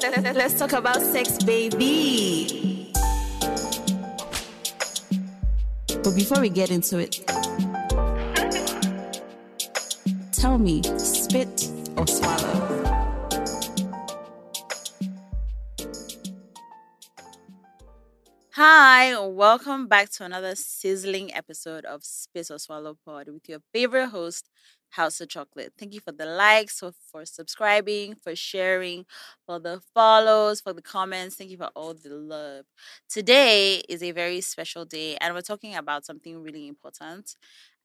Let's, 0.00 0.36
let's 0.36 0.58
talk 0.58 0.72
about 0.72 1.00
sex, 1.02 1.42
baby. 1.42 2.92
But 5.88 6.14
before 6.14 6.40
we 6.40 6.48
get 6.48 6.70
into 6.70 6.98
it, 6.98 7.26
tell 10.30 10.58
me, 10.58 10.82
spit 10.96 11.72
or 11.96 12.06
swallow? 12.06 12.68
Hi, 18.52 19.18
welcome 19.26 19.88
back 19.88 20.08
to 20.12 20.24
another 20.24 20.54
sizzling 20.54 21.34
episode 21.34 21.84
of 21.84 22.04
Spit 22.04 22.48
or 22.52 22.60
Swallow 22.60 22.96
Pod 23.04 23.28
with 23.28 23.48
your 23.48 23.58
favorite 23.72 24.10
host, 24.10 24.48
Hausa 24.92 25.26
Chocolate. 25.26 25.72
Thank 25.78 25.94
you 25.94 26.00
for 26.00 26.12
the 26.12 26.26
likes, 26.26 26.78
for, 26.80 26.92
for 27.10 27.24
subscribing, 27.24 28.14
for 28.14 28.36
sharing, 28.36 29.06
for 29.46 29.58
the 29.58 29.80
follows, 29.94 30.60
for 30.60 30.72
the 30.72 30.82
comments. 30.82 31.36
Thank 31.36 31.50
you 31.50 31.56
for 31.56 31.70
all 31.74 31.94
the 31.94 32.10
love. 32.10 32.66
Today 33.08 33.82
is 33.88 34.02
a 34.02 34.12
very 34.12 34.40
special 34.40 34.84
day, 34.84 35.16
and 35.20 35.34
we're 35.34 35.40
talking 35.40 35.74
about 35.74 36.04
something 36.04 36.42
really 36.42 36.68
important. 36.68 37.36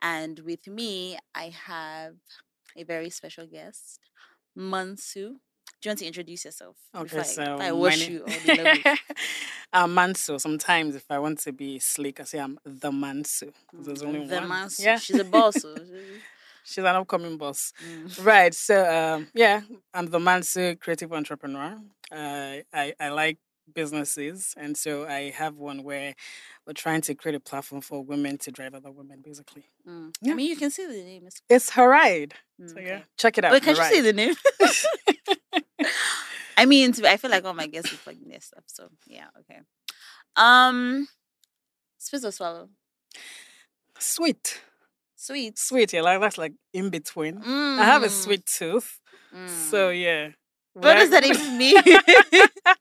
And 0.02 0.40
with 0.40 0.68
me, 0.68 1.18
I 1.34 1.54
have 1.66 2.16
a 2.76 2.84
very 2.84 3.10
special 3.10 3.46
guest, 3.48 4.00
Mansu. 4.58 5.40
Do 5.80 5.90
you 5.90 5.90
want 5.92 6.00
to 6.00 6.06
introduce 6.08 6.46
yourself? 6.46 6.76
Okay, 6.96 7.20
I- 7.20 7.24
so 7.24 7.44
I 7.60 7.72
name- 7.72 8.12
you 8.12 8.26
the. 8.26 8.98
I'm 9.74 9.88
uh, 9.96 10.02
Mansu. 10.02 10.40
Sometimes 10.42 10.96
if 10.96 11.06
I 11.10 11.20
want 11.20 11.40
to 11.40 11.54
be 11.54 11.80
slick, 11.80 12.20
I 12.20 12.24
say 12.24 12.40
I'm 12.40 12.58
the 12.66 12.92
Mansu. 12.92 13.54
There's 13.74 14.04
only 14.04 14.22
mm, 14.22 14.30
the 14.30 14.36
one. 14.40 14.50
Mansu. 14.50 14.84
Yeah, 14.84 14.98
She's 14.98 15.18
a 15.20 15.24
boss. 15.24 15.66
she's 16.68 16.84
an 16.84 16.96
upcoming 16.96 17.38
boss. 17.38 17.72
Mm. 17.88 18.26
Right. 18.26 18.54
So 18.54 18.76
um, 18.86 19.28
yeah, 19.34 19.62
I'm 19.94 20.08
the 20.08 20.20
Mansu 20.20 20.80
creative 20.80 21.12
entrepreneur. 21.14 21.80
Uh, 22.12 22.58
I 22.74 22.94
I 23.00 23.10
like 23.10 23.38
businesses, 23.74 24.54
and 24.58 24.78
so 24.78 25.06
I 25.06 25.32
have 25.32 25.56
one 25.58 25.84
where 25.84 26.16
we're 26.66 26.74
trying 26.74 27.02
to 27.02 27.16
create 27.16 27.36
a 27.36 27.40
platform 27.40 27.82
for 27.82 28.04
women 28.04 28.38
to 28.40 28.52
drive 28.52 28.74
other 28.74 28.92
women. 28.92 29.22
Basically, 29.24 29.66
Mm. 29.88 30.14
Yeah. 30.22 30.34
I 30.34 30.36
mean, 30.36 30.50
you 30.50 30.56
can 30.58 30.70
see 30.72 30.86
the 30.86 30.94
name. 31.12 31.24
It's, 31.28 31.42
it's 31.50 31.72
HerRyde. 31.72 32.34
mm, 32.62 32.70
So 32.70 32.76
okay. 32.78 32.88
yeah, 32.88 33.02
check 33.18 33.38
it 33.38 33.44
out. 33.46 33.52
Wait, 33.54 33.64
can 33.64 33.76
you 33.76 33.84
see 33.84 34.02
the 34.02 34.14
name? 34.14 34.36
I 36.60 36.66
mean, 36.66 36.94
I 37.06 37.18
feel 37.18 37.30
like 37.30 37.46
all 37.46 37.54
my 37.54 37.68
guests 37.68 37.94
are 37.94 37.98
plugging 37.98 38.30
their 38.30 38.42
stuff. 38.42 38.64
So 38.68 38.90
yeah, 39.06 39.28
okay. 39.42 39.60
Um, 40.36 41.08
or 42.24 42.32
swallow? 42.32 42.70
Sweet, 44.00 44.62
Sweet. 45.28 45.58
sweet. 45.60 45.94
Yeah, 45.94 46.02
like 46.02 46.22
that's 46.22 46.38
like 46.38 46.54
in 46.74 46.90
between. 46.90 47.42
I 47.44 47.84
have 47.84 48.04
a 48.04 48.08
Mm, 48.08 48.24
sweet 48.24 48.46
tooth, 48.46 49.00
so 49.72 49.92
mm. 49.92 50.02
yeah. 50.02 50.30
what 50.74 50.96
does 50.96 51.10
that 51.12 51.26
even 51.26 51.58
mean? 51.62 51.76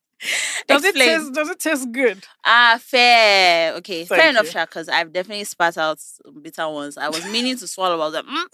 Does 0.66 0.82
it 0.84 0.94
taste? 0.96 1.32
Does 1.34 1.50
it 1.50 1.58
taste 1.60 1.92
good? 1.92 2.24
Ah, 2.44 2.78
fair. 2.82 3.74
Okay, 3.74 4.04
fair 4.06 4.18
Thank 4.18 4.30
enough, 4.30 4.46
you. 4.46 4.50
Sha. 4.52 4.64
Because 4.64 4.88
I've 4.88 5.12
definitely 5.12 5.44
spat 5.44 5.76
out 5.76 6.00
bitter 6.42 6.68
ones. 6.68 6.96
I 6.96 7.08
was 7.08 7.24
meaning 7.26 7.56
to 7.58 7.66
swallow. 7.68 7.94
I 7.94 8.06
was 8.08 8.14
like, 8.14 8.24
mm, 8.24 8.44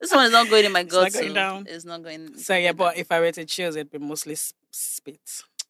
this 0.00 0.12
one 0.12 0.26
is 0.26 0.32
not 0.32 0.48
going 0.48 0.64
in 0.64 0.72
my 0.72 0.80
It's 0.84 0.92
not 0.94 1.12
going 1.12 1.28
so 1.28 1.34
down. 1.34 1.66
It's 1.68 1.84
not 1.84 2.02
going. 2.02 2.36
So 2.38 2.56
yeah, 2.56 2.72
but 2.72 2.96
if 2.96 3.10
I 3.12 3.20
were 3.20 3.32
to 3.32 3.44
choose, 3.44 3.76
it'd 3.76 3.90
be 3.90 3.98
mostly 3.98 4.36
spit. 4.70 5.20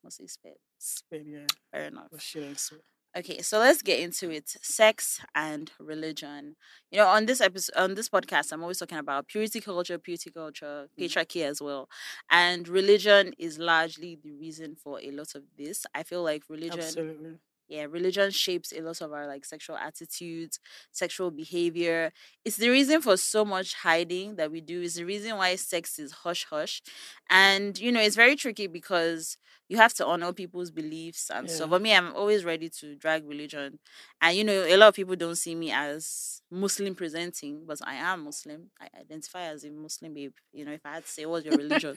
mostly 0.05 0.29
spit. 0.29 0.59
Spit, 0.79 1.25
yeah. 1.27 1.47
Fair 1.73 1.85
enough. 1.87 2.09
Or 2.13 2.19
shit 2.21 2.43
and 2.45 2.59
sweet. 2.59 2.83
Okay, 3.15 3.43
so 3.43 3.59
let's 3.59 3.83
get 3.83 4.01
into 4.01 4.31
it. 4.31 4.49
Sex 4.63 5.21
and 5.35 5.71
religion. 5.79 6.57
You 6.91 6.99
know, 6.99 7.09
on 7.09 7.27
this 7.27 7.43
episode, 7.43 7.77
on 7.77 7.95
this 7.95 8.09
podcast, 8.09 8.53
I'm 8.53 8.63
always 8.63 8.79
talking 8.79 8.97
about 8.97 9.29
purity 9.29 9.61
culture, 9.61 9.99
purity 9.99 10.31
culture, 10.31 10.89
mm-hmm. 10.89 11.03
patriarchy 11.03 11.45
as 11.45 11.61
well, 11.61 11.89
and 12.31 12.67
religion 12.67 13.35
is 13.39 13.59
largely 13.59 14.19
the 14.23 14.33
reason 14.33 14.77
for 14.77 14.99
a 15.03 15.11
lot 15.11 15.35
of 15.35 15.43
this. 15.59 15.85
I 15.95 16.05
feel 16.05 16.23
like 16.23 16.45
religion, 16.49 16.81
Absolutely. 16.81 17.39
Yeah, 17.69 17.87
religion 17.89 18.31
shapes 18.31 18.73
a 18.73 18.81
lot 18.81 19.01
of 19.01 19.13
our 19.13 19.27
like 19.27 19.45
sexual 19.45 19.77
attitudes, 19.77 20.59
sexual 20.91 21.31
behavior. 21.31 22.13
It's 22.45 22.57
the 22.57 22.69
reason 22.69 23.01
for 23.01 23.17
so 23.17 23.45
much 23.45 23.75
hiding 23.75 24.37
that 24.37 24.51
we 24.51 24.61
do. 24.61 24.83
It's 24.83 24.97
the 24.97 25.05
reason 25.05 25.37
why 25.37 25.57
sex 25.57 25.99
is 25.99 26.13
hush 26.13 26.47
hush, 26.51 26.83
and 27.31 27.79
you 27.79 27.93
know, 27.93 28.01
it's 28.01 28.17
very 28.17 28.37
tricky 28.37 28.67
because 28.67 29.37
you 29.69 29.79
have 29.79 29.95
to 29.95 30.07
honor 30.07 30.33
people's 30.33 30.71
beliefs 30.71 31.31
and. 31.31 31.49
Yeah. 31.49 31.67
But 31.67 31.81
me, 31.83 31.95
I'm 31.95 32.15
always 32.15 32.45
ready 32.45 32.69
to 32.81 32.95
drag 32.97 33.27
religion. 33.27 33.79
And 34.21 34.37
you 34.37 34.45
know, 34.45 34.65
a 34.67 34.77
lot 34.77 34.89
of 34.89 34.95
people 34.95 35.17
don't 35.17 35.37
see 35.37 35.55
me 35.55 35.73
as 35.73 36.43
Muslim 36.51 36.95
presenting, 36.95 37.65
but 37.67 37.79
I 37.85 37.95
am 37.95 38.25
Muslim. 38.25 38.71
I 38.81 38.89
identify 39.01 39.43
as 39.45 39.65
a 39.65 39.71
Muslim 39.71 40.13
babe. 40.15 40.33
You 40.53 40.67
know, 40.67 40.73
if 40.73 40.85
I 40.85 40.95
had 40.95 41.05
to 41.05 41.11
say 41.11 41.25
what's 41.27 41.47
your 41.47 41.57
religion. 41.65 41.97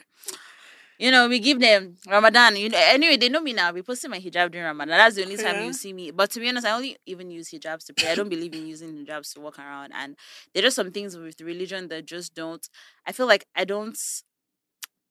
You 0.98 1.12
know, 1.12 1.28
we 1.28 1.40
give 1.40 1.60
them 1.60 1.98
Ramadan. 2.08 2.56
You 2.56 2.70
know, 2.70 2.78
anyway, 2.80 3.18
they 3.18 3.30
know 3.30 3.42
me 3.42 3.54
now. 3.54 3.72
We 3.74 3.82
posting 3.82 4.12
my 4.12 4.20
hijab 4.20 4.52
during 4.52 4.66
Ramadan. 4.66 4.98
That's 4.98 5.16
the 5.16 5.24
only 5.24 5.38
time 5.38 5.56
Yeah. 5.56 5.66
you 5.68 5.74
see 5.74 5.92
me. 5.94 6.12
But 6.12 6.32
to 6.32 6.40
be 6.40 6.48
honest, 6.48 6.66
I 6.66 6.72
only 6.72 6.98
even 7.06 7.30
use 7.32 7.50
hijabs 7.50 7.86
to 7.88 7.94
pray. 7.94 8.12
I 8.12 8.16
don't 8.16 8.30
believe 8.30 8.54
in 8.54 8.66
using 8.68 8.94
hijabs 9.06 9.34
to 9.34 9.42
walk 9.42 9.60
around. 9.60 9.92
And 9.94 10.16
there 10.54 10.66
are 10.66 10.72
some 10.72 10.92
things 10.92 11.18
with 11.18 11.42
religion 11.42 11.90
that 11.90 12.06
just 12.06 12.34
don't. 12.34 12.68
I 13.06 13.12
feel 13.12 13.28
like 13.28 13.46
I 13.56 13.66
don't 13.66 13.98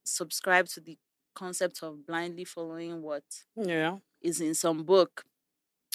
subscribe 0.05 0.69
to 0.69 0.81
the 0.81 0.99
concept 1.35 1.83
of 1.83 2.07
blindly 2.07 2.45
following 2.45 3.03
what 3.03 3.25
Yeah. 3.57 3.99
is 4.23 4.41
in 4.41 4.55
some 4.55 4.85
book. 4.85 5.25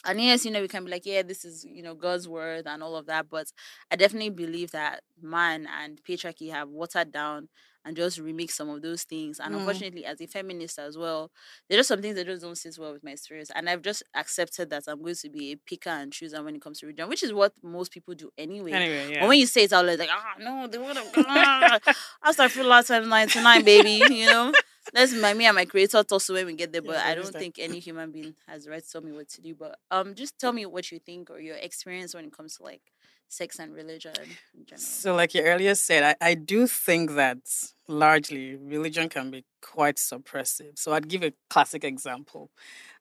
And 0.05 0.21
yes, 0.21 0.45
you 0.45 0.51
know, 0.51 0.61
we 0.61 0.67
can 0.67 0.85
be 0.85 0.91
like, 0.91 1.05
yeah, 1.05 1.23
this 1.23 1.43
is, 1.43 1.65
you 1.65 1.83
know, 1.83 1.93
God's 1.93 2.27
word 2.27 2.65
and 2.67 2.81
all 2.81 2.95
of 2.95 3.05
that. 3.07 3.29
But 3.29 3.51
I 3.91 3.95
definitely 3.95 4.29
believe 4.29 4.71
that 4.71 5.01
man 5.21 5.67
and 5.81 5.99
patriarchy 6.07 6.51
have 6.51 6.69
watered 6.69 7.11
down 7.11 7.49
and 7.85 7.95
just 7.95 8.19
remix 8.19 8.51
some 8.51 8.69
of 8.69 8.81
those 8.81 9.03
things. 9.03 9.39
And 9.39 9.53
Mm. 9.53 9.59
unfortunately, 9.59 10.05
as 10.05 10.19
a 10.21 10.27
feminist 10.27 10.79
as 10.79 10.97
well, 10.97 11.31
there 11.67 11.77
are 11.77 11.79
just 11.79 11.87
some 11.89 12.01
things 12.01 12.15
that 12.15 12.25
just 12.25 12.41
don't 12.41 12.57
sit 12.57 12.77
well 12.77 12.91
with 12.93 13.03
my 13.03 13.15
spirit. 13.15 13.49
And 13.55 13.69
I've 13.69 13.81
just 13.81 14.03
accepted 14.13 14.69
that 14.69 14.83
I'm 14.87 15.01
going 15.01 15.15
to 15.15 15.29
be 15.29 15.51
a 15.53 15.55
picker 15.55 15.89
and 15.89 16.11
chooser 16.11 16.43
when 16.43 16.55
it 16.55 16.61
comes 16.61 16.79
to 16.79 16.87
religion, 16.87 17.07
which 17.09 17.23
is 17.23 17.33
what 17.33 17.53
most 17.63 17.91
people 17.91 18.13
do 18.15 18.31
anyway. 18.37 18.71
Anyway, 18.73 19.13
yeah. 19.13 19.21
But 19.21 19.29
when 19.29 19.39
you 19.39 19.47
say 19.47 19.63
it 19.63 19.73
out 19.73 19.85
loud, 19.85 19.97
like, 19.99 20.09
ah, 20.11 20.35
no, 20.39 20.67
the 20.67 20.79
word 20.81 20.97
of 20.97 21.11
God. 21.13 21.81
I 22.21 22.31
start 22.31 22.51
feel 22.51 22.65
last 22.65 22.87
time 22.87 23.07
99, 23.07 23.63
baby, 23.63 24.13
you 24.13 24.25
know? 24.27 24.53
That's 24.93 25.13
my 25.13 25.33
me 25.33 25.45
and 25.45 25.55
my 25.55 25.65
creator 25.65 26.03
tussle 26.03 26.35
when 26.35 26.47
we 26.47 26.53
get 26.55 26.71
there, 26.71 26.81
but 26.81 26.93
Yeah, 26.97 27.05
I 27.05 27.15
don't 27.15 27.35
think 27.37 27.57
any 27.59 27.79
human 27.79 28.11
being 28.11 28.35
has 28.47 28.65
the 28.65 28.71
right 28.71 28.83
to 28.83 28.89
tell 28.91 29.01
me 29.01 29.11
what 29.11 29.29
to 29.29 29.41
do. 29.41 29.55
But 29.55 29.77
um, 29.91 30.15
just 30.15 30.37
tell 30.39 30.51
me 30.51 30.65
what 30.65 30.91
you 30.91 30.99
think 30.99 31.29
or 31.29 31.39
your 31.39 31.57
experience 31.57 32.13
when 32.13 32.25
it 32.25 32.33
comes 32.35 32.57
to 32.57 32.63
like 32.63 32.81
sex 33.27 33.59
and 33.59 33.73
religion 33.73 34.37
in 34.57 34.65
general. 34.65 34.89
So, 35.01 35.13
like 35.15 35.33
you 35.33 35.41
earlier 35.41 35.75
said, 35.75 36.17
I, 36.21 36.29
I 36.31 36.33
do 36.35 36.65
think 36.67 37.11
that 37.11 37.39
largely 37.87 38.55
religion 38.55 39.09
can 39.09 39.29
be 39.29 39.45
quite 39.61 39.97
suppressive. 39.97 40.79
So, 40.79 40.93
I'd 40.93 41.07
give 41.07 41.23
a 41.23 41.33
classic 41.49 41.83
example. 41.83 42.49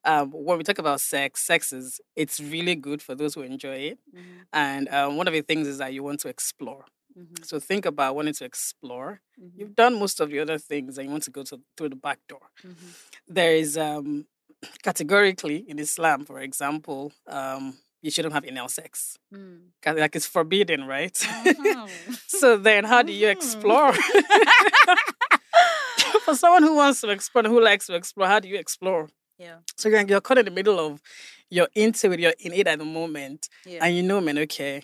Um, 0.04 0.30
when 0.32 0.58
we 0.58 0.64
talk 0.64 0.78
about 0.78 1.00
sex, 1.00 1.42
sex 1.42 1.72
is 1.72 2.00
it's 2.16 2.40
really 2.40 2.74
good 2.76 3.02
for 3.02 3.14
those 3.14 3.34
who 3.34 3.42
enjoy 3.42 3.76
it, 3.92 3.98
Mhm, 4.14 4.46
and 4.52 4.88
um, 4.88 5.16
one 5.16 5.28
of 5.28 5.34
the 5.34 5.42
things 5.42 5.66
is 5.68 5.78
that 5.78 5.92
you 5.92 6.02
want 6.02 6.20
to 6.20 6.28
explore. 6.28 6.84
Mhm, 7.18 7.44
So, 7.44 7.58
think 7.60 7.84
about 7.86 8.14
wanting 8.16 8.34
to 8.40 8.44
explore. 8.44 9.20
mhm, 9.40 9.52
You've 9.58 9.74
done 9.74 9.94
most 9.98 10.20
of 10.20 10.30
the 10.30 10.38
other 10.44 10.58
things, 10.70 10.98
and 10.98 11.04
you 11.06 11.10
want 11.12 11.24
to 11.24 11.30
go 11.38 11.42
to 11.50 11.56
through 11.76 11.90
the 11.94 12.02
back 12.08 12.18
door. 12.28 12.46
mhm. 12.64 12.88
there 13.38 13.54
is 13.62 13.76
um 13.76 14.26
categorically 14.88 15.58
in 15.70 15.78
Islam, 15.78 16.24
for 16.24 16.40
example, 16.40 17.12
um, 17.26 17.76
you 18.02 18.10
shouldn't 18.10 18.34
have 18.34 18.44
anal 18.46 18.68
sex. 18.68 19.18
Mm. 19.34 19.60
Like 20.04 20.16
it's 20.16 20.26
forbidden, 20.26 20.80
right? 20.96 21.14
Mhm. 21.14 22.18
so 22.40 22.56
then 22.68 22.82
how 22.92 23.02
do 23.02 23.12
you 23.12 23.26
Mhm. 23.28 23.36
explore? 23.36 23.92
For 26.24 26.34
someone 26.34 26.62
who 26.62 26.74
wants 26.74 27.00
to 27.02 27.10
explore, 27.10 27.44
who 27.44 27.60
likes 27.60 27.86
to 27.86 27.94
explore, 27.94 28.26
how 28.28 28.40
do 28.40 28.48
you 28.48 28.56
explore? 28.58 29.08
yeah, 29.38 29.56
So 29.76 29.88
you're, 29.88 30.04
you're 30.06 30.20
caught 30.20 30.38
in 30.38 30.44
the 30.44 30.50
middle 30.50 30.78
of 30.86 31.00
you're 31.50 31.68
into 31.74 32.12
it, 32.12 32.20
you're 32.20 32.34
in 32.40 32.52
it 32.52 32.66
at 32.66 32.78
the 32.78 32.84
moment, 32.84 33.48
yeah. 33.64 33.84
and 33.84 33.96
you 33.96 34.02
know, 34.02 34.20
man, 34.20 34.38
okay, 34.38 34.82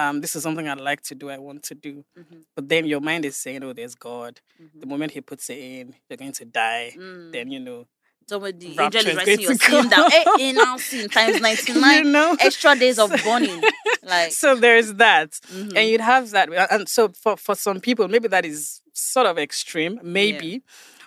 um, 0.00 0.20
this 0.22 0.36
is 0.36 0.42
something 0.42 0.66
I'd 0.68 0.80
like 0.80 1.02
to 1.10 1.14
do, 1.14 1.26
I 1.30 1.38
want 1.38 1.62
to 1.64 1.74
do. 1.74 2.04
mhm, 2.16 2.44
But 2.56 2.68
then 2.68 2.86
your 2.86 3.00
mind 3.00 3.24
is 3.24 3.36
saying, 3.36 3.62
oh, 3.64 3.72
there's 3.72 3.94
God. 3.94 4.40
mhm. 4.62 4.80
The 4.80 4.86
moment 4.86 5.12
he 5.12 5.20
puts 5.20 5.50
it 5.50 5.58
in, 5.58 5.94
you're 6.08 6.16
going 6.16 6.32
to 6.40 6.44
die. 6.44 6.92
Mm. 6.96 7.32
Then, 7.32 7.50
you 7.50 7.60
know, 7.60 7.86
Somebody, 8.28 8.74
rapture 8.76 8.98
angel 8.98 9.10
is 9.12 9.16
writing 9.16 9.40
your 9.40 9.54
sin 9.54 9.88
down. 9.94 10.10
Hey, 10.10 10.24
in 10.50 10.58
our 10.58 10.78
sin 10.78 11.08
times 11.08 11.40
99. 11.48 12.04
you 12.04 12.10
know? 12.12 12.36
Extra 12.38 12.76
days 12.76 12.98
of 12.98 13.10
burning. 13.24 13.62
Like, 14.02 14.32
so 14.32 14.54
there's 14.54 14.90
that 14.94 15.30
mhm, 15.52 15.72
and 15.76 15.88
you'd 15.88 16.00
have 16.12 16.30
that 16.30 16.52
uh, 16.52 16.66
and 16.70 16.88
so 16.88 17.08
for, 17.08 17.36
for 17.36 17.54
some 17.54 17.80
people 17.80 18.06
maybe 18.08 18.28
that 18.28 18.44
is 18.44 18.80
sort 18.92 19.26
of 19.26 19.38
extreme 19.38 19.98
maybe 20.02 20.62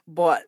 but 0.07 0.43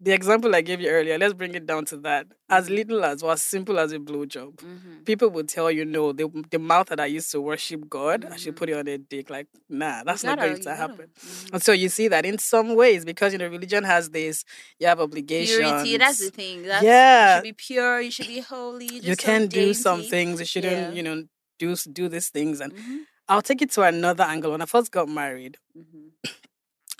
the 0.00 0.12
example 0.12 0.54
i 0.54 0.60
gave 0.60 0.80
you 0.80 0.88
earlier 0.88 1.18
let's 1.18 1.34
bring 1.34 1.54
it 1.54 1.66
down 1.66 1.84
to 1.84 1.96
that 1.96 2.26
as 2.48 2.70
little 2.70 3.04
as 3.04 3.22
or 3.22 3.32
as 3.32 3.42
simple 3.42 3.78
as 3.78 3.90
a 3.92 3.98
blowjob 3.98 4.54
mhm. 4.56 5.04
people 5.04 5.28
would 5.28 5.48
tell 5.48 5.70
you 5.70 5.84
no 5.84 6.12
the, 6.12 6.28
the 6.50 6.58
mouth 6.58 6.86
that 6.88 7.00
i 7.00 7.06
used 7.06 7.30
to 7.32 7.40
worship 7.40 7.88
god 7.88 8.24
i 8.30 8.36
should 8.36 8.54
Mhm. 8.54 8.58
put 8.58 8.68
it 8.70 8.74
on 8.74 8.86
a 8.88 8.98
dick 8.98 9.28
like 9.30 9.48
nah 9.68 10.04
that's 10.04 10.22
You 10.22 10.28
not 10.30 10.38
going 10.38 10.60
to 10.62 10.74
happen 10.74 11.08
mhm. 11.18 11.52
and 11.54 11.62
so 11.62 11.72
you 11.72 11.88
see 11.88 12.08
that 12.08 12.24
in 12.24 12.38
some 12.38 12.74
ways 12.76 13.04
because 13.04 13.32
you 13.32 13.38
know 13.38 13.48
religion 13.48 13.84
has 13.84 14.10
this 14.10 14.44
you 14.78 14.86
have 14.86 15.00
obligations 15.00 15.58
Purity, 15.58 15.96
that's 15.96 16.18
the 16.24 16.30
thing. 16.30 16.62
That's, 16.62 16.84
Yeah. 16.84 17.28
You 17.28 17.36
should 17.38 17.42
be 17.42 17.52
pure. 17.52 18.00
You 18.00 18.10
should 18.10 18.28
be 18.28 18.40
holy. 18.40 18.88
Just 18.88 19.04
you 19.08 19.16
can 19.16 19.46
do 19.48 19.74
some 19.74 20.02
things 20.04 20.38
you 20.38 20.46
shouldn't 20.46 20.80
Yeah. 20.90 20.96
you 20.98 21.02
know 21.02 21.24
do 21.58 21.74
do 22.00 22.08
these 22.08 22.28
things 22.30 22.60
and 22.60 22.72
Mhm, 22.72 22.98
I'll 23.30 23.42
take 23.42 23.60
it 23.62 23.70
to 23.72 23.82
another 23.82 24.24
angle. 24.24 24.52
When 24.52 24.62
I 24.62 24.66
first 24.66 24.90
got 24.92 25.08
married, 25.08 25.58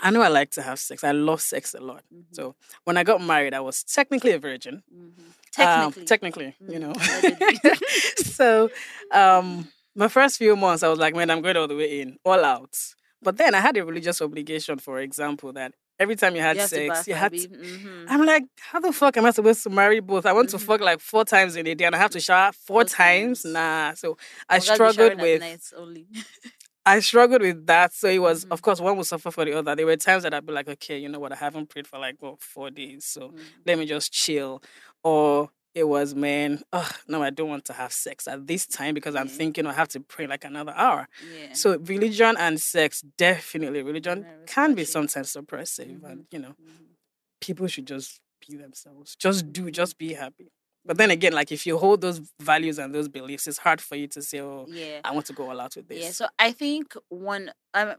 I 0.00 0.10
know 0.10 0.22
I 0.22 0.28
like 0.28 0.50
to 0.52 0.62
have 0.62 0.78
sex. 0.78 1.02
I 1.04 1.12
love 1.12 1.40
sex 1.40 1.74
a 1.74 1.80
lot. 1.80 2.02
Mhm. 2.14 2.24
So 2.32 2.54
when 2.84 2.96
I 2.96 3.04
got 3.04 3.20
married, 3.20 3.54
I 3.54 3.60
was 3.60 3.82
technically 3.84 4.32
a 4.32 4.38
virgin. 4.38 4.82
Mhm. 4.94 5.18
Um, 5.60 5.92
Technically. 5.92 6.04
technically, 6.04 6.56
you 6.68 6.78
know. 6.78 6.92
so 8.18 8.70
um, 9.12 9.68
my 9.96 10.08
first 10.08 10.38
few 10.38 10.54
months, 10.56 10.82
I 10.82 10.88
was 10.88 10.98
like, 10.98 11.14
man, 11.16 11.30
I'm 11.30 11.40
going 11.42 11.56
all 11.56 11.66
the 11.68 11.76
way 11.76 12.00
in, 12.00 12.16
all 12.24 12.44
out. 12.44 12.76
But 13.22 13.36
then 13.38 13.54
I 13.54 13.60
had 13.60 13.76
a 13.76 13.84
religious 13.84 14.22
obligation, 14.22 14.78
for 14.78 15.00
example, 15.00 15.52
that 15.54 15.74
every 15.98 16.14
time 16.14 16.36
you 16.36 16.42
had 16.42 16.56
You 16.58 16.66
sex, 16.68 17.08
you 17.08 17.14
had 17.14 17.32
to. 17.32 17.48
Mhm. 17.48 18.06
I'm 18.08 18.24
like, 18.24 18.44
how 18.60 18.78
the 18.78 18.92
fuck 18.92 19.16
am 19.16 19.24
I 19.26 19.32
supposed 19.32 19.64
to 19.64 19.70
marry 19.70 19.98
both? 19.98 20.24
I 20.26 20.32
want 20.32 20.50
to 20.50 20.56
Mhm. 20.58 20.60
fuck 20.66 20.80
like 20.80 21.00
four 21.00 21.24
times 21.24 21.56
in 21.56 21.66
a 21.66 21.74
day 21.74 21.84
and 21.86 21.96
I 21.96 21.98
have 21.98 22.12
to 22.12 22.20
shower 22.20 22.52
four 22.52 22.82
Four 22.82 22.84
times. 22.84 23.42
times. 23.42 23.52
Nah. 23.52 23.94
So 23.94 24.16
I 24.48 24.58
Oh, 24.58 24.60
God, 24.60 24.60
be 24.60 24.74
struggled 24.74 25.20
with. 25.20 25.42
I 26.96 27.00
struggled 27.00 27.42
with 27.42 27.66
that. 27.66 27.92
So 27.94 28.08
it 28.08 28.18
was, 28.18 28.44
Mhm. 28.44 28.52
of 28.52 28.62
course, 28.62 28.80
one 28.80 28.96
would 28.96 29.06
suffer 29.06 29.30
for 29.30 29.44
the 29.44 29.52
other. 29.58 29.74
There 29.76 29.86
were 29.86 29.96
times 29.96 30.22
that 30.24 30.34
I'd 30.34 30.46
be 30.46 30.52
like, 30.52 30.68
okay, 30.68 30.98
you 30.98 31.08
know 31.08 31.20
what, 31.20 31.32
I 31.32 31.36
haven't 31.36 31.68
prayed 31.68 31.86
for 31.86 31.98
like 31.98 32.16
what 32.20 32.42
four 32.42 32.70
days, 32.70 33.04
so 33.04 33.28
Mhm. 33.30 33.40
let 33.66 33.78
me 33.78 33.86
just 33.86 34.12
chill. 34.12 34.62
Or 35.02 35.50
it 35.74 35.84
was, 35.84 36.14
man, 36.14 36.62
oh 36.72 36.90
no, 37.06 37.22
I 37.22 37.30
don't 37.30 37.48
want 37.48 37.64
to 37.66 37.72
have 37.72 37.92
sex 37.92 38.26
at 38.26 38.46
this 38.46 38.66
time 38.66 38.94
because 38.94 39.14
I'm 39.14 39.28
Yeah. 39.28 39.34
thinking 39.40 39.66
I 39.66 39.72
have 39.74 39.88
to 39.90 40.00
pray 40.00 40.26
like 40.26 40.44
another 40.44 40.72
hour. 40.74 41.08
Yeah. 41.22 41.52
So 41.52 41.78
religion 41.78 42.36
and 42.38 42.60
sex, 42.60 43.02
definitely, 43.16 43.82
religion 43.82 44.26
can 44.46 44.74
be 44.74 44.84
sometimes 44.84 45.32
suppressive, 45.32 46.02
and 46.04 46.26
you 46.30 46.38
know, 46.38 46.54
Mhm. 46.60 46.96
people 47.40 47.66
should 47.68 47.86
just 47.86 48.20
be 48.46 48.56
themselves. 48.56 49.14
Just 49.16 49.52
do, 49.52 49.70
just 49.70 49.98
be 49.98 50.14
happy. 50.14 50.50
But 50.88 50.96
then 50.96 51.10
again, 51.10 51.34
like 51.34 51.52
if 51.52 51.66
you 51.66 51.76
hold 51.76 52.00
those 52.00 52.18
values 52.40 52.78
and 52.78 52.94
those 52.94 53.08
beliefs, 53.08 53.46
it's 53.46 53.58
hard 53.58 53.78
for 53.78 53.94
you 53.94 54.06
to 54.08 54.22
say, 54.22 54.40
"Oh, 54.40 54.64
Yeah. 54.68 55.00
I 55.04 55.12
want 55.12 55.26
to 55.26 55.34
go 55.34 55.50
all 55.50 55.60
out 55.60 55.76
with 55.76 55.86
this." 55.86 56.02
Yeah, 56.02 56.10
so 56.12 56.26
I 56.38 56.50
think 56.52 56.96
one 57.10 57.52
um 57.74 57.94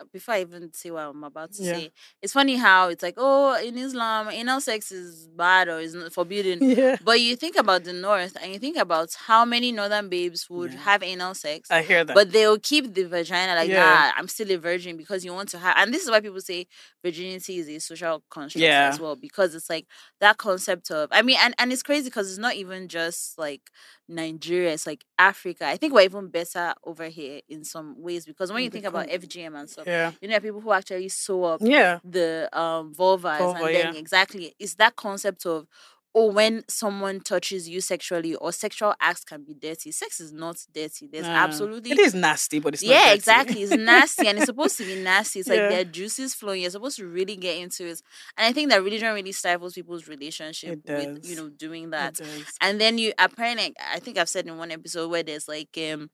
Uh, 0.00 0.04
before 0.12 0.34
I 0.34 0.40
even 0.42 0.72
say 0.72 0.90
what 0.90 1.02
I'm 1.04 1.24
about 1.24 1.52
to 1.54 1.62
Yeah. 1.62 1.72
say, 1.74 1.90
it's 2.20 2.32
funny 2.32 2.56
how 2.56 2.88
it's 2.88 3.02
like, 3.02 3.14
oh, 3.16 3.54
in 3.62 3.76
Islam, 3.78 4.28
anal 4.30 4.60
sex 4.60 4.90
is 4.92 5.28
bad 5.28 5.68
or 5.68 5.80
is 5.80 5.94
not 5.94 6.12
forbidden. 6.12 6.58
yeah, 6.78 6.96
But 7.02 7.20
you 7.20 7.36
think 7.36 7.56
about 7.56 7.84
the 7.84 7.92
North 7.92 8.36
and 8.40 8.52
you 8.52 8.58
think 8.58 8.76
about 8.76 9.10
how 9.26 9.44
many 9.44 9.72
Northern 9.72 10.08
babes 10.08 10.48
would 10.50 10.72
Yeah. 10.72 10.80
have 10.80 11.02
anal 11.02 11.34
sex, 11.34 11.70
I 11.70 11.82
hear 11.82 12.04
that. 12.04 12.14
but 12.14 12.32
they'll 12.32 12.58
keep 12.58 12.94
the 12.94 13.04
vagina 13.04 13.54
like, 13.54 13.70
Yeah. 13.70 13.80
nah, 14.10 14.12
I'm 14.16 14.28
still 14.28 14.50
a 14.50 14.56
virgin 14.56 14.96
because 14.96 15.24
you 15.24 15.32
want 15.32 15.48
to 15.50 15.58
have. 15.58 15.74
And 15.78 15.92
this 15.92 16.02
is 16.02 16.10
why 16.10 16.20
people 16.20 16.40
say 16.40 16.66
virginity 17.04 17.58
is 17.58 17.68
a 17.68 17.78
social 17.78 18.22
construct 18.30 18.62
Yeah. 18.62 18.88
as 18.88 19.00
well 19.00 19.16
because 19.16 19.54
it's 19.54 19.68
like 19.70 19.86
that 20.20 20.38
concept 20.38 20.90
of. 20.90 21.08
I 21.12 21.22
mean, 21.22 21.36
and 21.40 21.54
and 21.58 21.72
it's 21.72 21.82
crazy 21.82 22.04
because 22.04 22.28
it's 22.30 22.38
not 22.38 22.54
even 22.54 22.88
just 22.88 23.38
like 23.38 23.62
Nigeria; 24.08 24.72
it's 24.72 24.86
like 24.86 25.04
Africa. 25.18 25.66
I 25.66 25.76
think 25.76 25.92
we're 25.94 26.02
even 26.02 26.28
better 26.28 26.74
over 26.84 27.06
here 27.08 27.40
in 27.48 27.64
some 27.64 27.94
ways 28.00 28.26
because 28.26 28.52
when 28.52 28.62
you 28.62 28.70
think 28.70 28.84
about 28.84 29.08
FGM 29.08 29.54
and 29.58 29.68
stuff, 29.70 29.81
yeah, 29.86 30.12
you 30.20 30.28
know, 30.28 30.40
people 30.40 30.60
who 30.60 30.72
actually 30.72 31.08
sew 31.08 31.44
up 31.44 31.60
yeah, 31.62 31.98
the 32.04 32.48
um 32.52 32.92
vulvas 32.94 33.38
Vulva, 33.38 33.64
and 33.64 33.74
then 33.74 33.94
yeah. 33.94 33.98
exactly 34.00 34.54
it's 34.58 34.74
that 34.76 34.96
concept 34.96 35.46
of 35.46 35.66
or 36.14 36.30
when 36.30 36.62
someone 36.68 37.20
touches 37.20 37.66
you 37.66 37.80
sexually 37.80 38.34
or 38.34 38.52
sexual 38.52 38.94
acts 39.00 39.24
can 39.24 39.44
be 39.44 39.54
dirty. 39.54 39.90
Sex 39.90 40.20
is 40.20 40.30
not 40.30 40.58
dirty. 40.74 41.06
There's 41.10 41.24
Nah. 41.26 41.36
absolutely 41.44 41.92
It 41.92 41.98
is 41.98 42.12
nasty, 42.12 42.58
but 42.58 42.74
it's 42.74 42.82
not 42.82 42.90
yeah, 42.92 43.12
exactly. 43.14 43.62
It's 43.62 43.74
nasty 43.74 44.26
and 44.28 44.36
it's 44.36 44.46
supposed 44.52 44.76
to 44.76 44.84
be 44.84 44.94
nasty. 44.94 45.40
It's 45.40 45.48
like 45.48 45.60
Yeah. 45.60 45.68
there 45.70 45.80
are 45.80 45.84
juices 45.84 46.34
flowing. 46.34 46.60
You're 46.60 46.70
supposed 46.70 46.98
to 46.98 47.06
really 47.06 47.36
get 47.36 47.56
into 47.56 47.86
it. 47.86 48.02
And 48.36 48.46
I 48.46 48.52
think 48.52 48.68
that 48.68 48.82
religion 48.82 49.14
really 49.14 49.32
stifles 49.32 49.72
people's 49.72 50.06
relationship 50.06 50.80
It 50.84 50.94
with, 51.14 51.26
you 51.30 51.34
know, 51.36 51.48
doing 51.48 51.88
that. 51.90 52.20
And 52.60 52.78
then 52.78 52.98
you 52.98 53.14
apparently 53.18 53.74
I 53.90 53.98
think 53.98 54.18
I've 54.18 54.28
said 54.28 54.46
in 54.46 54.58
one 54.58 54.70
episode 54.70 55.10
where 55.10 55.22
there's 55.22 55.48
like 55.48 55.70
um 55.78 56.10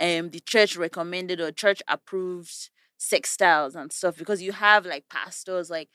um 0.00 0.30
the 0.30 0.40
church 0.40 0.74
recommended 0.76 1.40
or 1.40 1.52
church 1.52 1.82
approved 1.86 2.70
sex 3.04 3.30
styles 3.30 3.74
and 3.76 3.92
stuff 3.92 4.16
because 4.16 4.42
you 4.42 4.52
have 4.52 4.86
like 4.86 5.04
pastors 5.10 5.70
like 5.70 5.88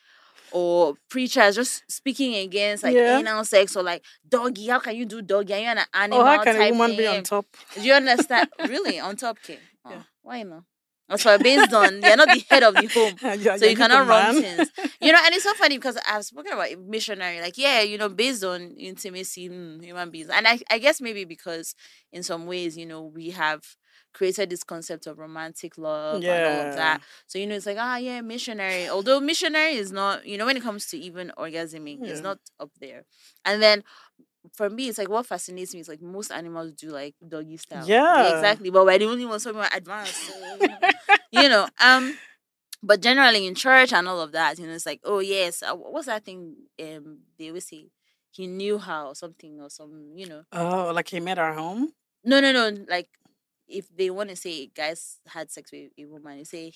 or 0.51 0.95
preachers 1.09 1.55
just 1.55 1.83
speaking 1.91 2.35
against 2.35 2.83
like 2.83 2.95
Yeah. 2.95 3.17
anal 3.19 3.43
sex 3.45 3.75
or 3.75 3.83
like 3.83 4.03
doggy. 4.27 4.67
How 4.67 4.79
can 4.79 4.95
you 4.95 5.05
do 5.05 5.21
doggy? 5.21 5.53
Are 5.53 5.59
you 5.59 5.67
an 5.67 5.79
animal 5.93 6.21
Oh, 6.21 6.25
how 6.25 6.43
can 6.43 6.55
a 6.57 6.71
woman 6.71 6.95
be 6.95 7.05
on 7.07 7.23
top? 7.23 7.45
Do 7.75 7.81
you 7.81 7.93
understand? 7.93 8.47
really 8.67 8.99
on 8.99 9.15
top, 9.15 9.41
K? 9.41 9.59
Oh, 9.85 9.91
Yeah. 9.91 10.01
Why 10.21 10.43
not? 10.43 10.63
That's 11.07 11.25
why 11.25 11.37
based 11.37 11.73
on 11.73 12.03
you're 12.03 12.15
not 12.17 12.29
the 12.29 12.43
head 12.49 12.63
of 12.63 12.77
the 12.77 12.85
home 12.87 13.17
Yeah, 13.21 13.57
so 13.57 13.65
you 13.65 13.75
cannot 13.75 14.07
run 14.07 14.27
things. 14.27 14.71
You 15.01 15.11
know, 15.11 15.19
and 15.25 15.33
it's 15.33 15.43
so 15.43 15.53
funny 15.53 15.77
because 15.77 15.97
I've 16.07 16.23
spoken 16.25 16.53
about 16.53 16.67
missionary, 16.79 17.41
like, 17.41 17.57
yeah, 17.57 17.81
you 17.81 17.97
know, 17.97 18.09
based 18.09 18.43
on 18.43 18.75
intimacy, 18.77 19.49
mm, 19.49 19.83
human 19.83 20.09
beings. 20.11 20.29
And 20.29 20.47
I, 20.47 20.59
I 20.69 20.77
guess 20.79 21.01
maybe 21.01 21.25
because 21.25 21.73
in 22.11 22.23
some 22.23 22.45
ways, 22.45 22.77
you 22.77 22.85
know, 22.85 23.03
we 23.03 23.29
have 23.31 23.61
created 24.13 24.49
this 24.49 24.63
concept 24.63 25.07
of 25.07 25.19
romantic 25.19 25.77
love 25.77 26.27
and 26.27 26.45
all 26.45 26.59
of 26.59 26.73
that. 26.73 26.99
So, 27.27 27.37
you 27.39 27.47
know, 27.47 27.55
it's 27.55 27.65
like, 27.65 27.77
ah, 27.79 27.97
yeah, 27.97 28.21
missionary. 28.21 28.87
Although 28.89 29.19
missionary 29.19 29.73
is 29.75 29.91
not, 29.91 30.25
you 30.25 30.37
know, 30.37 30.45
when 30.45 30.57
it 30.57 30.63
comes 30.63 30.87
to 30.87 30.97
even 30.97 31.31
orgasming, 31.37 31.99
it's 32.03 32.21
not 32.21 32.39
up 32.59 32.71
there. 32.79 33.05
And 33.45 33.61
then 33.61 33.83
for 34.53 34.69
me, 34.69 34.87
it's 34.89 34.97
like 34.97 35.09
what 35.09 35.25
fascinates 35.25 35.73
me 35.73 35.81
is 35.81 35.89
like 35.89 36.01
most 36.01 36.31
animals 36.31 36.73
do 36.73 36.89
like 36.89 37.15
doggy 37.27 37.57
style. 37.57 37.85
Yeah. 37.87 38.29
exactly. 38.29 38.69
But 38.69 38.85
we're 38.85 38.97
the 38.99 39.05
only 39.05 39.25
ones 39.25 39.43
talking 39.43 39.59
about 39.59 39.75
advanced. 39.75 40.25
So, 40.25 40.33
you 40.55 40.67
know 40.69 40.77
you 41.31 41.49
know 41.49 41.67
um 41.83 42.19
but 42.83 43.01
generally 43.01 43.45
in 43.47 43.55
church 43.55 43.93
and 43.93 44.07
all 44.07 44.21
of 44.21 44.31
that 44.31 44.57
you 44.59 44.65
know 44.67 44.73
it's 44.73 44.85
like 44.85 44.99
oh 45.03 45.19
yes 45.19 45.63
uh, 45.63 45.73
what's 45.75 46.07
that 46.07 46.25
thing 46.25 46.55
um 46.81 47.19
they 47.37 47.47
always 47.49 47.67
say 47.67 47.87
he 48.31 48.47
knew 48.47 48.77
her 48.77 49.03
or 49.03 49.15
something 49.15 49.59
or 49.61 49.69
some 49.69 50.11
you 50.15 50.25
know 50.27 50.43
Oh, 50.51 50.91
like 50.93 51.09
he 51.09 51.19
met 51.19 51.37
her 51.37 51.53
home? 51.53 51.93
no 52.23 52.39
no 52.41 52.51
no 52.51 52.85
like 52.89 53.09
if 53.69 53.87
they 53.95 54.09
want 54.09 54.29
to 54.29 54.35
say 54.35 54.67
guys 54.67 55.19
had 55.27 55.51
sex 55.51 55.71
with 55.71 55.91
a 55.97 56.05
woman, 56.05 56.39
you 56.39 56.45
say 56.45 56.73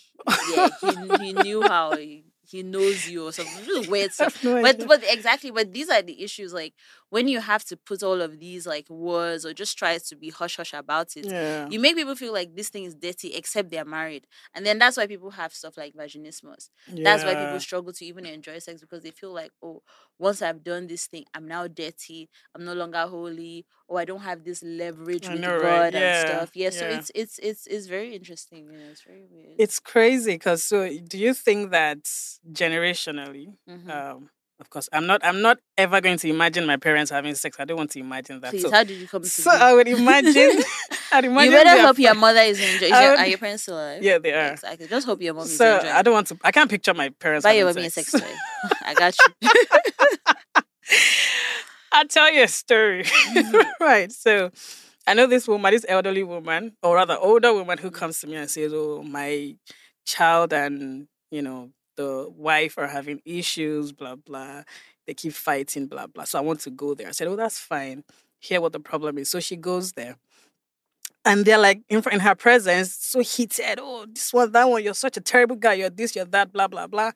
yeah 0.55 0.69
he, 0.81 1.17
he 1.19 1.33
knew 1.33 1.61
how 1.63 1.95
he, 1.95 2.25
he 2.47 2.63
knows 2.63 3.07
you 3.07 3.25
or 3.27 3.31
something 3.31 3.65
really 3.65 3.87
weird 3.87 4.11
stuff. 4.13 4.43
No 4.43 4.61
But 4.61 4.87
but 4.87 5.03
exactly, 5.07 5.51
but 5.51 5.73
these 5.73 5.89
are 5.89 6.01
the 6.01 6.23
issues. 6.23 6.53
Like 6.53 6.73
when 7.13 7.27
you 7.27 7.39
have 7.51 7.63
to 7.65 7.75
put 7.89 8.01
all 8.07 8.19
of 8.27 8.39
these 8.39 8.63
like 8.73 8.89
words 8.89 9.45
or 9.45 9.53
just 9.53 9.77
try 9.77 9.93
to 10.09 10.15
be 10.15 10.29
hush 10.39 10.55
hush 10.57 10.73
about 10.73 11.09
it, 11.19 11.25
yeah. 11.25 11.67
you 11.69 11.79
make 11.79 11.95
people 11.95 12.15
feel 12.15 12.33
like 12.39 12.49
this 12.55 12.69
thing 12.69 12.85
is 12.89 12.95
dirty 12.95 13.29
except 13.39 13.69
they're 13.71 13.85
married 13.99 14.25
and 14.55 14.65
then 14.65 14.79
that's 14.79 14.97
why 14.97 15.05
people 15.13 15.31
have 15.41 15.53
stuff 15.53 15.77
like 15.77 15.93
vaginismus 15.93 16.69
that's 17.05 17.23
why 17.23 17.35
people 17.35 17.59
struggle 17.59 17.93
to 17.93 18.03
even 18.11 18.25
enjoy 18.25 18.57
sex 18.59 18.81
because 18.81 19.01
they 19.03 19.11
feel 19.11 19.33
like 19.41 19.51
oh 19.61 19.81
once 20.17 20.41
i've 20.41 20.63
done 20.63 20.87
this 20.87 21.05
thing 21.07 21.23
i'm 21.35 21.47
now 21.47 21.67
dirty 21.67 22.29
i'm 22.55 22.65
no 22.65 22.73
longer 22.73 23.03
holy 23.15 23.65
or 23.87 23.99
i 23.99 24.05
don't 24.05 24.21
have 24.21 24.43
this 24.43 24.63
leverage 24.63 25.27
I 25.27 25.33
with 25.33 25.41
know, 25.41 25.59
god 25.61 25.93
right? 25.93 25.95
and 25.95 26.29
stuff 26.29 26.49
yeah, 26.55 26.69
so 26.71 26.85
it's 26.87 27.11
it's 27.13 27.35
it's 27.39 27.67
it's 27.67 27.87
very 27.87 28.15
interesting 28.15 28.61
you 28.71 28.77
know 28.79 28.89
it's 28.93 29.03
very 29.03 29.25
weird 29.29 29.55
It's 29.63 29.79
crazy 29.79 30.33
because 30.33 30.63
so 30.63 30.77
do 31.13 31.17
you 31.25 31.33
think 31.45 31.71
that 31.71 32.03
generationally, 32.51 33.47
Mhm. 33.69 33.89
um, 33.89 34.29
of 34.63 34.69
course, 34.69 34.87
I'm 34.93 35.05
not 35.05 35.19
I'm 35.25 35.41
not 35.41 35.57
ever 35.77 35.99
going 35.99 36.17
to 36.19 36.29
imagine 36.29 36.65
my 36.65 36.77
parents 36.77 37.11
having 37.11 37.35
sex. 37.35 37.57
I 37.59 37.65
don't 37.65 37.75
want 37.75 37.91
to 37.91 37.99
imagine 37.99 38.39
that. 38.39 38.51
please 38.51 38.61
so 38.61 38.71
how 38.71 38.85
did 38.85 38.97
you 38.97 39.09
come 39.09 39.21
to 39.21 39.27
so 39.27 39.51
be? 39.51 39.57
I 39.57 39.73
would 39.73 39.89
imagine 39.89 40.33
I'd 41.11 41.25
imagine. 41.25 41.51
you 41.51 41.57
better 41.57 41.81
hope 41.81 41.99
your 41.99 42.15
mother 42.15 42.39
is 42.39 42.61
enjoying. 42.61 42.93
I 42.93 43.03
Your, 43.03 43.11
would- 43.11 43.19
are 43.19 43.27
your 43.27 43.37
parents 43.39 43.63
still 43.63 43.75
alive? 43.75 44.01
Yeah, 44.01 44.19
they 44.19 44.31
are. 44.31 44.53
Exactly. 44.53 44.87
Just 44.87 45.05
hope 45.05 45.21
your 45.21 45.33
mom 45.33 45.43
is 45.43 45.57
So 45.57 45.75
enjoying. 45.75 45.93
I 45.93 46.01
don't 46.01 46.13
want 46.13 46.27
to 46.27 46.37
I 46.45 46.53
can't 46.53 46.69
picture 46.69 46.93
my 46.93 47.09
parents. 47.09 47.43
Buy 47.43 47.51
your 47.51 47.67
having 47.67 47.81
mommy 47.81 47.87
a 47.87 47.91
sex 47.91 48.11
toy. 48.13 48.33
I 48.85 48.93
got 48.93 49.17
you. 49.19 49.51
I'll 51.91 52.07
tell 52.07 52.33
you 52.33 52.43
a 52.43 52.47
story. 52.47 53.03
Mm-hmm. 53.03 53.83
right. 53.83 54.11
So 54.13 54.49
I 55.05 55.13
know 55.13 55.27
this 55.27 55.45
woman, 55.45 55.73
this 55.73 55.85
elderly 55.89 56.23
woman, 56.23 56.77
or 56.81 56.95
rather 56.95 57.17
older 57.19 57.53
woman 57.53 57.79
who 57.79 57.89
mm-hmm. 57.89 57.97
comes 57.97 58.21
to 58.21 58.27
me 58.27 58.35
and 58.35 58.49
says, 58.49 58.71
Oh, 58.73 59.03
my 59.03 59.57
child 60.05 60.53
and 60.53 61.09
you 61.31 61.41
know, 61.41 61.71
the 61.95 62.27
wife 62.35 62.77
are 62.77 62.87
having 62.87 63.21
issues, 63.25 63.91
blah 63.91 64.15
blah. 64.15 64.63
They 65.07 65.13
keep 65.13 65.33
fighting, 65.33 65.87
blah 65.87 66.07
blah. 66.07 66.23
So 66.25 66.39
I 66.39 66.41
want 66.41 66.61
to 66.61 66.69
go 66.69 66.93
there. 66.93 67.07
I 67.07 67.11
said, 67.11 67.27
Oh, 67.27 67.35
that's 67.35 67.59
fine. 67.59 68.03
Hear 68.39 68.61
what 68.61 68.73
the 68.73 68.79
problem 68.79 69.17
is. 69.17 69.29
So 69.29 69.39
she 69.39 69.55
goes 69.55 69.93
there. 69.93 70.17
And 71.25 71.45
they're 71.45 71.57
like 71.57 71.81
in, 71.87 72.03
in 72.11 72.19
her 72.19 72.35
presence, 72.35 72.93
so 72.93 73.21
heated. 73.21 73.79
Oh, 73.81 74.05
this 74.05 74.33
one, 74.33 74.51
that 74.51 74.69
one, 74.69 74.83
you're 74.83 74.93
such 74.93 75.15
a 75.15 75.21
terrible 75.21 75.55
guy. 75.55 75.73
You're 75.73 75.89
this, 75.89 76.15
you're 76.15 76.25
that, 76.25 76.51
blah, 76.51 76.67
blah, 76.67 76.87
blah. 76.87 77.11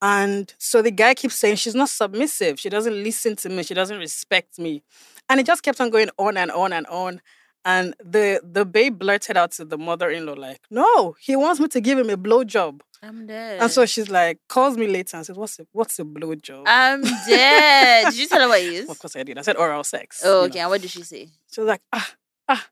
And 0.00 0.52
so 0.58 0.80
the 0.80 0.90
guy 0.90 1.14
keeps 1.14 1.34
saying 1.34 1.56
she's 1.56 1.74
not 1.74 1.88
submissive. 1.88 2.58
She 2.58 2.68
doesn't 2.68 3.02
listen 3.02 3.36
to 3.36 3.48
me. 3.48 3.64
She 3.64 3.74
doesn't 3.74 3.98
respect 3.98 4.58
me. 4.58 4.82
And 5.28 5.40
it 5.40 5.46
just 5.46 5.62
kept 5.62 5.80
on 5.80 5.90
going 5.90 6.08
on 6.18 6.36
and 6.36 6.50
on 6.50 6.72
and 6.72 6.86
on. 6.86 7.20
And 7.64 7.94
the 8.02 8.40
the 8.42 8.64
babe 8.64 8.98
blurted 8.98 9.36
out 9.36 9.52
to 9.52 9.64
the 9.64 9.76
mother-in-law, 9.76 10.34
like, 10.34 10.60
no, 10.70 11.16
he 11.20 11.36
wants 11.36 11.60
me 11.60 11.68
to 11.68 11.80
give 11.80 11.98
him 11.98 12.08
a 12.10 12.16
blowjob. 12.16 12.80
I'm 13.02 13.26
dead. 13.26 13.60
And 13.60 13.70
so 13.70 13.86
she's 13.86 14.08
like, 14.08 14.40
calls 14.48 14.76
me 14.76 14.88
later 14.88 15.16
and 15.16 15.26
says, 15.26 15.36
What's 15.36 15.58
a 15.58 15.66
what's 15.72 15.98
a 15.98 16.04
blowjob? 16.04 16.64
I'm 16.66 17.02
dead. 17.02 18.06
Did 18.06 18.18
you 18.18 18.26
tell 18.26 18.40
her 18.40 18.48
what 18.48 18.60
it 18.60 18.72
is? 18.72 18.88
of 18.88 18.98
course 18.98 19.16
I 19.16 19.22
did. 19.22 19.38
I 19.38 19.42
said 19.42 19.56
oral 19.56 19.84
sex. 19.84 20.22
Oh, 20.24 20.42
you 20.42 20.46
okay. 20.48 20.58
know. 20.58 20.62
And 20.64 20.70
what 20.70 20.80
did 20.80 20.90
she 20.90 21.02
say? 21.02 21.28
She 21.52 21.60
was 21.60 21.68
like, 21.68 21.82
ah, 21.92 22.10
ah, 22.48 22.66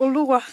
Oluwa. 0.00 0.42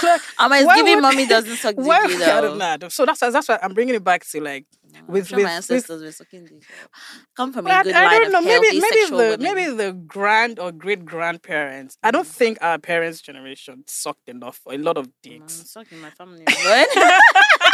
She's 0.00 0.08
like, 0.08 0.20
Amma 0.38 0.56
is 0.56 0.68
giving 0.76 1.00
mommy 1.00 1.26
doesn't 1.34 1.56
suck 1.56 1.74
dick 1.76 1.84
why. 1.84 2.04
I 2.04 2.40
don't 2.40 2.58
know. 2.58 2.88
So 2.88 3.04
that's 3.04 3.20
that's 3.20 3.48
why 3.48 3.58
I'm 3.62 3.74
bringing 3.74 3.94
it 3.94 4.04
back 4.04 4.26
to 4.28 4.40
like 4.40 4.64
with- 5.06 5.28
sure 5.28 5.36
with- 5.36 5.44
my 5.44 5.50
with- 5.50 5.56
ancestors 5.56 6.02
were 6.02 6.12
sucking 6.12 6.44
dick. 6.46 6.62
Come 7.36 7.52
from 7.52 7.66
a 7.66 7.82
good 7.82 7.94
I, 7.94 8.18
don't 8.18 8.32
know. 8.32 8.40
Maybe 8.40 8.80
maybe 8.80 9.04
the 9.10 9.16
women. 9.16 9.42
maybe 9.42 9.64
the 9.76 9.92
grand 9.92 10.58
or 10.58 10.72
great 10.72 11.04
grandparents. 11.04 11.96
I 12.02 12.10
don't 12.10 12.26
think 12.26 12.58
our 12.60 12.78
parents' 12.78 13.20
generation 13.20 13.84
sucked 13.86 14.28
enough 14.28 14.56
for 14.58 14.72
a 14.74 14.78
lot 14.78 14.96
of 14.96 15.06
Mm, 15.08 15.12
dicks. 15.22 15.52
sucking 15.70 16.00
my 16.00 16.10
family. 16.10 16.44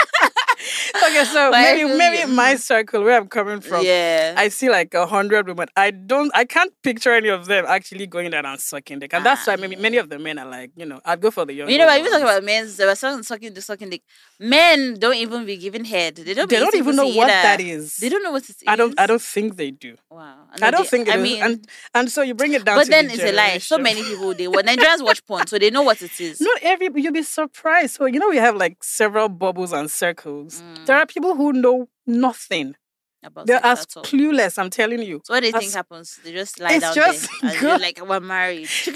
Okay, 1.04 1.24
so 1.24 1.50
maybe 1.50 1.84
maybe 1.96 2.22
in 2.22 2.34
my 2.34 2.56
circle 2.56 3.02
where 3.02 3.16
I'm 3.16 3.28
coming 3.28 3.60
from, 3.60 3.84
yeah. 3.84 4.34
I 4.36 4.48
see 4.48 4.70
like 4.70 4.94
a 4.94 5.06
hundred 5.06 5.46
women. 5.46 5.68
I 5.76 5.90
don't, 5.90 6.30
I 6.34 6.44
can't 6.44 6.72
picture 6.82 7.12
any 7.12 7.28
of 7.28 7.46
them 7.46 7.64
actually 7.68 8.06
going 8.06 8.30
there 8.30 8.44
and 8.44 8.60
sucking 8.60 9.00
dick, 9.00 9.12
and 9.12 9.24
that's 9.26 9.46
Ah, 9.46 9.52
why 9.52 9.56
maybe 9.56 9.76
many 9.76 9.96
of 9.98 10.08
the 10.08 10.18
men 10.18 10.38
are 10.38 10.46
like, 10.48 10.70
you 10.76 10.86
know, 10.86 11.00
I'd 11.04 11.20
go 11.20 11.30
for 11.30 11.44
the 11.44 11.52
young. 11.52 11.68
you 11.68 11.78
know, 11.78 11.86
but 11.86 11.98
even 11.98 12.10
talking 12.10 12.24
about 12.24 12.44
men, 12.44 12.68
they 12.76 12.86
were 12.86 12.94
sucking, 12.94 13.22
sucking 13.24 13.54
the 13.54 13.60
sucking 13.62 13.90
dick. 13.90 14.02
Men 14.40 14.94
don't 14.98 15.16
even 15.16 15.44
be 15.44 15.56
giving 15.56 15.84
head. 15.84 16.16
They 16.16 16.34
don't. 16.34 16.48
they 16.48 16.58
don't 16.58 16.74
even 16.74 16.96
know 16.96 17.06
what 17.06 17.28
either. 17.30 17.42
that 17.42 17.60
is. 17.60 17.96
They 17.96 18.08
don't 18.08 18.22
know 18.22 18.32
what 18.32 18.44
it 18.44 18.50
is. 18.50 18.64
I 18.66 18.76
don't. 18.76 18.98
I 18.98 19.06
don't 19.06 19.22
think 19.22 19.56
they 19.56 19.70
do. 19.70 19.96
Wow. 20.10 20.46
I 20.60 20.70
don't 20.70 20.82
they- 20.82 20.88
think 20.88 21.08
it 21.08 21.14
I 21.14 21.18
is. 21.18 21.22
mean, 21.22 21.42
and 21.42 21.66
and 21.94 22.10
so 22.10 22.22
you 22.22 22.34
bring 22.34 22.52
it 22.54 22.64
down. 22.64 22.78
but 22.78 22.88
then 22.88 23.08
the 23.08 23.14
it's 23.14 23.22
a 23.22 23.32
lie. 23.32 23.58
So 23.58 23.78
many 23.78 24.02
people 24.02 24.32
they 24.34 24.48
well 24.48 24.62
Nigerians 24.62 25.04
watch 25.04 25.24
porn, 25.26 25.46
so 25.46 25.58
they 25.58 25.70
know 25.70 25.82
what 25.82 26.00
it 26.02 26.18
is. 26.20 26.40
Not 26.48 26.58
every, 26.62 26.88
you'll 26.94 27.12
be 27.12 27.22
surprised. 27.22 27.94
So, 27.96 28.06
you 28.06 28.18
know, 28.18 28.28
we 28.30 28.36
have 28.38 28.56
like 28.56 28.82
several 28.82 29.28
bubbles 29.28 29.72
and 29.72 29.90
circles. 29.90 30.53
Mm. 30.62 30.86
There 30.86 30.96
are 30.96 31.06
people 31.06 31.34
who 31.34 31.52
know 31.52 31.88
nothing. 32.06 32.74
about 33.22 33.46
They're 33.46 33.64
as 33.64 33.86
clueless, 33.86 34.58
I'm 34.58 34.70
telling 34.70 35.02
you. 35.02 35.20
So 35.24 35.34
what 35.34 35.40
do 35.40 35.46
you 35.46 35.52
think 35.52 35.72
happens? 35.72 36.20
They 36.22 36.32
just 36.32 36.60
lie 36.60 36.78
down 36.78 36.94
just 36.94 37.28
there. 37.40 37.50
And 37.50 37.60
good. 37.60 37.68
they're 37.70 37.78
like 37.78 38.06
we're 38.08 38.20
married. 38.20 38.68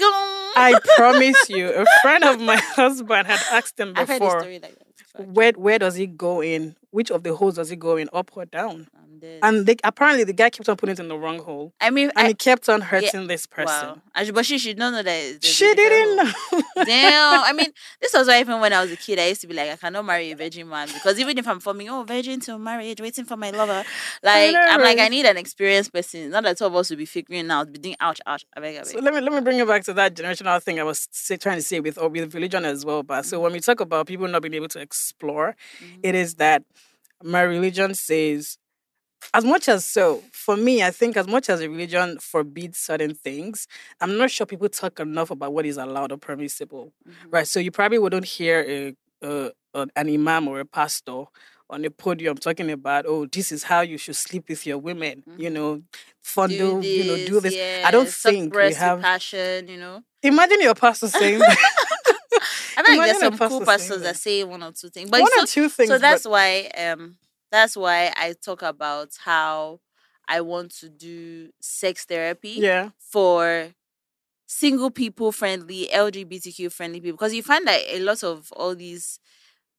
I 0.55 0.79
promise 0.97 1.49
you, 1.49 1.69
a 1.71 1.85
friend 2.01 2.23
of 2.23 2.39
my 2.51 2.55
husband 2.75 3.27
had 3.27 3.39
asked 3.51 3.79
him 3.79 3.93
I've 3.95 4.07
heard 4.07 4.21
a 4.21 4.25
before, 4.25 4.43
like 4.43 4.61
that. 4.61 5.27
where, 5.27 5.51
where 5.53 5.79
does 5.79 5.95
he 5.95 6.07
go 6.07 6.41
in? 6.41 6.75
Which 6.91 7.11
of 7.11 7.23
the 7.23 7.35
holes 7.35 7.55
does 7.55 7.69
he 7.69 7.75
go 7.75 7.97
in, 7.97 8.09
up 8.13 8.35
or 8.35 8.45
down? 8.45 8.87
And 9.43 9.65
they, 9.65 9.75
apparently 9.83 10.23
the 10.23 10.33
guy 10.33 10.49
kept 10.49 10.69
on 10.69 10.77
putting 10.77 10.93
it 10.93 10.99
in 10.99 11.07
the 11.09 11.17
wrong 11.17 11.39
hole. 11.39 11.73
I 11.81 11.89
mean, 11.89 12.09
And 12.15 12.25
I, 12.25 12.27
he 12.29 12.33
kept 12.33 12.69
on 12.69 12.81
hurting 12.81 13.27
this 13.27 13.45
person. 13.45 14.01
wow. 14.15 14.31
But 14.33 14.45
she 14.45 14.57
should 14.57 14.77
not 14.77 14.91
know 14.93 15.03
that. 15.03 15.43
She 15.43 15.73
didn't 15.75 16.15
know. 16.15 16.31
Damn. 16.85 17.43
I 17.43 17.51
mean, 17.53 17.67
this 18.01 18.13
was 18.13 18.27
why 18.27 18.39
even 18.39 18.59
when 18.61 18.71
I 18.73 18.81
was 18.81 18.91
a 18.91 18.95
kid, 18.95 19.19
I 19.19 19.27
used 19.27 19.41
to 19.41 19.47
be 19.47 19.53
like, 19.53 19.69
I 19.71 19.75
cannot 19.75 20.05
marry 20.05 20.31
a 20.31 20.35
virgin 20.35 20.69
man 20.69 20.87
because 20.93 21.19
even 21.19 21.37
if 21.37 21.47
I'm 21.47 21.59
forming, 21.59 21.89
oh, 21.89 22.03
virgin 22.03 22.39
to 22.41 22.57
marriage, 22.57 23.01
waiting 23.01 23.25
for 23.25 23.35
my 23.37 23.51
lover, 23.51 23.83
like 24.23 24.55
I'm 24.57 24.81
like, 24.81 24.99
I 24.99 25.09
need 25.09 25.25
an 25.25 25.37
experienced 25.37 25.93
person. 25.93 26.29
Not 26.29 26.43
that 26.43 26.57
two 26.57 26.65
of 26.65 26.75
us 26.75 26.89
will 26.89 26.97
be 26.97 27.05
figuring 27.05 27.49
out, 27.51 27.71
be 27.71 27.79
doing 27.79 27.95
ouch, 27.99 28.21
ouch. 28.25 28.45
I 28.55 28.59
beg, 28.61 28.75
I 28.75 28.79
beg. 28.79 28.87
So 28.87 28.99
let 28.99 29.13
me 29.13 29.21
let 29.21 29.31
me 29.33 29.41
bring 29.41 29.57
you 29.57 29.65
back 29.65 29.83
to 29.85 29.93
that 29.93 30.15
generational 30.15 30.61
thing 30.63 30.79
I 30.79 30.83
was 30.83 31.07
say, 31.11 31.37
trying 31.37 31.57
to 31.57 31.61
say 31.63 31.79
with 31.81 31.97
or 31.97 32.07
with 32.09 32.33
religion 32.33 32.63
as 32.65 32.85
well. 32.85 33.03
But 33.03 33.25
so 33.25 33.39
when 33.39 33.51
we 33.53 33.59
talk 33.59 33.79
about 33.79 34.07
people 34.07 34.27
not 34.27 34.41
being 34.41 34.53
able 34.53 34.69
to 34.69 34.79
explore, 34.79 35.55
Mhm. 35.81 35.99
it 36.03 36.15
is 36.15 36.35
that 36.35 36.63
my 37.23 37.41
religion 37.41 37.93
says 37.93 38.57
as 39.33 39.43
much 39.43 39.67
as 39.67 39.85
so 39.85 40.23
for 40.31 40.55
me 40.55 40.81
i 40.83 40.91
think 40.91 41.17
as 41.17 41.27
much 41.27 41.49
as 41.49 41.61
a 41.61 41.69
religion 41.69 42.17
forbids 42.19 42.77
certain 42.77 43.13
things 43.13 43.67
i'm 44.01 44.17
not 44.17 44.31
sure 44.31 44.45
people 44.45 44.69
talk 44.69 44.99
enough 44.99 45.29
about 45.31 45.53
what 45.53 45.65
is 45.65 45.77
allowed 45.77 46.11
or 46.11 46.17
permissible 46.17 46.93
Mhm. 47.07 47.31
right 47.31 47.47
so 47.47 47.59
you 47.59 47.71
probably 47.71 47.99
wouldn't 47.99 48.25
hear 48.25 48.65
a, 48.67 48.95
a, 49.27 49.51
an 49.95 50.09
imam 50.09 50.47
or 50.47 50.59
a 50.61 50.65
pastor 50.65 51.25
on 51.69 51.85
a 51.85 51.89
podium 51.91 52.35
talking 52.37 52.71
about 52.71 53.05
oh 53.07 53.25
this 53.25 53.51
is 53.51 53.63
how 53.63 53.81
you 53.81 53.97
should 53.97 54.15
sleep 54.15 54.45
with 54.49 54.65
your 54.65 54.77
women 54.77 55.23
you 55.37 55.49
Mhm. 55.49 55.53
know 55.53 55.81
fondle 56.23 56.81
Do 56.81 56.87
you 56.87 57.03
know 57.03 57.17
do 57.17 57.39
this 57.41 57.55
yeah, 57.55 57.87
i 57.87 57.91
don't 57.91 58.09
think 58.09 58.53
we 58.53 58.73
have 58.73 59.01
passion, 59.01 59.67
you 59.67 59.77
know. 59.77 60.03
imagine 60.23 60.61
your 60.61 60.75
pastor 60.75 61.07
saying. 61.09 61.41
I 62.87 62.95
like 62.95 63.11
there's 63.11 63.19
some 63.19 63.37
cool 63.37 63.59
pastor 63.59 63.65
pastors 63.65 64.01
that. 64.03 64.17
say 64.17 64.43
one 64.43 64.63
or 64.63 64.71
two 64.71 64.89
things, 64.89 65.09
but 65.09 65.21
one 65.21 65.31
so, 65.33 65.43
or 65.43 65.47
two 65.47 65.69
things 65.69 65.89
so 65.89 65.95
but- 65.95 66.01
that's 66.01 66.25
why 66.25 66.69
um 66.77 67.17
that's 67.51 67.75
why 67.75 68.13
I 68.15 68.33
talk 68.33 68.61
about 68.61 69.09
how 69.19 69.79
I 70.27 70.41
want 70.41 70.71
to 70.79 70.89
do 70.89 71.49
sex 71.59 72.05
therapy 72.05 72.49
yeah 72.59 72.89
for 72.97 73.73
single 74.49 74.89
people 74.89 75.31
friendly, 75.31 75.87
LGBTQ 75.93 76.71
friendly 76.71 76.99
people. 76.99 77.17
Because 77.17 77.33
you 77.33 77.43
find 77.43 77.65
that 77.67 77.81
a 77.87 77.99
lot 77.99 78.23
of 78.23 78.51
all 78.53 78.75
these 78.75 79.19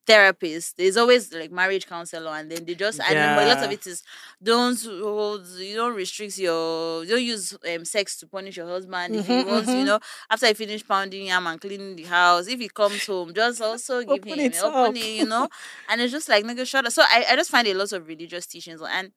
therapists, 0.07 0.75
there's 0.77 0.97
always 0.97 1.33
like 1.33 1.51
marriage 1.53 1.87
counselor, 1.87 2.31
and 2.33 2.51
then 2.51 2.65
they 2.65 2.75
just 2.75 3.01
and 3.01 3.21
then, 3.21 3.35
but 3.35 3.45
a 3.45 3.49
lot 3.49 3.63
of 3.63 3.71
it 3.71 3.87
is 3.87 4.03
don't 4.43 4.81
hold, 4.85 5.47
you 5.59 5.77
don't 5.77 5.95
restrict 5.95 6.39
your, 6.39 7.05
you 7.05 7.11
don't 7.11 7.23
use 7.25 7.57
um, 7.75 7.85
sex 7.85 8.17
to 8.19 8.27
punish 8.27 8.57
your 8.57 8.67
husband. 8.67 9.15
If 9.15 9.27
he 9.27 9.39
Mhm, 9.39 9.45
wants, 9.45 9.75
you 9.75 9.85
mhm. 9.85 9.87
know, 9.87 9.99
after 10.31 10.47
he 10.47 10.55
finish 10.55 10.87
pounding 10.87 11.27
him 11.27 11.47
and 11.47 11.61
cleaning 11.61 11.97
the 11.97 12.05
house, 12.05 12.49
if 12.49 12.61
he 12.61 12.69
comes 12.69 13.07
home, 13.07 13.33
just 13.35 13.61
also 13.61 14.03
give 14.03 14.25
Open 14.25 14.39
him 14.39 14.53
open 14.63 14.97
it, 14.97 15.15
you 15.17 15.25
know. 15.25 15.49
And 15.89 16.01
it's 16.01 16.13
just 16.13 16.29
like 16.29 16.45
nigga, 16.45 16.67
shut 16.67 16.87
up. 16.87 16.93
So 16.93 17.03
I, 17.03 17.25
I 17.31 17.37
just 17.37 17.51
find 17.51 17.67
a 17.69 17.75
lot 17.75 17.93
of 17.93 18.07
religious 18.09 18.47
teachings, 18.47 18.81
and 18.83 19.13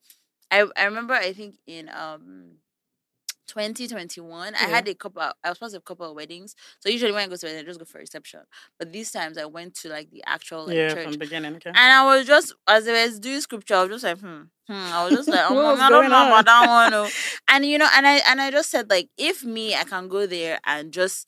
I 0.52 0.66
I 0.78 0.86
remember 0.86 1.14
I 1.14 1.34
think 1.34 1.56
in 1.68 1.90
um 1.90 2.58
2021 3.48 4.56
I 4.56 4.58
had 4.58 4.88
a 4.88 4.96
couple 4.96 5.22
I 5.22 5.34
was 5.50 5.58
supposed 5.58 5.74
to 5.74 5.78
have 5.78 5.82
a 5.82 5.84
couple 5.84 6.10
of 6.10 6.16
weddings. 6.16 6.56
So 6.80 6.90
usually 6.90 7.12
when 7.12 7.24
I 7.24 7.28
go 7.28 7.36
to 7.36 7.46
wedding, 7.46 7.62
I 7.62 7.64
just 7.64 7.80
go 7.80 7.86
for 7.86 8.00
reception. 8.00 8.42
But 8.80 8.92
these 8.94 9.12
times 9.12 9.38
I 9.38 9.46
went 9.46 9.76
to 9.82 9.90
like 9.90 10.10
the 10.12 10.24
actual 10.26 10.66
like 10.68 10.76
yeah 10.76 10.94
church. 10.94 11.04
from 11.04 11.12
the 11.14 11.18
beginning 11.20 11.56
okay 11.56 11.70
And 11.70 11.78
I 11.80 12.04
was 12.06 12.26
just 12.26 12.54
as 12.68 12.88
I 12.88 13.06
was 13.06 13.20
doing 13.20 13.42
scripture, 13.42 13.76
I 13.76 13.82
was 13.84 13.90
just 14.02 14.04
like, 14.04 14.20
hmm, 14.20 14.42
hmm. 14.68 14.74
I 14.74 15.04
was 15.06 15.14
just 15.14 15.30
like, 15.30 15.42
oh, 15.50 15.54
What 15.56 15.64
mom, 15.64 15.72
was 15.74 15.82
I 15.82 15.90
don't 15.90 16.10
know 16.10 16.28
about 16.28 16.38
on? 16.40 16.46
that 16.46 16.68
one. 16.92 16.94
oh." 16.94 17.10
And 17.50 17.66
you 17.66 17.78
know, 17.78 17.90
and 17.96 18.08
I 18.08 18.22
and 18.28 18.42
I 18.42 18.52
just 18.52 18.70
said 18.70 18.90
like, 18.90 19.10
if 19.18 19.44
me, 19.44 19.76
I 19.76 19.84
can 19.84 20.08
go 20.08 20.26
there 20.26 20.60
and 20.66 20.92
just 20.92 21.28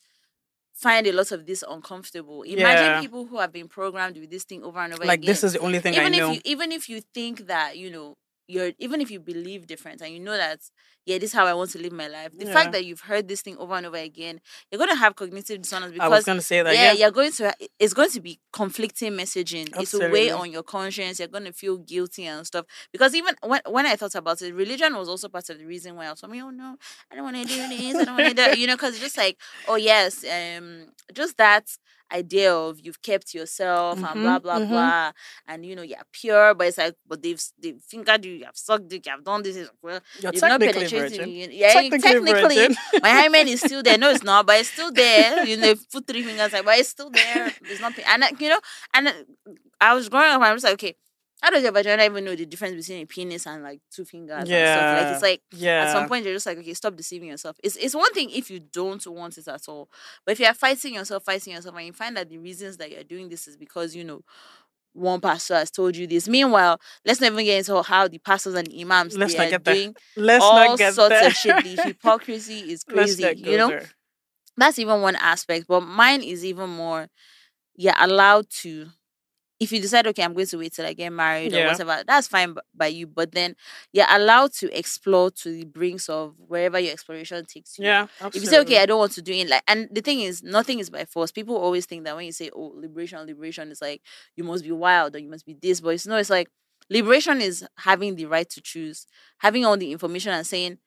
find 0.74 1.08
a 1.08 1.12
lot 1.14 1.32
of 1.32 1.46
this 1.46 1.64
uncomfortable. 1.68 2.44
Imagine 2.44 2.86
Yeah. 2.96 3.02
people 3.02 3.26
who 3.28 3.38
have 3.40 3.52
been 3.52 3.68
programmed 3.70 4.18
with 4.18 4.30
this 4.30 4.44
thing 4.44 4.64
over 4.64 4.80
and 4.80 4.94
over 4.94 5.06
like 5.06 5.20
again 5.20 5.28
this 5.28 5.44
is 5.44 5.54
the 5.54 5.60
only 5.60 5.80
thing 5.80 5.94
even 5.94 6.14
i 6.14 6.18
know 6.18 6.32
if 6.32 6.36
you 6.36 6.42
even 6.46 6.72
if 6.72 6.90
you 6.90 7.00
think 7.14 7.48
that 7.48 7.78
you 7.78 7.90
know 7.90 8.16
you're 8.48 8.72
even 8.80 9.02
if 9.02 9.10
you 9.12 9.20
believe 9.20 9.68
different 9.68 10.02
and 10.02 10.12
you 10.14 10.20
know 10.20 10.38
that 10.38 10.60
yeah 11.06 11.18
this 11.18 11.32
is 11.32 11.34
how 11.34 11.46
i 11.46 11.54
want 11.54 11.70
to 11.72 11.80
live 11.80 11.92
my 11.92 12.08
life 12.08 12.32
the 12.38 12.46
Yeah. 12.46 12.54
fact 12.54 12.72
that 12.74 12.86
you've 12.86 13.02
heard 13.02 13.28
this 13.28 13.42
thing 13.42 13.58
over 13.58 13.74
and 13.76 13.86
over 13.86 13.98
again 13.98 14.40
you're 14.72 14.78
going 14.78 14.90
to 14.90 14.96
have 14.96 15.16
cognitive 15.16 15.62
dissonance 15.62 15.94
i 16.00 16.08
was 16.08 16.24
because 16.24 16.26
gonna 16.26 16.42
say 16.42 16.62
that 16.62 16.74
yeah, 16.74 16.92
yeah, 16.92 16.94
you're 16.94 17.12
going 17.12 17.32
to 17.32 17.54
it's 17.80 17.94
going 17.94 18.10
to 18.12 18.20
be 18.22 18.40
conflicting 18.52 19.14
messaging. 19.14 19.68
It's 19.68 19.76
a 19.76 19.80
Absolutely. 19.80 20.10
way 20.12 20.32
on 20.32 20.52
your 20.52 20.64
conscience. 20.64 21.20
You're 21.20 21.28
going 21.28 21.46
to 21.46 21.54
feel 21.54 21.78
guilty 21.78 22.26
and 22.26 22.46
stuff. 22.46 22.66
Because 22.92 23.14
even 23.16 23.36
when, 23.44 23.62
when 23.70 23.86
i 23.86 23.96
thought 23.96 24.16
about 24.16 24.42
it 24.42 24.54
religion 24.54 24.96
was 24.96 25.08
also 25.10 25.28
part 25.30 25.50
of 25.50 25.58
the 25.60 25.66
reason 25.66 25.96
why 25.96 26.06
i 26.08 26.12
was 26.12 26.24
like 26.24 26.32
oh 26.42 26.50
no 26.50 26.78
i 27.12 27.16
don't 27.16 27.24
want 27.24 27.38
to 27.38 27.46
do 27.46 27.68
this. 27.68 28.00
I 28.00 28.06
don't 28.06 28.16
want 28.16 28.28
to 28.28 28.34
do 28.34 28.36
that 28.36 28.58
you 28.58 28.68
know 28.68 28.76
because 28.76 28.94
it's 28.96 29.04
just 29.04 29.18
like 29.18 29.38
oh 29.66 29.76
yes 29.76 30.24
um 30.24 30.88
just 31.14 31.38
that 31.38 31.66
idea 32.12 32.54
of 32.54 32.80
you've 32.80 33.02
kept 33.02 33.34
yourself 33.34 33.98
and 33.98 34.22
blah 34.22 34.40
blah 34.40 34.60
mhm. 34.60 34.70
blah 34.70 35.12
and 35.48 35.66
you 35.66 35.76
know 35.76 35.82
you're 35.82 35.98
pure 36.12 36.54
but 36.54 36.68
it's 36.68 36.78
like 36.78 36.96
but 37.08 37.22
they've 37.22 37.42
they've 37.60 37.82
fingered 37.82 38.24
you 38.24 38.34
you've 38.34 38.50
sucked 38.54 38.88
dick 38.88 39.06
you've 39.06 39.24
done 39.24 39.42
this 39.42 39.70
well 39.82 40.00
you're 40.22 40.34
you've 40.34 40.42
not 40.42 40.60
penetrated 40.60 41.12
virgin. 41.12 41.50
yeah 41.52 41.74
technically, 41.74 42.32
technically, 42.32 42.78
my 43.02 43.10
hymen 43.10 43.48
is 43.48 43.60
still 43.60 43.82
there. 43.82 43.98
No 43.98 44.10
it's 44.12 44.24
not 44.24 44.46
but 44.46 44.60
it's 44.60 44.70
still 44.70 44.92
there 44.92 45.46
you 45.46 45.58
know 45.58 45.74
put 45.92 46.06
three 46.08 46.24
fingers 46.24 46.54
like 46.54 46.66
but 46.66 46.78
it's 46.78 46.90
still 46.90 47.10
there 47.10 47.52
there's 47.62 47.82
nothing 47.82 48.06
and 48.08 48.24
I- 48.24 48.32
you 48.40 48.50
know 48.50 48.60
and 48.94 49.08
uh, 49.08 49.14
I 49.82 49.94
was 49.94 50.10
growing 50.10 50.32
up 50.32 50.42
I 50.42 50.54
was 50.54 50.64
like 50.64 50.74
okay 50.74 50.96
how 51.46 51.52
does 51.52 51.62
your 51.62 51.72
vagina 51.72 52.04
even 52.04 52.26
know 52.26 52.36
the 52.36 52.44
difference 52.48 52.74
between 52.74 53.04
a 53.04 53.06
penis 53.06 53.46
and 53.46 53.62
like 53.62 53.80
two 53.92 54.04
fingers 54.04 54.36
and 54.38 54.48
stuff? 54.48 55.04
Like 55.04 55.14
it's 55.14 55.22
like 55.22 55.42
yeah 55.52 55.84
at 55.84 55.92
some 55.92 56.08
point 56.08 56.26
you're 56.26 56.34
just 56.34 56.48
like 56.48 56.58
okay 56.58 56.74
stop 56.74 56.96
deceiving 56.96 57.30
yourself. 57.30 57.56
It's, 57.64 57.76
it's 57.76 57.94
one 57.94 58.12
thing 58.14 58.32
if 58.32 58.50
you 58.50 58.60
don't 58.60 59.06
want 59.06 59.38
it 59.38 59.48
at 59.48 59.62
all 59.70 59.88
but 60.26 60.32
if 60.32 60.40
you're 60.40 60.56
fighting 60.56 60.96
yourself 60.96 61.24
fighting 61.24 61.54
yourself 61.54 61.76
and 61.76 61.86
you 61.86 61.94
find 61.94 62.18
that 62.18 62.30
the 62.30 62.40
reasons 62.40 62.78
that 62.78 62.90
you're 62.90 63.04
doing 63.04 63.30
this 63.30 63.48
is 63.48 63.58
because 63.58 63.96
you 63.96 64.04
know 64.04 64.22
one 64.94 65.22
pastor 65.22 65.56
has 65.56 65.70
told 65.70 65.96
you 65.96 66.08
this. 66.08 66.28
Meanwhile 66.28 66.80
let's 67.06 67.22
not 67.22 67.32
even 67.32 67.46
get 67.46 67.60
into 67.60 67.80
how 67.84 68.08
the 68.08 68.18
pastors 68.18 68.56
and 68.56 68.66
the 68.66 68.82
imams 68.82 69.16
Let's 69.16 69.36
they 69.36 69.54
are 69.54 69.60
doing 69.60 69.96
let's 70.16 70.44
all 70.44 70.56
not 70.56 70.80
get 70.80 70.96
sorts 70.96 71.10
there. 71.12 71.28
of 71.28 71.34
shit. 71.34 71.64
The 71.64 71.84
hypocrisy 71.86 72.72
is 72.72 72.84
crazy 72.84 73.32
you 73.38 73.58
know? 73.58 73.68
there. 73.68 73.90
that's 74.58 74.80
even 74.80 75.00
one 75.02 75.16
aspect 75.18 75.68
but 75.68 75.82
mine 75.82 76.24
is 76.24 76.44
even 76.44 76.72
more 76.72 77.08
you're 77.76 77.94
allowed 78.00 78.50
to 78.62 78.88
if 79.60 79.72
you 79.72 79.80
decide 79.80 80.06
okay 80.06 80.24
i'm 80.24 80.34
going 80.34 80.46
to 80.46 80.58
wait 80.58 80.74
till 80.74 80.86
i 80.86 80.94
get 80.94 81.12
married 81.12 81.54
or 81.54 81.66
whatever 81.68 82.04
that's 82.06 82.28
fine 82.28 82.56
by 82.74 82.88
you 82.88 83.08
but 83.08 83.32
then 83.32 83.56
you're 83.94 84.06
allowed 84.10 84.52
to 84.52 84.78
explore 84.78 85.32
to 85.32 85.50
the 85.50 85.66
brinks 85.66 86.10
of 86.10 86.34
wherever 86.38 86.80
your 86.80 86.92
exploration 86.92 87.46
takes 87.46 87.78
you. 87.80 87.86
Yeah 87.86 88.08
absolutely. 88.22 88.38
if 88.38 88.44
you 88.44 88.50
say 88.50 88.60
okay 88.60 88.82
i 88.82 88.86
don't 88.86 89.00
want 89.00 89.14
to 89.14 89.22
do 89.22 89.34
it 89.34 89.50
like 89.50 89.64
and 89.68 89.88
the 89.92 90.02
thing 90.02 90.20
is 90.22 90.44
nothing 90.44 90.80
is 90.80 90.90
by 90.90 91.06
force. 91.06 91.32
People 91.32 91.56
always 91.56 91.86
think 91.86 92.04
that 92.06 92.16
when 92.16 92.26
you 92.26 92.32
say 92.32 92.50
oh 92.56 92.74
liberation 92.76 93.26
liberation 93.26 93.72
it's 93.72 93.82
like 93.82 94.02
you 94.36 94.44
must 94.44 94.64
be 94.64 94.72
wild 94.72 95.16
or 95.16 95.20
you 95.20 95.30
must 95.30 95.46
be 95.46 95.56
this 95.62 95.82
but 95.82 95.90
it's 95.90 96.08
no 96.08 96.18
it's 96.18 96.30
like 96.30 96.50
liberation 96.90 97.42
is 97.42 97.66
having 97.78 98.16
the 98.16 98.26
right 98.26 98.50
to 98.50 98.62
choose 98.62 99.08
having 99.40 99.66
all 99.66 99.78
the 99.78 99.92
information 99.92 100.34
and 100.34 100.46
saying 100.46 100.78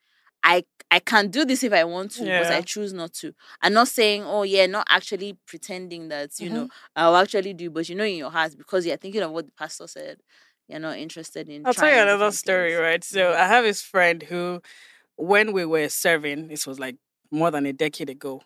i 0.43 0.65
i 0.91 0.99
can 0.99 1.29
do 1.29 1.45
this 1.45 1.63
if 1.63 1.73
i 1.73 1.85
want 1.85 2.11
to 2.13 2.25
but 2.25 2.51
i 2.51 2.61
choose 2.63 2.93
not 2.93 3.13
to 3.13 3.33
I'm 3.63 3.73
not 3.73 3.89
saying 3.89 4.25
oh 4.25 4.43
yeah 4.43 4.67
not 4.67 4.87
actually 4.89 5.37
pretending 5.47 6.09
that 6.09 6.39
you 6.41 6.51
know 6.51 6.65
Mm-hmm. 6.65 6.73
i'll 6.97 7.17
actually 7.17 7.55
do 7.55 7.71
but 7.71 7.89
you 7.89 7.95
know 7.95 8.05
in 8.05 8.17
your 8.17 8.31
heart 8.31 8.57
because 8.57 8.87
you're 8.87 8.97
thinking 8.97 9.23
of 9.23 9.31
what 9.31 9.47
the 9.47 9.53
pastor 9.53 9.87
said 9.87 10.19
you're 10.69 10.81
not 10.81 10.99
interested 10.99 11.49
in 11.49 11.67
I'll 11.67 11.73
tell 11.75 11.89
you 11.95 12.01
another 12.01 12.31
story, 12.31 12.73
things. 12.73 12.81
right? 12.81 13.03
So 13.03 13.33
I 13.33 13.47
have 13.47 13.65
this 13.65 13.81
friend 13.81 14.23
who, 14.25 14.61
when 15.17 15.53
we 15.55 15.65
were 15.65 15.89
serving, 15.89 16.49
this 16.49 16.67
was 16.67 16.79
like 16.79 16.97
more 17.31 17.51
than 17.51 17.65
a 17.65 17.73
decade 17.73 18.11
ago, 18.11 18.43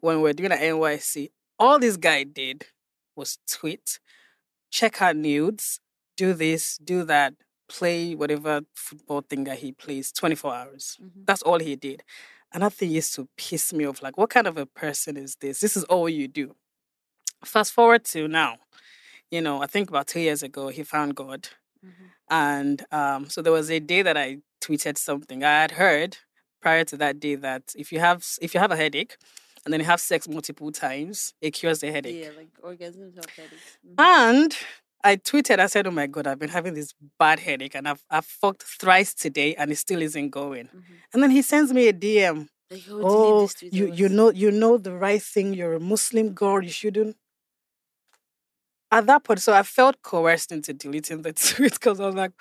when 0.00 0.18
we 0.18 0.22
were 0.22 0.32
doing 0.32 0.52
at 0.52 0.60
NYSC, 0.60 1.30
all 1.58 1.80
this 1.80 1.96
guy 1.96 2.22
did 2.22 2.66
was 3.16 3.38
tweet, 3.50 3.98
check 4.70 5.02
out 5.02 5.16
nudes, 5.16 5.80
do 6.16 6.32
this, 6.32 6.78
do 6.78 7.02
that, 7.04 7.34
play 7.78 8.14
whatever 8.14 8.62
football 8.74 9.22
thing 9.22 9.44
that 9.44 9.58
he 9.58 9.72
plays 9.72 10.12
24 10.12 10.54
hours. 10.54 10.98
Mhm. 11.02 11.26
That's 11.26 11.42
all 11.42 11.58
he 11.60 11.76
did. 11.76 12.02
Another 12.52 12.74
thing 12.74 12.90
used 12.90 13.14
to 13.16 13.28
piss 13.36 13.72
me 13.72 13.84
off. 13.86 14.02
Like, 14.02 14.16
what 14.16 14.30
kind 14.30 14.46
of 14.46 14.56
a 14.56 14.66
person 14.66 15.16
is 15.16 15.36
this? 15.36 15.60
This 15.60 15.76
is 15.76 15.84
all 15.84 16.08
you 16.08 16.28
do. 16.28 16.54
Fast 17.44 17.72
forward 17.72 18.04
to 18.06 18.28
now. 18.28 18.58
You 19.30 19.40
know, 19.40 19.62
I 19.62 19.66
think 19.66 19.88
about 19.88 20.06
two 20.06 20.20
years 20.20 20.42
ago, 20.42 20.68
he 20.68 20.82
found 20.84 21.14
God 21.16 21.48
And 22.30 22.84
um, 22.92 23.28
so 23.28 23.42
there 23.42 23.52
was 23.52 23.70
a 23.70 23.80
day 23.80 24.02
that 24.02 24.16
I 24.16 24.38
tweeted 24.60 24.96
something. 24.98 25.44
I 25.44 25.60
had 25.62 25.72
heard 25.72 26.16
prior 26.62 26.84
to 26.84 26.96
that 26.96 27.20
day 27.20 27.34
that 27.36 27.74
if 27.76 27.92
you 27.92 28.00
have 28.00 28.24
if 28.40 28.54
you 28.54 28.60
have 28.60 28.72
a 28.72 28.76
headache 28.76 29.16
and 29.64 29.72
then 29.72 29.80
you 29.80 29.86
have 29.86 30.00
sex 30.00 30.26
multiple 30.28 30.72
times, 30.72 31.34
it 31.40 31.50
cures 31.52 31.80
the 31.80 31.90
headache. 31.92 32.24
Yeah, 32.24 32.30
like 32.40 32.48
orgasms 32.62 33.18
of 33.18 33.26
headaches. 33.36 33.78
Mhm. 33.86 33.94
And 33.98 34.56
I 35.04 35.16
tweeted, 35.16 35.58
I 35.60 35.66
said, 35.66 35.86
Oh 35.86 35.90
my 35.92 36.06
god, 36.06 36.26
I've 36.26 36.38
been 36.40 36.48
having 36.50 36.74
this 36.74 36.94
bad 37.18 37.40
headache 37.40 37.74
and 37.76 37.88
I've 37.88 38.02
I've 38.10 38.26
fucked 38.26 38.62
thrice 38.64 39.14
today 39.14 39.54
and 39.56 39.70
it 39.72 39.76
still 39.76 40.02
isn't 40.02 40.30
going. 40.30 40.66
Mhm. 40.68 40.84
And 41.12 41.22
then 41.22 41.30
he 41.30 41.42
sends 41.42 41.72
me 41.72 41.88
a 41.88 41.92
DM. 41.92 42.48
Like, 42.70 42.82
oh, 42.90 43.42
Oh, 43.44 43.48
you 43.60 43.92
you 43.92 44.08
know 44.08 44.30
you 44.30 44.50
know 44.50 44.78
the 44.78 44.94
right 44.94 45.22
thing. 45.22 45.54
You're 45.54 45.74
a 45.74 45.80
Muslim 45.80 46.32
girl. 46.32 46.62
You 46.64 46.70
shouldn't. 46.70 47.16
At 48.90 49.06
that 49.06 49.24
point, 49.24 49.40
so 49.40 49.52
I 49.52 49.62
felt 49.62 50.00
coerced 50.02 50.52
into 50.52 50.72
deleting 50.72 51.22
the 51.22 51.32
tweet 51.32 51.72
because 51.72 52.00
I 52.00 52.06
was 52.06 52.14
like, 52.14 52.32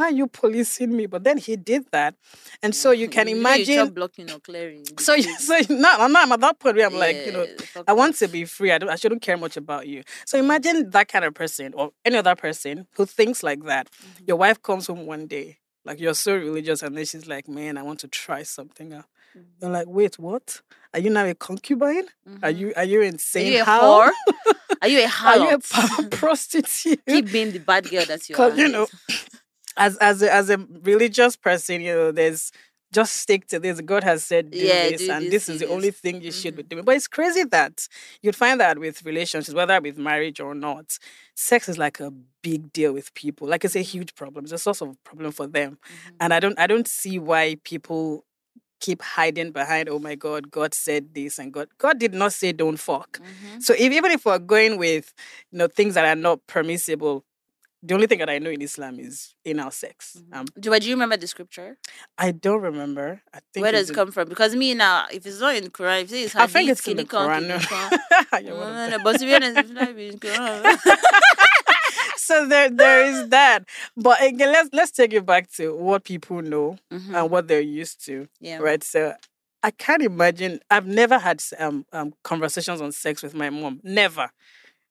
"Why 0.00 0.06
are 0.06 0.12
you 0.20 0.26
policing 0.26 0.96
me?" 0.96 1.06
But 1.06 1.24
then 1.24 1.36
he 1.38 1.56
did 1.56 1.84
that, 1.92 2.14
and 2.62 2.74
so 2.74 2.90
you 2.90 3.08
can 3.16 3.28
you 3.28 3.36
imagine. 3.36 3.74
stop 3.86 3.94
blocking 3.94 4.30
or 4.30 4.40
clearing. 4.40 4.84
So, 4.98 5.14
you- 5.14 5.38
so 5.38 5.54
now, 5.68 6.06
now 6.06 6.22
I'm 6.22 6.32
at 6.32 6.40
that 6.40 6.58
point 6.58 6.76
where 6.76 6.86
I'm 6.86 6.94
like, 7.06 7.16
you 7.26 7.32
know, 7.32 7.46
I 7.86 7.92
want 7.92 8.16
to 8.16 8.28
be 8.28 8.44
free. 8.44 8.72
I, 8.72 8.78
don't, 8.78 8.88
I 8.90 8.96
shouldn't 8.96 9.22
care 9.22 9.36
much 9.36 9.56
about 9.56 9.86
you. 9.86 10.02
So 10.26 10.38
imagine 10.38 10.90
that 10.90 11.08
kind 11.08 11.24
of 11.24 11.34
person 11.34 11.72
or 11.74 11.90
any 12.04 12.16
other 12.16 12.34
person 12.34 12.86
who 12.96 13.04
thinks 13.06 13.42
like 13.42 13.64
that. 13.64 13.90
Mm-hmm. 13.90 14.24
Your 14.28 14.36
wife 14.38 14.58
comes 14.62 14.86
home 14.86 15.06
one 15.06 15.26
day, 15.26 15.58
like 15.84 16.00
you're 16.00 16.14
so 16.14 16.34
religious, 16.36 16.82
and 16.82 16.96
then 16.96 17.04
she's 17.04 17.26
like, 17.26 17.46
"Man, 17.48 17.76
I 17.78 17.82
want 17.82 18.00
to 18.00 18.08
try 18.08 18.42
something 18.42 18.92
out." 18.94 19.04
Mm-hmm. 19.36 19.40
You're 19.60 19.70
like, 19.78 19.86
"Wait, 19.88 20.18
what? 20.18 20.60
Are 20.94 21.00
you 21.00 21.10
now 21.10 21.24
a 21.26 21.34
concubine? 21.34 22.06
Are 22.42 22.50
Mhm. 22.50 22.58
you 22.58 22.72
are 22.76 22.84
you 22.92 23.00
Are 23.00 23.04
insane? 23.14 23.52
you 23.52 23.60
a 23.62 23.64
How? 23.64 24.10
Are 24.82 24.88
you 24.88 25.00
a 25.00 25.10
are 25.30 25.38
you 25.44 25.50
a 25.58 25.60
prostitute?" 26.08 27.00
Keep 27.06 27.30
being 27.32 27.52
the 27.52 27.58
bad 27.60 27.88
girl 27.90 28.04
that 28.06 28.28
you 28.28 28.36
are. 28.36 28.50
You 28.60 28.68
know, 28.68 28.86
as 29.80 29.96
as 29.98 30.22
a, 30.22 30.32
as 30.32 30.50
a 30.50 30.58
religious 30.82 31.36
person, 31.36 31.82
you 31.82 31.94
know, 31.94 32.12
there's 32.12 32.52
just 32.92 33.16
stick 33.18 33.46
to 33.48 33.60
this. 33.60 33.80
God 33.80 34.04
has 34.04 34.24
said 34.24 34.56
do 34.56 34.64
Yeah, 34.66 34.90
this, 34.90 35.02
do 35.02 35.10
and 35.12 35.26
this, 35.26 35.46
this 35.46 35.48
is 35.50 35.60
the 35.60 35.66
this. 35.66 35.74
only 35.74 35.90
thing 35.92 36.22
you 36.22 36.32
should 36.32 36.56
be 36.56 36.64
Mhm. 36.64 36.68
doing. 36.70 36.84
But 36.84 36.96
it's 36.96 37.08
crazy 37.08 37.44
that 37.44 37.88
you'd 38.22 38.36
find 38.36 38.60
that 38.60 38.78
with 38.78 39.04
relationships, 39.04 39.54
whether 39.54 39.80
with 39.80 39.98
marriage 39.98 40.40
or 40.40 40.54
not, 40.54 40.98
sex 41.36 41.68
is 41.68 41.78
like 41.78 42.00
a 42.00 42.10
big 42.42 42.72
deal 42.72 42.92
with 42.92 43.14
people. 43.14 43.48
Like 43.48 43.64
it's 43.64 43.76
a 43.76 43.82
huge 43.82 44.14
problem. 44.16 44.44
It's 44.44 44.52
a 44.52 44.58
source 44.58 44.82
of 44.82 44.96
problem 45.04 45.32
for 45.32 45.46
them. 45.46 45.78
Mhm. 45.88 46.16
And 46.20 46.34
I 46.34 46.40
don't 46.40 46.58
I 46.58 46.66
don't 46.66 46.88
see 46.88 47.18
why 47.18 47.56
people 47.64 48.24
keep 48.80 49.02
hiding 49.02 49.52
behind, 49.52 49.88
oh 49.90 49.98
my 49.98 50.14
God, 50.14 50.50
God 50.50 50.74
said 50.74 51.14
this 51.14 51.38
and 51.38 51.52
God 51.52 51.68
God 51.78 51.98
did 51.98 52.14
not 52.14 52.32
say 52.32 52.52
don't 52.52 52.78
fuck. 52.78 53.20
Mhm. 53.20 53.62
So 53.62 53.74
if, 53.74 53.92
even 53.92 54.10
if 54.10 54.24
we're 54.24 54.38
going 54.38 54.78
with 54.78 55.12
you 55.52 55.58
know 55.58 55.68
things 55.68 55.94
that 55.94 56.04
are 56.06 56.16
not 56.20 56.46
permissible, 56.46 57.24
the 57.82 57.94
only 57.94 58.06
thing 58.06 58.18
that 58.18 58.28
I 58.28 58.38
know 58.38 58.50
in 58.50 58.60
Islam 58.62 58.98
is 59.00 59.34
anal 59.44 59.70
sex. 59.70 60.16
Mhm. 60.18 60.36
Um, 60.36 60.46
do, 60.58 60.78
do 60.78 60.86
you 60.88 60.94
remember 60.94 61.16
the 61.16 61.26
scripture? 61.26 61.78
I 62.18 62.30
don't 62.32 62.60
remember. 62.60 63.22
I 63.32 63.38
think 63.54 63.62
Where 63.62 63.72
does 63.72 63.88
it 63.90 63.94
come 63.94 64.12
from? 64.12 64.28
Because 64.28 64.54
me 64.54 64.74
now, 64.74 65.06
if 65.10 65.24
it's 65.26 65.40
not 65.40 65.56
in 65.56 65.64
the 65.64 65.70
Quran, 65.70 66.02
if 66.02 66.12
it's 66.12 66.36
I 66.44 66.46
think 66.46 66.68
it's 66.72 66.86
in 66.86 66.98
the 66.98 67.04
Quran. 67.04 67.46
no. 67.48 67.58
kan. 67.58 68.44
You're 68.44 68.56
one 68.56 68.68
of 68.68 68.90
No, 68.90 68.96
no. 68.98 69.04
But 69.04 69.18
to 69.18 69.24
be 69.26 69.34
honest, 69.34 69.56
it's 69.58 69.70
not 69.70 69.88
in 69.90 69.96
the 69.96 70.18
Quran. 70.18 70.78
so 72.16 72.46
there, 72.46 72.70
there 72.70 73.04
is 73.06 73.28
that. 73.30 73.64
But 73.96 74.22
again, 74.22 74.52
let's 74.52 74.68
let's 74.72 74.90
take 74.90 75.12
it 75.12 75.24
back 75.26 75.50
to 75.52 75.74
what 75.74 76.04
people 76.04 76.42
know 76.42 76.76
Mhm. 76.92 77.14
and 77.14 77.30
what 77.30 77.48
they're 77.48 77.60
used 77.60 78.04
to, 78.06 78.28
Yeah. 78.40 78.58
right? 78.58 78.82
So 78.84 79.14
I 79.62 79.70
can't 79.70 80.02
imagine. 80.02 80.60
I've 80.70 80.86
never 80.86 81.18
had 81.18 81.42
um, 81.58 81.86
um 81.92 82.12
conversations 82.24 82.80
on 82.80 82.92
sex 82.92 83.22
with 83.22 83.34
my 83.34 83.50
mom. 83.50 83.80
Never. 83.82 84.30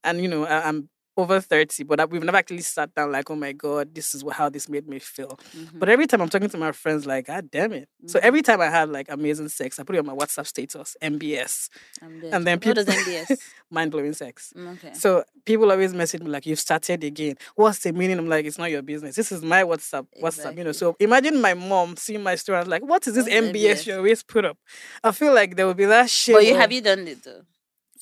And 0.04 0.22
you 0.22 0.28
know, 0.28 0.46
I, 0.46 0.68
I'm 0.68 0.90
over 1.18 1.42
30, 1.42 1.84
but 1.84 2.10
we've 2.10 2.24
never 2.24 2.38
actually 2.38 2.62
sat 2.62 2.96
down 2.96 3.12
like, 3.12 3.30
oh 3.30 3.36
my 3.36 3.52
God, 3.52 3.94
this 3.94 4.16
is 4.16 4.24
how 4.32 4.48
this 4.48 4.70
made 4.70 4.88
me 4.88 5.00
feel. 5.00 5.38
Mhm. 5.54 5.78
But 5.80 5.90
every 5.90 6.08
time 6.08 6.22
I'm 6.22 6.30
talking 6.30 6.48
to 6.50 6.58
my 6.58 6.72
friends, 6.72 7.06
like, 7.06 7.28
God 7.28 7.52
damn 7.52 7.74
it. 7.74 7.90
So 8.06 8.20
Mhm. 8.20 8.24
every 8.24 8.42
time 8.42 8.62
I 8.62 8.68
have 8.70 8.90
like 8.90 9.08
amazing 9.10 9.50
sex, 9.50 9.80
I 9.80 9.84
put 9.84 9.96
it 9.96 10.00
on 10.00 10.06
my 10.06 10.14
WhatsApp 10.16 10.48
status, 10.48 10.96
MBS, 11.02 11.70
and 12.02 12.48
then 12.48 12.60
people. 12.60 12.76
does 12.76 12.86
people- 12.86 13.04
MBS? 13.04 13.38
mind 13.72 13.92
blowing 13.92 14.14
sex. 14.14 14.54
Mm, 14.56 14.74
okay. 14.78 14.94
So 14.94 15.24
people 15.46 15.70
always 15.72 15.94
message 15.94 16.22
me 16.22 16.30
like, 16.30 16.46
you've 16.46 16.60
started 16.60 17.04
again. 17.04 17.36
What's 17.56 17.80
the 17.80 17.92
meaning? 17.92 18.18
I'm 18.18 18.30
like, 18.30 18.46
it's 18.46 18.58
not 18.58 18.72
your 18.72 18.82
business. 18.82 19.16
This 19.16 19.32
is 19.32 19.42
my 19.42 19.64
WhatsApp. 19.64 20.08
WhatsApp, 20.22 20.58
you 20.58 20.64
know. 20.64 20.72
So 20.72 20.96
imagine 21.00 21.42
my 21.42 21.54
mom 21.54 21.98
seeing 21.98 22.24
my 22.24 22.36
story. 22.36 22.58
I 22.58 22.62
was 22.62 22.70
like, 22.70 22.84
what 22.84 23.06
is 23.08 23.16
this 23.16 23.28
MBS 23.28 23.52
MBS? 23.82 23.88
you 23.88 23.96
always 23.96 24.24
put 24.24 24.46
up? 24.46 24.58
I 25.04 25.12
feel 25.12 25.34
like 25.34 25.56
there 25.58 25.66
will 25.68 25.74
be 25.74 25.86
that 25.86 26.10
shit. 26.10 26.34
But 26.36 26.46
you 26.46 26.56
have 26.56 26.72
you 26.72 26.82
done 26.82 27.08
it 27.08 27.24
though? 27.24 27.42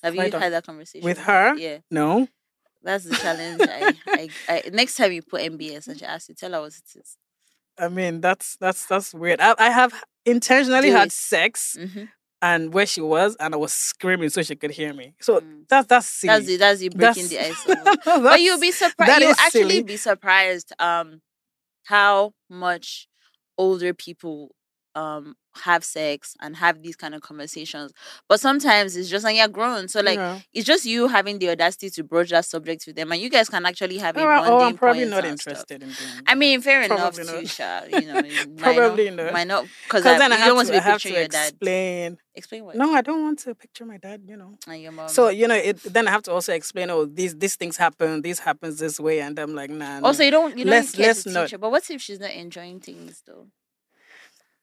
Have 0.04 0.14
Have 0.16 0.32
you 0.34 0.40
had 0.40 0.54
that 0.54 0.64
conversation 0.66 1.04
with 1.04 1.18
her? 1.18 1.56
Yeah, 1.56 1.80
No. 1.90 2.28
That's 2.84 3.04
the 3.06 3.16
challenge. 3.16 3.62
I, 3.62 3.94
I, 4.08 4.30
I, 4.48 4.64
next 4.72 4.96
time 4.96 5.12
you 5.12 5.22
put 5.22 5.42
MBS 5.42 5.88
and 5.88 6.00
she 6.00 6.06
asks 6.06 6.30
you, 6.30 6.36
tell 6.36 6.52
her 6.54 6.62
what 6.62 6.74
it 6.74 7.00
is. 7.00 7.18
I 7.80 7.90
mean, 7.90 8.22
that's 8.22 8.58
that's 8.60 8.86
that's 8.86 9.14
weird. 9.14 9.40
I, 9.40 9.54
I 9.60 9.70
have 9.70 9.94
intentionally 10.26 10.90
Do 10.90 10.96
had 10.96 11.08
it. 11.08 11.12
sex 11.12 11.76
Mm-hmm. 11.80 12.06
and 12.42 12.74
where 12.74 12.86
she 12.86 13.02
was 13.02 13.36
and 13.40 13.54
I 13.54 13.58
was 13.58 13.74
screaming 13.74 14.30
so 14.30 14.42
she 14.42 14.56
could 14.56 14.72
hear 14.72 14.94
me. 14.94 15.14
So 15.22 15.40
Mm. 15.42 15.68
that's 15.70 15.88
that's 15.88 16.08
silly. 16.08 16.34
That's 16.40 16.50
it. 16.50 16.58
That's 16.60 16.82
you 16.82 16.90
breaking 16.90 17.28
the 17.28 17.40
ice. 17.40 17.66
But 18.06 18.42
you'll 18.42 18.60
be 18.60 18.72
surprised. 18.72 19.22
You'll 19.22 19.32
actually 19.32 19.62
silly. 19.70 19.84
be 19.84 19.98
surprised 19.98 20.74
um 20.80 21.22
how 21.86 22.34
much 22.50 23.08
older 23.58 23.94
people 23.94 24.52
um 24.98 25.36
have 25.68 25.84
sex 25.84 26.36
and 26.40 26.56
have 26.56 26.76
these 26.84 26.96
kind 26.96 27.16
of 27.16 27.22
conversations. 27.22 27.92
But 28.30 28.40
sometimes 28.40 28.96
it's 28.96 29.10
just 29.10 29.24
like 29.26 29.36
you're 29.36 29.48
grown. 29.48 29.88
So 29.88 30.02
like 30.02 30.18
Yeah. 30.20 30.40
it's 30.54 30.68
just 30.72 30.86
you 30.86 31.08
having 31.08 31.40
the 31.40 31.50
audacity 31.50 31.90
to 31.96 32.04
broach 32.04 32.30
that 32.30 32.46
subject 32.46 32.84
with 32.86 32.96
them 32.96 33.12
and 33.12 33.20
you 33.20 33.30
guys 33.36 33.50
can 33.50 33.66
actually 33.66 33.98
have 33.98 34.16
a 34.18 34.22
Oh, 34.22 34.26
bonding 34.26 34.54
oh, 34.54 34.60
I'm 34.68 34.78
probably 34.78 35.06
not 35.06 35.26
interested 35.26 35.82
in 35.82 35.90
doing 35.90 36.24
I 36.28 36.36
mean, 36.36 36.62
fair 36.62 36.84
enough 36.84 37.16
Probably 37.16 37.42
too. 37.42 37.48
Sha. 37.48 37.82
You 37.92 38.02
know, 38.08 38.20
you 38.36 38.48
Probably 38.66 39.10
not. 39.10 39.24
not. 39.26 39.34
Might 39.34 39.48
not 39.48 39.64
because 39.64 40.04
Because 40.04 40.20
then 40.20 40.32
I 40.32 40.36
have 40.36 40.48
don't 40.48 40.56
want 40.58 40.68
to, 40.70 40.80
to 40.80 40.92
be 40.94 41.00
to 41.00 41.10
your 41.20 41.28
dad. 41.28 41.50
explain. 41.50 42.18
Explain 42.36 42.66
what? 42.66 42.76
No, 42.76 42.94
I 42.94 43.02
don't 43.02 43.24
want 43.24 43.40
to 43.46 43.56
picture 43.56 43.86
my 43.94 43.98
dad, 43.98 44.22
you 44.28 44.38
know. 44.38 44.52
And 44.68 44.80
your 44.84 44.92
mom. 44.92 45.10
So, 45.10 45.30
you 45.30 45.48
know, 45.48 45.56
it 45.70 45.78
then 45.96 46.08
I 46.08 46.12
have 46.12 46.24
to 46.28 46.32
also 46.38 46.54
explain, 46.54 46.88
oh, 46.92 47.06
these 47.06 47.34
these 47.44 47.56
things 47.56 47.78
happen, 47.78 48.22
this 48.22 48.38
happens 48.40 48.78
this 48.78 49.00
way, 49.00 49.22
and 49.26 49.34
I'm 49.40 49.54
like, 49.56 49.72
nah. 49.72 50.02
also, 50.08 50.22
you 50.28 50.30
don't 50.38 50.56
you 50.58 50.66
don't 50.66 50.72
let's- 50.72 50.92
care 50.94 51.08
let's 51.08 51.24
to 51.24 51.32
not- 51.32 51.42
teach 51.46 51.52
her. 51.54 51.58
But 51.58 51.72
what 51.72 51.90
if 51.90 52.00
she's 52.00 52.20
not 52.20 52.32
enjoying 52.32 52.80
things 52.80 53.24
though? 53.26 53.48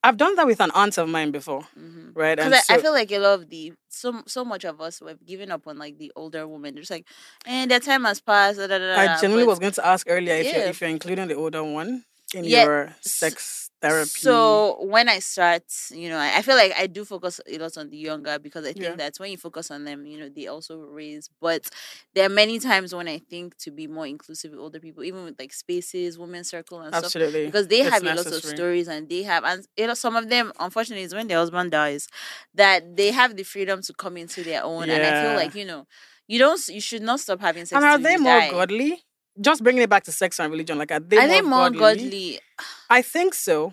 I've 0.06 0.16
done 0.16 0.36
that 0.36 0.46
with 0.46 0.60
an 0.60 0.70
aunt 0.74 0.98
of 0.98 1.08
mine 1.08 1.30
before, 1.32 1.62
Mm-hmm. 1.78 2.12
right? 2.14 2.36
Because 2.36 2.66
I, 2.70 2.74
I 2.74 2.78
feel 2.78 2.92
like 2.92 3.10
a 3.10 3.18
lot 3.18 3.34
of 3.40 3.48
the 3.48 3.72
so 3.88 4.22
so 4.26 4.44
much 4.44 4.64
of 4.64 4.80
us 4.80 5.00
have 5.06 5.24
given 5.24 5.50
up 5.50 5.66
on 5.66 5.78
like 5.78 5.98
the 5.98 6.12
older 6.14 6.46
women. 6.46 6.74
They're 6.74 6.82
just 6.82 6.90
like, 6.90 7.06
and 7.46 7.70
their 7.70 7.80
time 7.80 8.04
has 8.04 8.20
passed. 8.20 8.58
Da, 8.58 8.66
da, 8.66 8.78
da, 8.78 8.94
I 9.00 9.20
genuinely 9.20 9.44
but- 9.46 9.50
was 9.50 9.58
going 9.58 9.72
to 9.72 9.86
ask 9.86 10.06
earlier 10.08 10.34
if 10.34 10.46
you're 10.54 10.64
if 10.66 10.80
you're 10.80 10.90
including 10.90 11.28
the 11.28 11.34
older 11.34 11.64
one 11.64 12.04
in 12.34 12.44
Yeah, 12.44 12.64
your 12.64 12.94
sex 13.00 13.63
therapy. 13.84 14.20
So 14.20 14.84
when 14.84 15.08
I 15.08 15.18
start, 15.18 15.64
you 15.90 16.08
know, 16.08 16.18
I, 16.18 16.38
I 16.38 16.42
feel 16.42 16.56
like 16.56 16.72
I 16.78 16.86
do 16.86 17.04
focus 17.04 17.40
a 17.48 17.58
lot 17.58 17.76
on 17.76 17.90
the 17.90 17.96
younger 17.96 18.38
because 18.38 18.64
I 18.66 18.72
think 18.72 18.82
Yeah. 18.82 18.96
that 18.98 19.16
when 19.18 19.30
you 19.30 19.36
focus 19.38 19.70
on 19.70 19.84
them, 19.84 20.06
you 20.06 20.18
know, 20.18 20.28
they 20.28 20.46
also 20.46 20.78
raise. 20.80 21.28
But 21.40 21.68
there 22.14 22.26
are 22.26 22.30
many 22.30 22.58
times 22.58 22.94
when 22.94 23.08
I 23.08 23.18
think 23.18 23.56
to 23.58 23.70
be 23.70 23.86
more 23.86 24.06
inclusive 24.06 24.50
with 24.52 24.60
older 24.60 24.80
people, 24.80 25.04
even 25.04 25.24
with 25.24 25.38
like 25.38 25.52
spaces, 25.52 26.18
women's 26.18 26.48
circle, 26.50 26.80
and 26.80 26.94
stuff. 26.94 27.12
absolutely 27.12 27.44
Because 27.44 27.68
they 27.68 27.82
It's 27.82 27.84
have 27.84 28.04
a 28.04 28.12
lot 28.12 28.30
of 28.32 28.44
stories 28.44 28.88
and 28.88 29.08
they 29.08 29.22
have, 29.22 29.44
and 29.44 29.66
you 29.76 29.86
know, 29.86 29.94
some 29.94 30.16
of 30.16 30.28
them, 30.28 30.52
unfortunately, 30.58 31.04
is 31.04 31.14
when 31.14 31.26
their 31.28 31.38
husband 31.38 31.70
dies, 31.72 32.08
that 32.54 32.96
they 32.96 33.10
have 33.12 33.36
the 33.36 33.42
freedom 33.44 33.82
to 33.82 33.92
come 33.94 34.16
into 34.16 34.42
their 34.44 34.64
own. 34.64 34.90
And 34.90 35.04
I 35.04 35.12
feel 35.12 35.34
like, 35.34 35.54
you 35.54 35.64
know, 35.64 35.86
you 36.26 36.38
don't, 36.38 36.60
you 36.68 36.80
should 36.80 37.02
not 37.02 37.20
stop 37.20 37.40
having 37.40 37.66
sex. 37.66 37.82
And 37.82 37.84
are 37.84 37.98
they 37.98 38.16
more 38.16 38.40
die. 38.40 38.48
godly? 38.50 39.04
Just 39.40 39.62
bringing 39.64 39.82
it 39.82 39.90
back 39.90 40.04
to 40.04 40.12
sex 40.12 40.38
and 40.38 40.50
religion, 40.52 40.78
like 40.78 40.92
are 40.92 41.00
they, 41.00 41.18
Are 41.18 41.26
more, 41.26 41.28
they 41.28 41.42
more 41.42 41.70
godly? 41.70 41.78
godly? 42.04 42.40
I 42.88 43.02
think 43.02 43.34
so. 43.34 43.72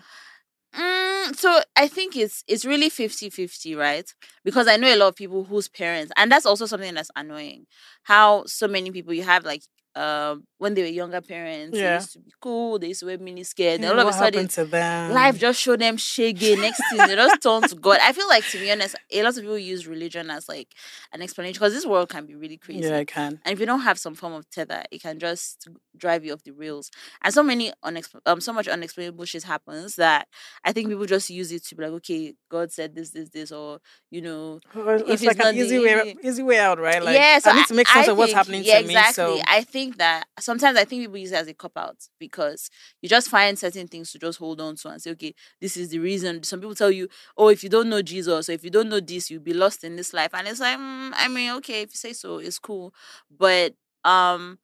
Mm, 0.74 1.36
so 1.36 1.60
I 1.76 1.86
think 1.86 2.16
it's 2.16 2.42
it's 2.48 2.64
really 2.64 2.88
50-50, 2.90 3.76
right? 3.76 4.12
Because 4.44 4.66
I 4.66 4.76
know 4.76 4.92
a 4.92 4.96
lot 4.96 5.08
of 5.08 5.16
people 5.16 5.44
whose 5.44 5.68
parents 5.68 6.12
and 6.16 6.32
that's 6.32 6.46
also 6.46 6.66
something 6.66 6.94
that's 6.94 7.10
annoying. 7.14 7.66
How 8.04 8.44
so 8.46 8.66
many 8.66 8.90
people 8.90 9.12
you 9.12 9.22
have 9.22 9.44
like 9.44 9.62
um 9.94 10.44
when 10.58 10.74
they 10.74 10.82
were 10.82 10.88
younger 10.88 11.20
parents, 11.20 11.76
they 11.76 11.94
used 11.94 12.12
to 12.14 12.18
be 12.20 12.32
cool, 12.40 12.78
they 12.78 12.88
used 12.88 13.00
to 13.00 13.06
wear 13.06 13.18
mini 13.18 13.42
skirt, 13.42 13.74
and 13.74 13.82
Yeah, 13.82 13.90
all 13.90 13.98
of 14.00 14.08
a 14.08 14.12
sudden 14.12 14.48
to 14.48 14.64
them? 14.64 15.12
life 15.12 15.38
just 15.38 15.60
showed 15.60 15.80
them 15.80 15.96
shaggy. 15.96 16.56
Next 16.56 16.80
thing 16.90 16.98
they 17.06 17.14
just 17.16 17.42
turn 17.42 17.62
to 17.62 17.74
God. 17.74 17.98
I 18.02 18.12
feel 18.12 18.28
like 18.28 18.44
to 18.50 18.58
be 18.58 18.70
honest, 18.70 18.96
a 19.10 19.22
lot 19.22 19.36
of 19.36 19.42
people 19.42 19.58
use 19.58 19.86
religion 19.86 20.30
as 20.30 20.48
like 20.48 20.68
an 21.12 21.20
explanation 21.20 21.54
because 21.54 21.74
this 21.74 21.84
world 21.84 22.08
can 22.08 22.24
be 22.26 22.34
really 22.34 22.56
crazy. 22.56 22.88
Yeah, 22.88 22.98
I 22.98 23.04
can. 23.04 23.40
And 23.44 23.52
if 23.52 23.60
you 23.60 23.66
don't 23.66 23.80
have 23.80 23.98
some 23.98 24.14
form 24.14 24.32
of 24.32 24.48
tether, 24.50 24.82
it 24.90 25.02
can 25.02 25.18
just 25.18 25.68
drive 25.96 26.24
you 26.24 26.32
off 26.32 26.42
the 26.42 26.52
rails. 26.52 26.90
And 27.22 27.34
so 27.34 27.42
many 27.42 27.72
unexp- 27.84 28.20
um 28.24 28.40
so 28.40 28.52
much 28.52 28.68
unexplainable 28.68 29.24
shit 29.26 29.42
happens 29.42 29.96
that 29.96 30.26
I 30.64 30.72
think 30.72 30.88
people 30.88 31.04
just 31.06 31.28
use 31.28 31.52
it 31.52 31.64
to 31.66 31.74
be 31.74 31.82
like, 31.82 31.92
okay, 31.94 32.34
God 32.50 32.72
said 32.72 32.94
this, 32.94 33.10
this, 33.10 33.28
this, 33.28 33.52
or 33.52 33.78
you 34.10 34.22
know, 34.22 34.60
Well, 34.74 34.88
It's, 35.00 35.02
If 35.22 35.22
it's 35.28 35.38
like 35.38 35.46
an 35.46 35.56
easy 35.56 35.80
way, 35.80 36.14
easy- 36.22 36.42
way 36.42 36.58
out, 36.60 36.78
right? 36.78 37.02
Like, 37.02 37.16
yeah. 37.16 37.38
So 37.40 37.50
I 37.50 37.56
need 37.56 37.66
to 37.66 37.74
make 37.74 37.88
sense 37.88 38.08
of 38.08 38.16
what's 38.16 38.28
think- 38.30 38.36
happening 38.38 38.62
yeah, 38.64 38.80
to 38.80 38.86
me. 38.86 38.96
So 39.12 39.38
I 39.46 39.62
think 39.64 39.81
that 39.90 40.24
sometimes 40.38 40.78
I 40.78 40.84
think 40.84 41.02
people 41.02 41.16
use 41.18 41.32
it 41.32 41.36
as 41.36 41.48
a 41.48 41.54
cop 41.54 41.72
out 41.76 41.96
because 42.18 42.70
you 43.00 43.08
just 43.08 43.28
find 43.28 43.58
certain 43.58 43.86
things 43.88 44.12
to 44.12 44.18
just 44.18 44.38
hold 44.38 44.60
on 44.60 44.76
to 44.76 44.88
and 44.88 45.00
say, 45.02 45.10
okay, 45.12 45.34
this 45.60 45.76
is 45.76 45.90
the 45.90 45.98
reason. 45.98 46.42
Some 46.42 46.60
people 46.60 46.74
tell 46.74 46.90
you, 46.90 47.08
oh, 47.36 47.48
if 47.48 47.62
you 47.62 47.68
don't 47.68 47.88
know 47.88 48.02
Jesus 48.02 48.48
or 48.48 48.52
if 48.52 48.64
you 48.64 48.70
don't 48.70 48.88
know 48.88 49.00
this, 49.00 49.30
you'll 49.30 49.42
be 49.42 49.54
lost 49.54 49.84
in 49.84 49.96
this 49.96 50.12
life. 50.14 50.30
And 50.34 50.48
it's 50.48 50.60
like, 50.60 50.78
mm, 50.78 51.12
I 51.14 51.28
mean, 51.28 51.50
okay, 51.56 51.82
if 51.82 51.90
you 51.90 51.96
say 51.96 52.12
so, 52.12 52.38
it's 52.38 52.58
cool. 52.58 52.94
But 53.30 53.74
um 54.04 54.58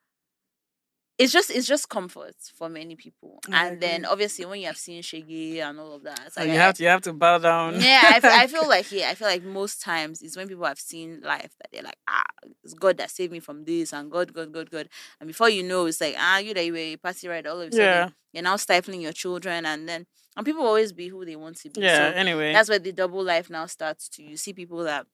it's 1.18 1.32
just 1.32 1.50
it's 1.50 1.66
just 1.66 1.88
comfort 1.88 2.36
for 2.56 2.68
many 2.68 2.94
people. 2.94 3.40
I 3.50 3.66
and 3.66 3.80
then 3.80 4.04
obviously 4.04 4.44
when 4.46 4.60
you 4.60 4.66
have 4.66 4.76
seen 4.76 5.02
Shaggy 5.02 5.60
and 5.60 5.78
all 5.80 5.94
of 5.94 6.04
that, 6.04 6.30
like 6.36 6.46
you 6.48 6.54
have 6.54 6.74
to 6.76 6.82
you 6.84 6.88
have 6.88 7.02
to 7.02 7.12
bow 7.12 7.38
down. 7.38 7.80
yeah, 7.80 8.20
I, 8.22 8.42
I 8.42 8.46
feel 8.46 8.68
like 8.76 8.90
yeah, 8.92 9.10
I 9.10 9.14
feel 9.14 9.28
like 9.28 9.42
most 9.42 9.82
times 9.82 10.22
it's 10.22 10.36
when 10.36 10.48
people 10.48 10.64
have 10.64 10.78
seen 10.78 11.20
life 11.22 11.50
that 11.60 11.68
they're 11.72 11.82
like, 11.82 11.98
ah, 12.08 12.22
it's 12.64 12.74
God 12.74 12.98
that 12.98 13.10
saved 13.10 13.32
me 13.32 13.40
from 13.40 13.64
this, 13.64 13.92
and 13.92 14.10
God, 14.10 14.32
God, 14.32 14.52
God, 14.52 14.70
God, 14.70 14.88
and 15.20 15.26
before 15.26 15.48
you 15.48 15.62
know, 15.62 15.86
it's 15.86 16.00
like 16.00 16.14
ah, 16.18 16.38
you 16.38 16.54
that 16.54 16.64
you 16.64 16.72
were 16.72 16.78
a 16.78 16.96
party 16.96 17.26
right 17.28 17.46
all 17.46 17.60
of 17.60 17.68
a 17.68 17.72
sudden 17.72 17.84
Yeah. 17.84 18.08
you're 18.32 18.42
now 18.44 18.56
stifling 18.56 19.00
your 19.00 19.12
children, 19.12 19.66
and 19.66 19.88
then 19.88 20.06
and 20.36 20.46
people 20.46 20.62
always 20.64 20.92
be 20.92 21.08
who 21.08 21.24
they 21.24 21.34
want 21.34 21.56
to 21.62 21.70
be. 21.70 21.80
yeah. 21.80 22.12
so 22.12 22.16
Anyway, 22.16 22.52
that's 22.52 22.68
where 22.68 22.78
the 22.78 22.92
double 22.92 23.24
life 23.24 23.50
now 23.50 23.66
starts 23.66 24.08
to 24.10 24.22
you 24.22 24.36
see 24.36 24.52
people 24.52 24.84
that 24.84 25.04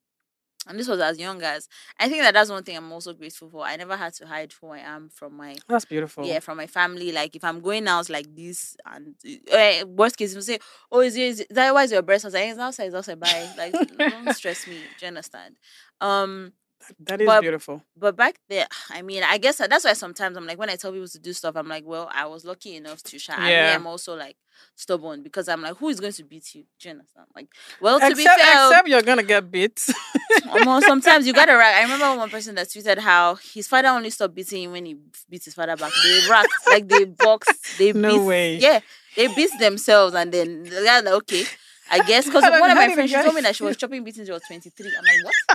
and 0.67 0.79
this 0.79 0.89
was 0.89 1.01
as 1.01 1.19
young 1.19 1.43
as 1.43 1.69
I 1.99 2.09
think 2.09 2.23
that 2.23 2.35
that's 2.35 2.51
one 2.51 2.63
thing 2.63 2.77
I'm 2.77 2.93
also 2.93 3.13
grateful 3.13 3.49
for. 3.51 3.65
I 3.65 3.77
never 3.77 3.97
had 3.97 4.15
to 4.15 4.27
hide 4.27 4.53
who 4.61 4.69
I 4.69 4.79
am 4.79 5.09
from 5.09 5.37
my 5.37 5.57
that's 5.69 5.85
beautiful. 5.85 6.25
yeah 6.25 6.41
from 6.41 6.57
my 6.57 6.67
family. 6.67 7.13
Like 7.13 7.37
if 7.37 7.45
I'm 7.45 7.61
going 7.61 7.87
out 7.89 8.09
like 8.09 8.35
this 8.35 8.77
and 8.87 9.15
uh, 9.53 9.87
worst 9.87 10.17
case, 10.17 10.35
you 10.35 10.41
say, 10.43 10.59
"Oh, 10.91 11.01
is, 11.01 11.17
it, 11.17 11.23
is 11.23 11.47
that 11.51 11.75
why 11.75 11.85
is 11.85 11.93
your 11.93 12.03
breast?" 12.03 12.25
I 12.25 12.29
was 12.29 12.35
like, 12.35 12.49
"It's 12.49 12.59
outside, 12.59 12.87
it's 12.87 12.95
outside." 12.95 13.21
Bye. 13.21 13.49
Like 13.57 13.73
don't 13.99 14.33
stress 14.35 14.67
me. 14.67 14.95
Do 14.99 15.07
you 15.07 15.09
understand? 15.09 15.57
Um, 16.01 16.53
that 17.01 17.21
is 17.21 17.27
but- 17.27 17.41
beautiful. 17.41 17.83
but 17.97 18.17
back 18.17 18.37
there, 18.49 18.67
I 18.91 19.03
mean, 19.03 19.23
I 19.23 19.39
guess 19.39 19.57
that's 19.59 19.85
why 19.85 19.93
sometimes 19.95 20.37
I'm 20.37 20.47
like, 20.47 20.59
when 20.59 20.71
I 20.71 20.77
tell 20.77 20.93
people 20.93 21.09
to 21.09 21.19
do 21.19 21.33
stuff, 21.33 21.57
I'm 21.57 21.69
like, 21.69 21.85
well, 21.87 22.09
I 22.13 22.27
was 22.27 22.45
lucky 22.45 22.77
enough 22.77 23.03
to. 23.05 23.17
And 23.33 23.47
Yeah. 23.49 23.69
me, 23.71 23.75
I'm 23.75 23.87
also 23.87 24.15
like 24.17 24.37
stubborn 24.77 25.23
because 25.23 25.49
I'm 25.49 25.63
like, 25.63 25.77
who 25.77 25.89
is 25.89 26.01
going 26.01 26.13
to 26.13 26.25
beat 26.25 26.55
you? 26.55 26.65
Do 26.81 26.89
you 26.89 26.93
understand? 26.93 27.27
Like, 27.35 27.49
well, 27.81 27.99
to 28.01 28.07
be 28.15 28.23
Except, 28.23 28.41
fair, 28.41 28.69
except 28.69 28.89
you're 28.89 29.03
gonna 29.03 29.23
get 29.23 29.51
beat. 29.51 29.79
Sometimes 30.87 31.27
you 31.27 31.33
gotta 31.33 31.57
rack. 31.57 31.77
I 31.77 31.83
remember 31.83 32.17
one 32.19 32.31
person 32.31 32.55
that 32.57 32.69
tweeted 32.69 32.99
how 32.99 33.37
his 33.37 33.67
father 33.69 33.89
only 33.89 34.11
stopped 34.11 34.35
beating 34.35 34.65
him 34.65 34.73
when 34.73 34.87
he 34.87 34.97
beat 35.29 35.45
his 35.45 35.55
father 35.55 35.77
back. 35.77 35.93
They 36.05 36.21
racked, 36.29 36.53
like 36.69 36.89
they 36.89 37.05
boxed, 37.05 37.79
they 37.79 37.93
No 37.93 38.19
beat. 38.19 38.27
way. 38.27 38.57
Yeah, 38.59 38.81
they 39.17 39.29
beat 39.35 39.51
themselves, 39.59 40.15
and 40.15 40.31
then 40.33 40.65
they're 40.65 41.03
like, 41.03 41.13
okay, 41.15 41.45
I 41.91 42.01
guess 42.05 42.25
because 42.27 42.43
one 42.43 42.71
of 42.71 42.77
my 42.77 42.93
friends 42.95 43.11
she 43.11 43.17
told 43.17 43.35
me 43.35 43.41
that 43.43 43.57
she 43.57 43.63
was 43.65 43.77
chopping 43.77 44.05
beatings. 44.05 44.27
She 44.29 44.33
was 44.33 44.43
twenty 44.47 44.71
three. 44.71 44.91
I'm 44.97 45.05
like, 45.05 45.25
what? 45.49 45.54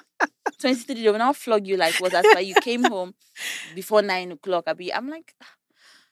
Twenty 0.60 0.76
three. 0.76 1.04
They 1.04 1.10
will 1.10 1.18
now 1.18 1.34
flog 1.34 1.66
you 1.68 1.78
like 1.78 1.96
what? 2.02 2.12
That's 2.12 2.28
why 2.34 2.42
you 2.42 2.56
came 2.56 2.84
home 2.92 3.14
before 3.76 4.02
nine 4.02 4.32
o'clock. 4.34 4.66
Abi, 4.68 4.94
I'm 4.94 5.10
like, 5.10 5.34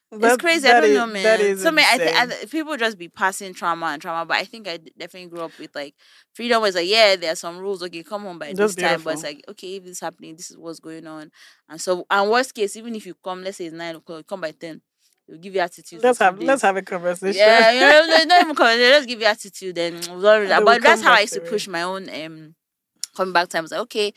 it's 0.10 0.22
That- 0.22 0.40
crazy. 0.40 0.70
I 0.70 0.80
don't 0.80 0.90
is- 0.92 0.96
know, 0.98 1.06
man. 1.08 1.24
That 1.24 1.40
is 1.42 1.62
so 1.64 1.72
man, 1.72 1.86
I, 1.92 1.98
th- 1.98 2.16
I 2.16 2.26
th- 2.28 2.50
people 2.52 2.78
just 2.78 2.98
be 2.98 3.10
passing 3.10 3.54
trauma 3.54 3.88
and 3.88 4.02
trauma, 4.02 4.26
but 4.26 4.38
I 4.38 4.46
think 4.46 4.68
I 4.68 4.78
d- 4.78 4.94
definitely 4.98 5.30
grew 5.30 5.42
up 5.42 5.52
with 5.60 5.76
like 5.76 5.96
freedom 6.34 6.62
was 6.62 6.76
like, 6.76 6.88
yeah, 6.88 7.18
there 7.18 7.34
are 7.34 7.36
some 7.36 7.58
rules. 7.58 7.84
Okay, 7.84 8.04
come 8.04 8.22
home 8.24 8.40
by 8.40 8.54
That's 8.54 8.76
this 8.76 8.76
time, 8.76 9.02
but 9.04 9.16
it's 9.16 9.24
like, 9.24 9.44
okay, 9.50 9.76
if 9.76 9.84
this 9.84 9.92
is 9.94 10.00
happening, 10.00 10.38
this 10.38 10.50
is 10.52 10.58
what's 10.58 10.80
going 10.80 11.06
on, 11.08 11.30
and 11.68 11.82
so 11.82 12.06
and 12.10 12.30
worst 12.32 12.54
case, 12.54 12.78
even 12.78 12.96
if 12.96 13.06
you 13.06 13.16
come, 13.22 13.44
let's 13.44 13.58
say 13.58 13.66
it's 13.66 13.74
nine 13.76 13.96
o'clock, 13.98 14.26
come 14.28 14.40
by 14.40 14.52
ten, 14.52 14.82
they'll 15.28 15.40
give 15.40 15.56
you 15.56 15.60
attitude. 15.60 16.02
let's 16.02 16.20
have 16.20 16.40
let's 16.40 16.62
have 16.62 16.78
a 16.78 16.82
conversation. 16.82 17.42
Yeah, 17.42 17.72
you 17.74 17.80
know, 17.82 18.06
no, 18.18 18.24
not 18.24 18.42
even 18.44 18.56
come, 18.60 18.68
they 18.68 18.90
just 18.92 19.10
give 19.10 19.20
you 19.20 19.26
attitude. 19.26 19.76
Then 19.76 20.00
we'll. 20.10 20.64
But 20.64 20.82
that's 20.84 21.02
how 21.02 21.16
I 21.16 21.22
used 21.22 21.34
to 21.34 21.42
to 21.42 21.50
push 21.50 21.68
my 21.68 21.82
own 21.82 22.08
um 22.10 22.56
coming 23.18 23.34
back 23.34 23.50
time. 23.50 23.62
I 23.62 23.64
was 23.64 23.72
like, 23.72 23.82
okay, 23.82 24.14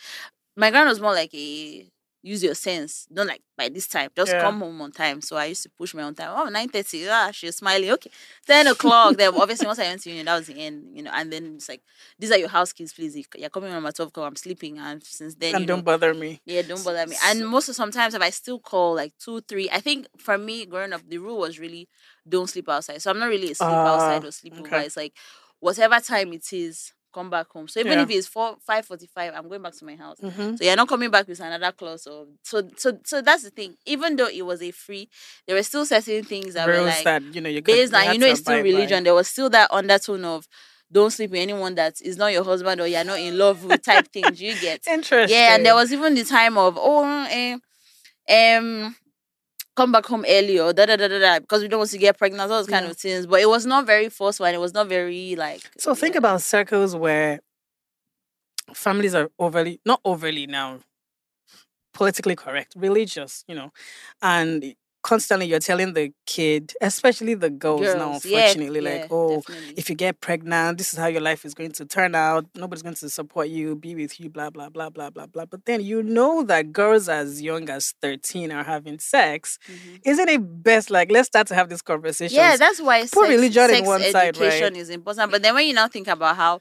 my 0.57 0.71
grand 0.71 0.89
was 0.89 1.01
more 1.01 1.13
like 1.15 1.35
a 1.35 1.87
use 2.23 2.43
your 2.45 2.55
sense. 2.55 3.07
Don't 3.13 3.29
like 3.29 3.41
by 3.57 3.71
this 3.71 3.89
time. 3.89 4.11
Just 4.15 4.33
Yeah. 4.35 4.41
come 4.43 4.61
home 4.61 4.81
on 4.83 4.93
time. 4.93 5.23
So 5.23 5.37
I 5.37 5.47
used 5.47 5.63
to 5.63 5.71
push 5.71 5.95
my 5.95 6.03
own 6.03 6.15
time. 6.15 6.31
Oh, 6.37 6.49
9.30. 6.51 7.09
Ah, 7.09 7.31
she's 7.33 7.57
smiling. 7.57 7.91
Okay. 7.93 8.11
10 8.47 8.67
o'clock. 8.67 9.17
then 9.17 9.35
obviously 9.35 9.67
once 9.67 9.79
I 9.79 9.85
went 9.85 10.03
to 10.03 10.11
union, 10.11 10.27
that 10.27 10.37
was 10.37 10.47
the 10.49 10.61
end, 10.61 10.91
you 10.95 11.03
know. 11.03 11.13
And 11.15 11.33
then 11.33 11.55
it's 11.57 11.69
like, 11.69 11.81
these 12.19 12.31
are 12.31 12.37
your 12.39 12.51
house 12.51 12.73
keys, 12.75 12.93
please. 12.93 13.17
You're 13.37 13.49
coming 13.49 13.73
home 13.73 13.87
at 13.87 13.97
12 13.97 14.09
o'clock. 14.11 14.27
I'm 14.29 14.37
sleeping. 14.37 14.79
And 14.79 15.03
since 15.03 15.35
then, 15.35 15.55
and 15.55 15.61
you 15.63 15.67
don't 15.67 15.79
know, 15.79 15.83
bother 15.83 16.13
me. 16.13 16.43
yeah, 16.45 16.61
don't 16.61 16.85
bother 16.85 17.07
me. 17.07 17.17
And 17.25 17.47
most 17.49 17.71
of 17.71 17.75
sometimes 17.77 18.13
if 18.15 18.21
I 18.21 18.31
still 18.31 18.59
call 18.59 18.95
like 18.95 19.15
two, 19.19 19.41
three, 19.41 19.71
I 19.71 19.81
think 19.81 20.07
for 20.19 20.37
me 20.37 20.67
growing 20.67 20.93
up, 20.93 21.01
the 21.09 21.19
rule 21.19 21.39
was 21.39 21.59
really 21.59 21.89
don't 22.29 22.49
sleep 22.51 22.69
outside. 22.69 23.01
So 23.01 23.11
I'm 23.11 23.19
not 23.19 23.31
really 23.31 23.51
a 23.53 23.55
sleep 23.55 23.87
outside 23.87 24.25
Ah, 24.25 24.29
or 24.29 24.31
sleep 24.33 24.55
over. 24.59 24.67
okay. 24.67 24.87
It's 24.87 24.97
like 24.97 25.15
whatever 25.61 26.01
time 26.01 26.33
it 26.35 26.53
is, 26.53 26.93
come 27.13 27.31
back 27.31 27.49
home. 27.51 27.69
So 27.69 27.81
even 27.81 27.93
Yeah. 27.99 28.03
if 28.03 28.11
it's 28.11 28.27
four 28.27 28.57
five 28.67 28.87
forty 28.87 29.07
five, 29.07 29.33
I'm 29.35 29.49
going 29.49 29.63
back 29.63 29.75
to 29.77 29.85
my 29.85 29.97
house. 29.97 30.19
Mhm. 30.23 30.59
So 30.59 30.65
you're 30.65 30.77
not 30.77 30.89
coming 30.89 31.11
back 31.11 31.27
with 31.29 31.41
another 31.41 31.73
clause 31.73 32.07
or 32.07 32.27
so 32.43 32.69
so 32.77 32.99
so 33.05 33.21
that's 33.23 33.43
the 33.43 33.51
thing. 33.51 33.77
Even 33.87 34.17
though 34.17 34.29
it 34.29 34.43
was 34.43 34.63
a 34.63 34.71
free, 34.71 35.09
there 35.47 35.57
were 35.57 35.63
still 35.63 35.85
certain 35.87 36.25
things 36.25 36.55
that 36.55 36.67
were 36.69 36.83
like 36.83 37.05
that 37.05 37.23
you 37.23 37.41
know 37.41 37.49
you 37.51 37.63
based 37.63 37.93
you 37.93 37.99
on 37.99 38.13
you 38.13 38.19
know 38.19 38.27
it's 38.27 38.41
still 38.41 38.55
abide 38.55 38.63
by. 38.63 38.71
religion. 38.71 39.05
There 39.05 39.15
was 39.15 39.29
still 39.29 39.51
that 39.51 39.71
undertone 39.73 40.25
of 40.25 40.47
don't 40.93 41.11
sleep 41.13 41.31
with 41.31 41.41
anyone 41.41 41.77
that 41.77 42.01
is 42.03 42.17
not 42.17 42.33
your 42.33 42.43
husband 42.45 42.81
or 42.81 42.87
you're 42.87 43.05
not 43.05 43.21
in 43.21 43.39
love 43.39 43.65
with 43.65 43.83
type 43.83 44.09
things. 44.13 44.41
You 44.41 44.55
get 44.61 44.87
Interesting. 44.89 45.29
yeah, 45.37 45.55
and 45.55 45.65
there 45.65 45.75
was 45.75 45.93
even 45.93 46.15
the 46.15 46.25
time 46.25 46.59
of 46.59 46.77
oh, 46.79 47.27
eh, 47.31 47.57
um, 48.29 48.97
come 49.77 49.93
back 49.93 50.07
home 50.07 50.25
early 50.29 50.59
or 50.59 50.73
da 50.73 50.87
da 50.87 50.97
da 50.97 51.09
da 51.09 51.19
da 51.19 51.39
because 51.41 51.63
we 51.63 51.69
don't 51.69 51.79
want 51.79 51.91
to 51.91 51.99
get 51.99 52.19
pregnant, 52.19 52.43
all 52.43 52.49
those 52.49 52.67
kind 52.67 52.85
Yeah. 52.85 52.91
of 52.91 52.97
things. 52.99 53.27
But 53.27 53.41
it 53.41 53.49
was 53.49 53.67
not 53.67 53.87
very 53.87 54.09
forceful 54.09 54.47
and 54.47 54.55
it 54.55 54.59
was 54.59 54.75
not 54.75 54.89
very 54.89 55.37
like. 55.37 55.63
So 55.79 55.95
think 55.95 56.17
about 56.17 56.43
circles 56.43 56.97
where 56.97 57.41
families 58.75 59.15
are 59.15 59.31
overly 59.39 59.81
not 59.85 60.01
overly 60.05 60.47
now 60.47 60.81
politically 61.93 62.37
correct, 62.37 62.75
religious, 62.77 63.45
you 63.49 63.55
know, 63.55 63.71
and 64.23 64.75
constantly 65.03 65.47
you're 65.47 65.59
telling 65.61 65.95
the 65.95 66.13
kid, 66.27 66.73
especially 66.81 67.35
the 67.35 67.51
girls, 67.51 67.81
now, 67.83 68.11
Girls, 68.11 68.25
yeah, 68.25 68.39
unfortunately, 68.39 68.81
yeah, 68.85 68.91
like, 69.03 69.07
oh, 69.11 69.37
definitely. 69.37 69.75
if 69.77 69.89
you 69.89 69.97
get 69.97 70.21
pregnant, 70.21 70.79
this 70.79 70.93
is 70.93 70.99
how 70.99 71.07
your 71.07 71.21
life 71.21 71.45
is 71.45 71.55
going 71.55 71.73
to 71.73 71.85
turn 71.87 72.15
out. 72.15 72.47
Nobody's 72.55 72.83
going 72.83 72.95
to 72.97 73.09
support 73.09 73.49
you, 73.49 73.77
be 73.77 73.95
with 73.95 74.21
you, 74.21 74.29
blah, 74.29 74.51
blah, 74.51 74.69
blah, 74.69 74.91
blah, 74.91 75.11
blah, 75.11 75.27
blah. 75.27 75.45
But 75.47 75.65
then 75.65 75.81
you 75.83 76.03
know 76.03 76.43
that 76.45 76.73
girls 76.73 77.09
as 77.09 77.41
young 77.43 77.69
as 77.71 77.95
13 78.03 78.53
are 78.53 78.65
having 78.65 78.99
sex. 78.99 79.59
Mhm. 79.69 80.01
Isn't 80.05 80.29
it 80.29 80.63
best, 80.63 80.91
like, 80.91 81.11
let's 81.11 81.29
start 81.29 81.47
to 81.49 81.55
have 81.55 81.69
this 81.69 81.83
conversation? 81.83 82.37
Yeah, 82.37 82.57
that's 82.57 82.81
why 82.81 83.03
Put 83.03 83.13
sex, 83.13 83.29
religion 83.29 83.65
in 83.71 83.77
sex 83.77 83.87
one 83.87 84.03
side, 84.03 84.37
education 84.37 84.75
right? 84.75 84.77
is 84.77 84.91
important. 84.91 85.31
But 85.31 85.43
then 85.43 85.55
when 85.55 85.67
you 85.67 85.75
now 85.75 85.89
think 85.89 86.09
about 86.09 86.37
how 86.37 86.61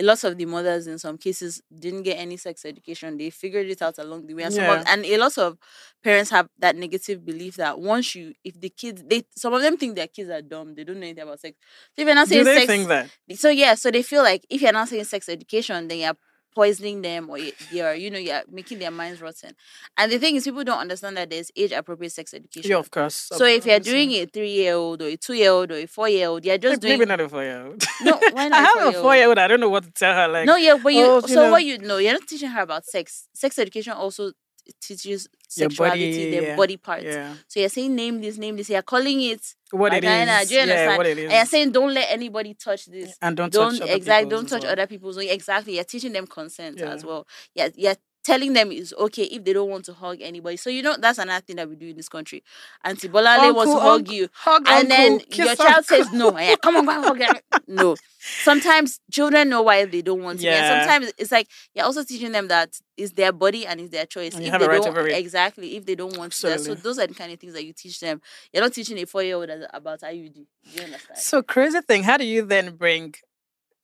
a 0.00 0.02
lot 0.02 0.24
of 0.24 0.36
the 0.38 0.46
mothers 0.46 0.86
in 0.86 0.98
some 0.98 1.18
cases 1.18 1.60
didn't 1.78 2.02
get 2.04 2.14
any 2.18 2.36
sex 2.36 2.64
education, 2.64 3.18
they 3.18 3.30
figured 3.30 3.66
it 3.66 3.82
out 3.82 3.98
along 3.98 4.26
the 4.26 4.34
way. 4.34 4.44
And, 4.44 4.54
some 4.54 4.64
of, 4.68 4.82
and 4.86 5.04
a 5.04 5.16
lot 5.18 5.36
of 5.38 5.58
parents 6.02 6.30
have 6.30 6.48
that 6.58 6.76
negative 6.76 7.24
belief 7.24 7.56
that 7.56 7.78
once 7.78 8.14
you, 8.14 8.32
if 8.42 8.60
the 8.60 8.70
kids, 8.70 9.02
they 9.06 9.24
some 9.36 9.52
of 9.54 9.62
them 9.62 9.76
think 9.76 9.96
their 9.96 10.08
kids 10.08 10.30
are 10.30 10.42
dumb, 10.42 10.74
they 10.74 10.84
don't 10.84 10.96
know 11.00 11.06
anything 11.06 11.22
about 11.24 11.40
sex. 11.40 11.56
So 11.94 12.02
if 12.02 12.06
you're 12.06 12.14
not 12.14 12.28
Do 12.28 12.42
they 12.44 12.54
sex, 12.54 12.66
think 12.66 12.88
that? 12.88 13.10
so 13.38 13.50
yeah, 13.50 13.74
so 13.74 13.90
they 13.90 14.02
feel 14.02 14.22
like 14.22 14.46
if 14.50 14.62
you're 14.62 14.72
not 14.72 14.88
saying 14.88 15.04
sex 15.04 15.28
education, 15.28 15.88
then 15.88 15.98
you're 15.98 16.16
poisoning 16.54 17.02
them 17.02 17.30
or 17.30 17.38
you- 17.38 17.52
you're, 17.70 17.94
you 17.94 18.10
know, 18.10 18.18
you're 18.18 18.42
making 18.50 18.78
their 18.78 18.90
minds 18.90 19.20
rotten. 19.20 19.52
And 19.96 20.10
the 20.10 20.18
thing 20.18 20.34
is, 20.36 20.44
people 20.44 20.64
don't 20.64 20.78
understand 20.78 21.16
that 21.16 21.30
there's 21.30 21.50
age 21.56 21.72
appropriate 21.72 22.10
sex 22.12 22.34
education. 22.34 22.70
Yeah, 22.70 22.78
of 22.78 22.90
course. 22.90 23.14
So 23.32 23.44
if 23.44 23.64
you're 23.66 23.78
doing 23.80 24.10
a 24.12 24.26
three 24.26 24.50
year 24.52 24.74
old 24.74 25.02
or 25.02 25.06
a 25.06 25.16
two 25.16 25.34
year 25.34 25.50
old 25.52 25.70
or 25.70 25.76
a 25.76 25.86
four 25.86 26.08
year 26.08 26.28
old, 26.28 26.44
you're 26.44 26.58
just 26.58 26.80
doing 26.80 26.92
maybe 26.98 27.06
doing 27.06 27.08
not 27.08 27.20
a 27.20 27.28
four 27.28 27.42
year 27.42 27.66
old. 27.66 27.82
no. 28.02 28.16
Why 28.32 28.44
I 28.46 28.48
not 28.48 28.58
have 28.58 28.66
a 28.66 28.80
four-year-old? 28.80 29.02
four 29.04 29.16
year 29.16 29.28
old. 29.28 29.38
I 29.38 29.46
don't 29.48 29.60
know 29.60 29.68
what 29.68 29.84
to 29.84 29.92
tell 29.92 30.14
her. 30.14 30.28
Like, 30.28 30.46
No, 30.46 30.56
yeah, 30.56 30.78
but 30.82 30.92
you. 30.94 31.04
oh, 31.04 31.16
you 31.20 31.28
so 31.28 31.34
know- 31.46 31.50
what 31.52 31.64
you 31.64 31.78
know, 31.78 31.98
you're 31.98 32.12
not 32.14 32.26
teaching 32.28 32.50
her 32.50 32.62
about 32.62 32.84
sex. 32.84 33.28
Sex 33.34 33.58
education 33.58 33.92
also 33.92 34.32
teaches 34.80 35.28
Your 35.56 35.68
sexuality, 35.68 36.10
body, 36.10 36.30
their 36.30 36.42
yeah, 36.42 36.56
body 36.56 36.76
parts. 36.76 37.04
yeah, 37.04 37.34
So 37.48 37.60
you're 37.60 37.68
saying 37.68 37.94
name 37.94 38.20
this, 38.20 38.38
name 38.38 38.56
this. 38.56 38.70
You're 38.70 38.82
calling 38.82 39.20
it 39.22 39.54
what 39.70 39.92
it 39.92 40.02
vagina. 40.02 40.32
is. 40.42 40.48
Do 40.48 40.54
you 40.54 40.60
yeah, 40.66 40.96
what 40.96 41.06
it 41.06 41.18
is. 41.18 41.24
And 41.24 41.32
you're 41.32 41.46
saying 41.46 41.72
don't 41.72 41.94
let 41.94 42.10
anybody 42.10 42.54
touch 42.54 42.86
this. 42.86 43.16
and 43.22 43.36
don't, 43.36 43.52
Don't 43.52 43.78
touch 43.78 43.88
exactly 43.90 44.30
don't 44.30 44.48
touch 44.48 44.62
well. 44.62 44.72
other 44.72 44.86
people's. 44.86 45.16
Exactly, 45.18 45.74
you're 45.76 45.84
teaching 45.84 46.12
them 46.12 46.26
consent 46.26 46.80
as 46.80 47.04
well. 47.04 47.26
Yeah, 47.54 47.68
you're 47.76 47.96
telling 48.22 48.52
them 48.52 48.70
it's 48.70 48.92
okay 48.98 49.24
if 49.24 49.44
they 49.44 49.52
don't 49.52 49.70
want 49.70 49.84
to 49.86 49.92
hug 49.92 50.18
anybody. 50.20 50.56
So 50.56 50.70
you 50.70 50.82
know 50.82 50.96
that's 50.98 51.18
another 51.18 51.44
thing 51.44 51.56
that 51.56 51.68
we 51.68 51.76
do 51.76 51.88
in 51.88 51.96
this 51.96 52.08
country. 52.08 52.42
Auntie 52.84 53.08
Bolale 53.08 53.54
wants 53.54 53.72
to 53.72 53.78
hug 53.80 54.00
uncle, 54.00 54.14
you. 54.14 54.28
Hug 54.32 54.66
and 54.68 54.90
then 54.90 55.12
your 55.32 55.46
kiss 55.48 55.58
child 55.58 55.84
says 55.84 56.12
no. 56.12 56.36
Eh, 56.36 56.56
come 56.62 56.76
on, 56.76 56.84
go 56.86 56.92
hug. 57.02 57.20
No. 57.68 57.96
Sometimes 58.18 59.00
children 59.10 59.48
know 59.48 59.62
why 59.62 59.84
they 59.84 60.02
don't 60.02 60.22
want 60.22 60.40
to. 60.40 60.44
Yeah. 60.44 60.72
And 60.72 60.82
sometimes 60.90 61.12
it's 61.18 61.32
like 61.32 61.48
you're 61.74 61.84
also 61.84 62.04
teaching 62.04 62.32
them 62.32 62.48
that 62.48 62.76
it's 62.96 63.12
their 63.12 63.32
body 63.32 63.66
and 63.66 63.80
it's 63.80 63.90
their 63.90 64.06
choice. 64.06 64.34
And 64.34 64.42
you 64.42 64.48
if 64.48 64.52
have 64.52 64.60
they 64.60 64.66
a 64.66 64.68
right 64.68 64.82
don't 64.82 65.10
exactly, 65.12 65.76
if 65.76 65.86
they 65.86 65.94
don't 65.94 66.16
want 66.16 66.32
to, 66.32 66.58
so 66.58 66.74
those 66.74 66.98
are 66.98 67.06
the 67.06 67.14
kind 67.14 67.32
of 67.32 67.38
things 67.40 67.54
that 67.54 67.64
you 67.64 67.72
teach 67.72 68.00
them. 68.00 68.20
You're 68.52 68.62
not 68.62 68.72
teaching 68.74 68.98
a 68.98 69.06
four 69.06 69.22
year 69.22 69.36
old 69.36 69.50
about 69.72 70.00
IUD. 70.00 70.34
Do 70.34 70.46
you 70.72 70.82
understand? 70.82 71.18
So 71.18 71.42
crazy 71.42 71.80
thing. 71.80 72.02
How 72.02 72.16
do 72.16 72.24
you 72.26 72.42
then 72.44 72.76
bring? 72.76 73.14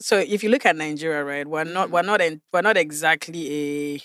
So 0.01 0.19
if 0.19 0.43
you 0.43 0.51
look 0.51 0.67
at 0.67 0.77
Nigeria, 0.77 1.25
right, 1.25 1.47
we're 1.47 1.65
not 1.65 1.89
Mhm. 1.89 1.93
we're 1.93 2.03
not 2.03 2.21
in, 2.21 2.43
we're 2.53 2.61
not 2.63 2.77
exactly 2.77 3.95
a. 3.95 4.03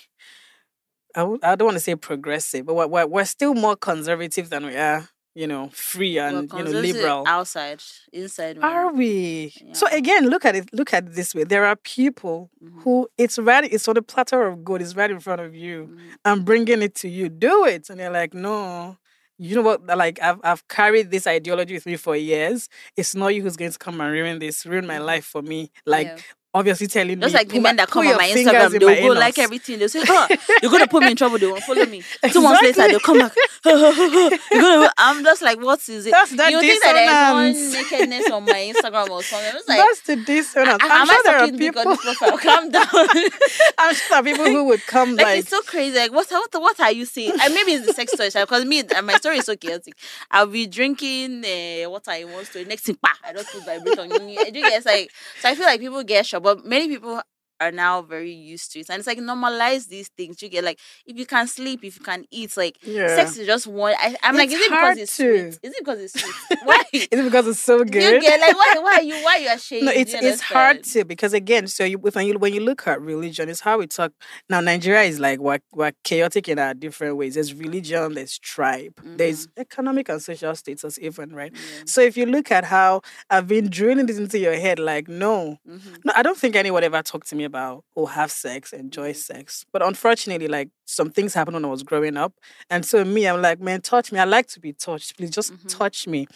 I 1.14 1.20
w- 1.20 1.40
I 1.42 1.54
don't 1.56 1.66
want 1.66 1.76
to 1.76 1.80
say 1.80 1.94
progressive, 1.96 2.66
but 2.66 2.74
we're, 2.90 3.06
we're, 3.06 3.24
still 3.24 3.54
more 3.54 3.76
conservative 3.76 4.48
than 4.50 4.66
we 4.66 4.76
are, 4.76 5.08
you 5.34 5.46
know, 5.46 5.70
free 5.72 6.18
and 6.18 6.50
you 6.52 6.62
know 6.64 6.70
liberal. 6.70 7.24
outside, 7.26 7.80
inside. 8.12 8.58
Are 8.62 8.92
we? 8.92 9.52
So 9.72 9.86
again, 9.88 10.28
look 10.28 10.44
at 10.44 10.54
it. 10.56 10.72
Look 10.72 10.92
at 10.94 11.04
it 11.06 11.14
this 11.14 11.34
way: 11.34 11.44
there 11.44 11.64
are 11.66 11.76
people 11.76 12.50
Mhm. 12.62 12.82
who 12.82 13.08
it's 13.18 13.38
right. 13.38 13.64
It's 13.70 13.86
on 13.88 13.94
the 13.94 14.02
platter 14.02 14.46
of 14.46 14.64
gold. 14.64 14.80
It's 14.82 14.96
right 14.96 15.10
in 15.10 15.20
front 15.20 15.40
of 15.40 15.54
you. 15.54 15.88
Mhm. 15.90 15.98
I'm 16.24 16.44
bringing 16.44 16.82
it 16.82 16.94
to 16.96 17.08
you. 17.08 17.28
Do 17.28 17.64
it. 17.66 17.90
And 17.90 17.98
they're 18.00 18.10
like, 18.10 18.34
no. 18.34 18.96
You 19.38 19.56
know 19.56 19.62
what? 19.62 19.84
Like 19.86 20.20
I've 20.22 20.38
I've 20.44 20.66
carried 20.68 21.10
this 21.10 21.26
ideology 21.26 21.74
with 21.74 21.86
me 21.86 21.96
for 21.96 22.14
years. 22.14 22.68
It's 22.96 23.14
not 23.14 23.34
you 23.34 23.42
who's 23.42 23.56
going 23.56 23.72
to 23.72 23.78
come 23.78 24.00
and 24.00 24.12
ruin 24.12 24.38
this, 24.38 24.64
ruin 24.66 24.86
my 24.86 24.98
Mhm. 24.98 25.06
life 25.06 25.24
for 25.24 25.42
me. 25.42 25.72
Like 25.84 26.06
Yeah. 26.06 26.18
Obviously 26.54 26.86
telling 26.86 27.20
Just 27.20 27.32
me. 27.32 27.38
like 27.38 27.48
the 27.48 27.60
men 27.60 27.76
that 27.76 27.88
come 27.88 28.06
on 28.06 28.16
my 28.16 28.28
Instagram, 28.28 28.74
in 28.74 28.78
they'll 28.80 28.88
my 28.88 29.00
go 29.00 29.08
like 29.08 29.38
everything. 29.38 29.78
They'll 29.78 29.88
say, 29.88 30.02
huh, 30.04 30.28
you're 30.62 30.70
gonna 30.70 30.86
put 30.86 31.02
me 31.02 31.12
in 31.12 31.16
trouble, 31.16 31.38
they 31.38 31.46
won't 31.46 31.62
follow 31.62 31.86
me. 31.86 32.02
Two 32.32 32.42
months 32.42 32.62
later, 32.62 32.88
they'll 32.88 33.00
come 33.00 33.18
back. 33.18 33.34
gonna, 33.64 34.92
I'm 34.98 35.22
just 35.24 35.42
like, 35.42 35.60
what 35.60 35.80
is 35.88 36.06
it? 36.06 36.10
That's 36.10 36.32
that 36.36 36.50
you 36.52 36.60
think 36.60 36.82
that 36.82 36.92
there's 36.92 37.54
dissonance. 37.54 37.90
one 37.90 38.00
nakedness 38.00 38.30
on 38.30 38.44
my 38.44 38.72
Instagram 38.74 39.10
or 39.10 39.22
something. 39.22 39.48
I'm 39.48 39.54
just 39.54 39.68
like, 39.68 39.78
That's 39.78 40.00
the 40.02 40.16
dissonance. 40.16 40.82
I, 40.82 40.88
I'm 40.88 41.00
am 41.02 41.06
sure 41.06 41.16
I 41.16 41.22
there 41.24 41.38
are 41.38 41.58
people. 41.58 41.84
this 41.84 42.00
profile? 42.00 42.38
Calm 42.38 42.70
down. 42.70 42.86
I'm 43.78 43.94
sure 43.94 44.06
there 44.10 44.18
are 44.18 44.22
people 44.22 44.44
who 44.46 44.64
would 44.64 44.86
come 44.86 45.16
like, 45.16 45.26
like, 45.26 45.38
it's 45.40 45.48
so 45.48 45.62
crazy. 45.62 45.96
Like 45.96 46.12
what 46.12 46.30
what 46.30 46.50
what 46.60 46.80
are 46.80 46.92
you 46.92 47.04
saying? 47.06 47.32
And 47.40 47.54
maybe 47.54 47.72
it's 47.72 47.86
the 47.86 47.92
sex 47.92 48.12
toy 48.12 48.28
because 48.28 48.64
me 48.64 48.82
my 49.02 49.14
story 49.14 49.38
is 49.38 49.46
so 49.46 49.56
chaotic. 49.56 49.94
I'll 50.30 50.46
be 50.46 50.66
drinking 50.66 51.44
uh, 51.44 51.88
water 51.90 52.12
in 52.12 52.30
one 52.30 52.44
story. 52.44 52.64
Next 52.64 52.82
thing, 52.82 52.98
bah, 53.00 53.10
I 53.24 53.32
don't 53.32 53.46
feel 53.46 53.62
vibration. 53.62 54.12
I 54.12 54.50
do 54.50 54.60
get 54.60 54.82
it's 54.84 54.86
like 54.86 55.10
so. 55.40 55.48
I 55.48 55.54
feel 55.54 55.66
like 55.66 55.80
people 55.80 56.02
get 56.02 56.26
shocked, 56.26 56.41
but 56.42 56.64
many 56.64 56.88
people 56.88 57.22
are 57.62 57.72
now 57.72 58.02
very 58.02 58.32
used 58.32 58.72
to 58.72 58.80
it, 58.80 58.90
and 58.90 58.98
it's 58.98 59.06
like 59.06 59.18
normalize 59.18 59.88
these 59.88 60.08
things. 60.08 60.42
You 60.42 60.48
get 60.48 60.64
like 60.64 60.78
if 61.06 61.16
you 61.16 61.26
can 61.26 61.46
sleep, 61.46 61.84
if 61.84 61.98
you 61.98 62.04
can 62.04 62.24
eat, 62.30 62.56
like 62.56 62.78
yeah. 62.82 63.08
sex 63.16 63.36
is 63.36 63.46
just 63.46 63.66
one. 63.66 63.94
I, 63.98 64.16
I'm 64.22 64.36
like, 64.36 64.50
is 64.50 64.60
it 64.60 64.70
because 64.70 64.98
it's 64.98 65.16
to. 65.16 65.22
sweet? 65.52 65.58
Is 65.62 65.74
it 65.74 65.78
because 65.78 66.00
it's 66.00 66.20
sweet? 66.20 66.58
Why? 66.64 66.82
Is 66.92 67.08
it 67.10 67.24
because 67.24 67.46
it's 67.46 67.60
so 67.60 67.84
good? 67.84 67.94
You 68.14 68.20
get 68.20 68.40
like 68.40 68.56
why? 68.56 68.74
Why 68.80 68.94
are 68.96 69.02
you? 69.02 69.14
Why 69.24 69.36
are 69.36 69.40
you 69.40 69.50
ashamed? 69.54 69.84
No, 69.86 69.92
it's 69.92 70.14
it's 70.14 70.40
hard 70.40 70.82
to 70.84 71.04
because 71.04 71.32
again, 71.32 71.66
so 71.66 71.84
you 71.84 71.98
when 71.98 72.26
you 72.26 72.38
when 72.38 72.52
you 72.54 72.60
look 72.60 72.86
at 72.86 73.00
religion, 73.00 73.48
it's 73.48 73.60
how 73.60 73.78
we 73.78 73.86
talk. 73.86 74.12
Now 74.48 74.60
Nigeria 74.60 75.02
is 75.02 75.20
like 75.20 75.40
we're, 75.40 75.58
we're 75.72 75.92
chaotic 76.04 76.48
in 76.48 76.58
our 76.58 76.74
different 76.74 77.16
ways. 77.16 77.34
There's 77.34 77.54
religion, 77.54 78.14
there's 78.14 78.38
tribe, 78.38 78.94
there's 79.04 79.48
economic 79.56 80.08
and 80.08 80.20
social 80.22 80.54
status, 80.54 80.98
even 81.00 81.34
right. 81.34 81.52
Yeah. 81.52 81.82
So 81.86 82.00
if 82.00 82.16
you 82.16 82.26
look 82.26 82.50
at 82.50 82.64
how 82.64 83.02
I've 83.30 83.46
been 83.48 83.68
drilling 83.70 84.06
this 84.06 84.18
into 84.18 84.38
your 84.38 84.54
head, 84.54 84.78
like 84.78 85.08
no, 85.08 85.58
Mhm. 85.68 86.04
no, 86.04 86.12
I 86.14 86.22
don't 86.22 86.36
think 86.38 86.56
anyone 86.56 86.82
ever 86.84 87.02
talked 87.02 87.28
to 87.30 87.36
me 87.36 87.44
about 87.52 87.84
oh 87.96 88.06
have 88.06 88.30
sex, 88.30 88.72
enjoy 88.72 89.10
mm-hmm. 89.10 89.34
sex. 89.34 89.64
But 89.72 89.82
unfortunately, 89.84 90.48
like 90.48 90.70
some 90.92 91.10
things 91.10 91.34
happened 91.34 91.54
when 91.54 91.64
I 91.64 91.68
was 91.68 91.82
growing 91.82 92.16
up, 92.16 92.32
and 92.70 92.84
so 92.84 93.04
me, 93.04 93.26
I'm 93.26 93.40
like, 93.42 93.60
man, 93.60 93.80
touch 93.80 94.12
me. 94.12 94.18
I 94.18 94.24
like 94.24 94.46
to 94.48 94.60
be 94.60 94.72
touched. 94.72 95.16
Please 95.16 95.30
just 95.30 95.52
Mhm. 95.52 95.78
touch 95.78 96.06
me. 96.06 96.26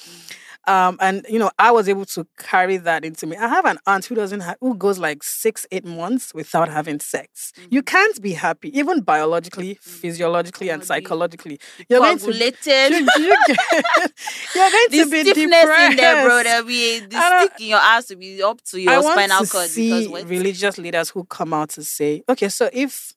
Um, 0.69 0.99
and 1.01 1.25
you 1.29 1.38
know, 1.38 1.51
I 1.61 1.71
was 1.71 1.88
able 1.88 2.07
to 2.07 2.27
carry 2.38 2.77
that 2.79 3.05
into 3.05 3.25
me. 3.27 3.37
I 3.37 3.47
have 3.47 3.66
an 3.66 3.79
aunt 3.87 4.05
who 4.07 4.16
doesn't 4.16 4.40
have, 4.40 4.57
who 4.61 4.75
goes 4.75 4.99
like 4.99 5.23
six, 5.23 5.64
eight 5.71 5.85
months 5.85 6.35
without 6.35 6.69
having 6.69 6.99
sex. 6.99 7.53
You 7.71 7.83
can't 7.85 8.21
be 8.21 8.33
happy, 8.33 8.77
even 8.77 9.03
biologically, 9.03 9.79
physiologically, 9.81 10.71
and 10.71 10.83
psychologically. 10.85 11.61
You're 11.88 12.01
going 12.01 12.19
to 12.19 12.33
you, 12.35 13.07
you 13.16 13.37
get, 13.47 13.59
you're 14.57 14.71
going 14.71 14.87
the 14.90 14.99
to 15.05 15.11
be 15.11 15.21
stiffness 15.23 15.64
in 15.90 15.97
there, 15.97 16.25
bro. 16.25 16.42
depressed. 16.42 16.45
There'll 16.45 16.66
be 16.66 17.01
the 17.01 17.16
stick 17.47 17.61
in 17.61 17.66
your 17.69 17.79
ass 17.79 18.07
to 18.07 18.16
be 18.16 18.42
up 18.42 18.61
to 18.62 18.81
your 18.81 18.92
I 18.92 18.99
want 18.99 19.31
to 19.31 19.47
cord 19.47 19.69
see 19.69 20.09
because 20.09 20.25
religious 20.29 20.79
leaders 20.79 21.11
who 21.11 21.25
come 21.25 21.53
out 21.55 21.69
to 21.71 21.85
say, 21.85 22.25
okay, 22.29 22.49
so 22.49 22.69
if 22.73 23.12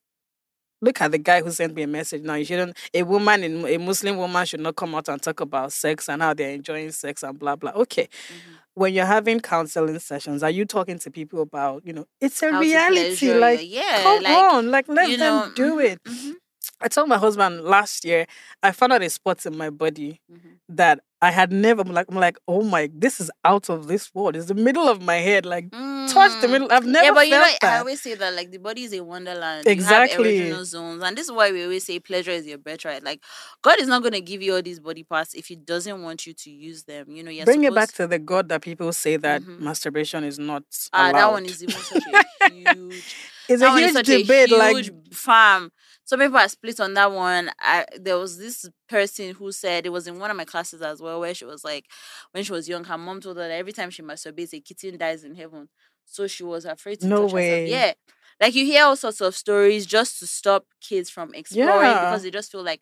look 0.82 1.02
at 1.02 1.12
the 1.12 1.18
guy 1.18 1.42
who 1.42 1.52
sent 1.52 1.74
me 1.76 1.84
a 1.84 1.88
message 1.88 2.24
now, 2.24 2.36
you 2.36 2.46
shouldn't 2.46 2.78
a 2.94 3.04
woman 3.04 3.44
in 3.44 3.65
a 3.65 3.78
Muslim 3.78 4.18
woman 4.18 4.46
should 4.46 4.60
not 4.62 4.76
come 4.76 4.96
out 4.96 5.10
and 5.10 5.22
talk 5.22 5.39
about 5.42 5.72
sex 5.74 6.10
and 6.10 6.22
how 6.22 6.34
they're 6.34 6.52
enjoying 6.52 6.92
sex 6.92 7.24
and 7.24 7.38
blah 7.39 7.56
blah. 7.56 7.72
Okay. 7.72 8.04
Mm-hmm. 8.06 8.56
When 8.76 8.94
you're 8.94 9.06
having 9.06 9.39
counseling 9.42 10.00
sessions, 10.00 10.42
are 10.44 10.50
you 10.50 10.65
talking 10.65 11.00
to 11.00 11.12
people 11.12 11.42
about, 11.42 11.86
you 11.86 11.92
know, 11.92 12.06
it's 12.22 12.42
a 12.44 12.52
How 12.52 12.60
reality. 12.62 13.15
pleasure 13.18 13.39
Like, 13.39 13.60
yeah, 13.63 14.04
come 14.04 14.24
like, 14.24 14.54
on, 14.54 14.72
like 14.72 14.88
let 14.88 15.18
them 15.18 15.20
know, 15.20 15.52
do 15.56 15.76
mhm, 15.76 15.84
it. 15.86 16.04
mhm, 16.04 16.34
I 16.82 16.88
told 16.88 17.10
my 17.10 17.18
husband 17.18 17.62
last 17.63 18.06
year, 18.06 18.26
I 18.63 18.72
found 18.72 18.94
out 18.94 19.02
a 19.02 19.10
spot 19.10 19.46
in 19.46 19.58
my 19.58 19.70
body 19.70 20.22
mhm. 20.32 20.58
that 20.70 21.00
I 21.22 21.32
had 21.32 21.52
never 21.52 21.82
I'm 21.82 21.89
like 21.92 22.06
I'm 22.10 22.15
like, 22.15 22.38
oh 22.48 22.62
my, 22.63 22.89
this 22.94 23.20
is 23.20 23.30
out 23.44 23.70
of 23.70 23.88
this 23.88 24.13
world. 24.13 24.36
It's 24.38 24.46
the 24.48 24.54
middle 24.54 24.88
of 24.88 25.02
my 25.02 25.15
head. 25.18 25.46
Like 25.46 25.70
touch 26.08 26.32
the 26.42 26.48
Mm. 26.48 26.52
middle. 26.52 26.72
I've 26.72 26.86
never 26.86 27.06
yeah, 27.08 27.12
but 27.13 27.28
you 27.28 27.34
know, 27.34 27.44
felt 27.44 27.63
I 27.63 27.78
always 27.80 28.02
say 28.02 28.15
that 28.15 28.34
like 28.34 28.52
the 28.52 28.58
body 28.58 28.84
is 28.84 28.94
a 28.94 29.02
wonderland. 29.04 29.68
Exactly. 29.68 30.38
You 30.48 30.54
have 30.54 30.65
zones, 30.65 31.04
and 31.04 31.18
this 31.18 31.26
is 31.26 31.32
why 31.32 31.52
we 31.52 31.63
always 31.63 31.84
say 31.84 32.00
pleasure 32.00 32.32
is 32.32 32.48
your 32.48 32.58
birthright. 32.58 33.04
Like 33.04 33.22
God 33.62 33.80
is 33.80 33.88
not 33.88 34.02
going 34.02 34.13
to 34.13 34.22
give 34.22 34.42
you 34.42 34.56
all 34.56 34.62
these 34.62 34.80
body 34.80 35.04
parts 35.04 35.34
if 35.34 35.48
He 35.48 35.56
doesn't 35.58 36.02
want 36.02 36.26
you 36.26 36.34
to 36.34 36.50
use 36.50 36.84
them. 36.84 37.08
You 37.10 37.24
know, 37.24 37.32
you're 37.32 37.46
Bring 37.46 37.63
it 37.65 37.76
back 37.76 37.92
to 37.94 38.08
the 38.08 38.20
God 38.20 38.48
that 38.50 38.62
people 38.62 38.94
say 38.94 39.18
that 39.18 39.42
Mhm. 39.42 39.60
masturbation 39.60 40.24
is 40.24 40.39
not 40.39 40.63
Ah, 40.94 41.10
allowed. 41.10 41.18
that 41.18 41.32
one 41.32 41.46
is 41.46 41.62
even 41.63 41.76
such 41.76 42.08
a 42.08 42.50
huge. 42.54 43.04
it's 43.50 43.62
that 43.62 43.76
a 43.78 43.80
huge 43.82 43.94
such 43.94 44.06
debate. 44.06 44.52
a 44.52 44.58
like 44.58 44.76
huge 44.76 44.92
farm. 45.13 45.72
Some 46.10 46.22
people 46.22 46.38
are 46.39 46.50
split 46.50 46.80
on 46.80 46.95
that 46.95 47.12
one. 47.12 47.52
I 47.60 47.86
there 48.00 48.17
was 48.17 48.39
this 48.39 48.67
person 48.88 49.36
who 49.36 49.52
said 49.52 49.86
it 49.86 49.89
was 49.91 50.08
in 50.08 50.17
one 50.17 50.32
of 50.32 50.38
my 50.38 50.43
classes 50.45 50.82
as 50.82 51.00
well, 51.04 51.19
where 51.19 51.36
she 51.36 51.45
was 51.45 51.63
like, 51.63 51.86
when 52.32 52.43
she 52.43 52.52
was 52.52 52.67
young, 52.67 52.84
her 52.86 52.98
mom 52.98 53.22
told 53.22 53.38
her 53.38 53.48
that 53.48 53.52
every 53.54 53.74
time 53.74 53.91
she 53.91 54.02
masturbates, 54.02 54.52
a 54.54 54.60
kitten 54.60 54.98
dies 54.98 55.24
in 55.24 55.36
heaven. 55.36 55.69
So 56.06 56.26
she 56.26 56.43
was 56.43 56.65
afraid 56.65 57.00
to 57.02 57.08
No 57.08 57.24
touch 57.28 57.34
way. 57.34 57.50
herself. 57.62 57.69
Yeah. 57.69 57.93
Like 58.41 58.56
you 58.56 58.65
hear 58.65 58.86
all 58.86 58.95
sorts 58.95 59.22
of 59.22 59.36
stories 59.36 59.86
just 59.86 60.17
to 60.19 60.26
stop 60.26 60.65
kids 60.82 61.12
from 61.12 61.32
exploring 61.36 61.67
Yeah. 61.91 62.06
because 62.06 62.24
they 62.24 62.32
just 62.32 62.52
feel 62.52 62.63
like, 62.63 62.82